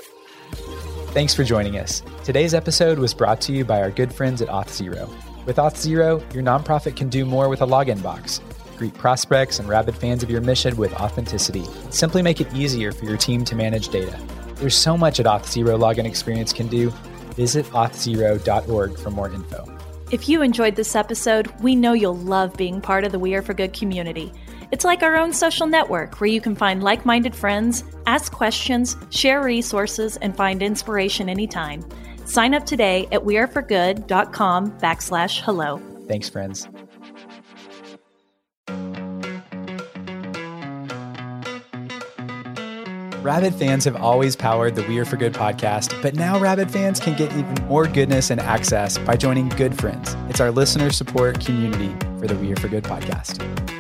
Thanks 1.12 1.34
for 1.34 1.44
joining 1.44 1.78
us. 1.78 2.04
Today's 2.24 2.54
episode 2.54 3.00
was 3.00 3.14
brought 3.14 3.42
to 3.42 3.52
you 3.52 3.66
by 3.66 3.82
our 3.82 3.92
good 3.92 4.14
friends 4.14 4.42
at 4.42 4.48
Auth0. 4.48 5.10
With 5.46 5.58
Auth0, 5.58 6.34
your 6.34 6.44
nonprofit 6.44 6.96
can 6.96 7.10
do 7.10 7.26
more 7.26 7.50
with 7.50 7.62
a 7.62 7.66
login 7.66 8.02
box. 8.04 8.42
Greet 8.78 8.94
prospects 8.94 9.60
and 9.60 9.68
rabid 9.68 9.96
fans 9.96 10.24
of 10.24 10.30
your 10.30 10.42
mission 10.42 10.78
with 10.78 10.94
authenticity. 10.94 11.66
Simply 11.90 12.22
make 12.22 12.40
it 12.40 12.54
easier 12.54 12.92
for 12.92 13.06
your 13.06 13.18
team 13.18 13.44
to 13.46 13.56
manage 13.56 13.90
data. 13.90 14.18
There's 14.60 14.76
so 14.76 14.98
much 14.98 15.20
at 15.20 15.26
Auth0 15.26 15.80
login 15.80 16.06
experience 16.06 16.52
can 16.52 16.68
do. 16.68 16.90
Visit 17.36 17.66
auth0.org 17.68 19.00
for 19.00 19.10
more 19.10 19.32
info. 19.32 19.66
If 20.12 20.28
you 20.28 20.42
enjoyed 20.42 20.76
this 20.76 20.96
episode, 20.96 21.48
we 21.62 21.76
know 21.76 21.94
you'll 21.94 22.18
love 22.18 22.58
being 22.58 22.82
part 22.82 23.06
of 23.06 23.12
the 23.12 23.20
We 23.20 23.36
Are 23.36 23.42
for 23.42 23.54
Good 23.54 23.74
community. 23.74 24.34
It's 24.72 24.84
like 24.84 25.02
our 25.02 25.16
own 25.16 25.34
social 25.34 25.66
network 25.66 26.20
where 26.20 26.30
you 26.30 26.42
can 26.42 26.56
find 26.56 26.84
like 26.84 27.06
minded 27.06 27.36
friends, 27.36 27.84
ask 28.06 28.32
questions, 28.32 28.98
share 29.10 29.42
resources, 29.42 30.18
and 30.18 30.36
find 30.36 30.62
inspiration 30.62 31.30
anytime. 31.30 31.86
Sign 32.26 32.54
up 32.54 32.66
today 32.66 33.08
at 33.12 33.22
weareforgood.com 33.22 34.72
backslash 34.80 35.42
hello. 35.42 35.82
Thanks, 36.08 36.28
friends. 36.30 36.68
Rabid 43.30 43.54
fans 43.54 43.86
have 43.86 43.96
always 43.96 44.36
powered 44.36 44.74
the 44.74 44.82
We 44.88 44.98
Are 44.98 45.06
for 45.06 45.16
Good 45.16 45.36
podcast, 45.36 46.02
but 46.02 46.16
now 46.16 46.40
Rabid 46.40 46.72
fans 46.72 47.00
can 47.00 47.16
get 47.16 47.32
even 47.34 47.54
more 47.68 47.86
goodness 47.86 48.32
and 48.32 48.42
access 48.42 48.98
by 48.98 49.18
joining 49.18 49.50
Good 49.50 49.80
Friends. 49.80 50.16
It's 50.30 50.40
our 50.40 50.50
listener 50.50 50.92
support 50.92 51.40
community 51.40 51.96
for 52.20 52.26
the 52.26 52.34
We 52.34 52.52
Are 52.52 52.56
for 52.56 52.70
Good 52.70 52.86
podcast. 52.86 53.38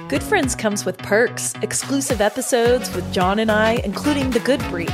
Good 0.07 0.21
Friends 0.21 0.53
comes 0.53 0.85
with 0.85 0.99
perks, 0.99 1.55
exclusive 1.63 2.21
episodes 2.21 2.93
with 2.93 3.11
John 3.11 3.39
and 3.39 3.49
I, 3.49 3.81
including 3.83 4.29
The 4.29 4.39
Good 4.39 4.59
Brief, 4.69 4.93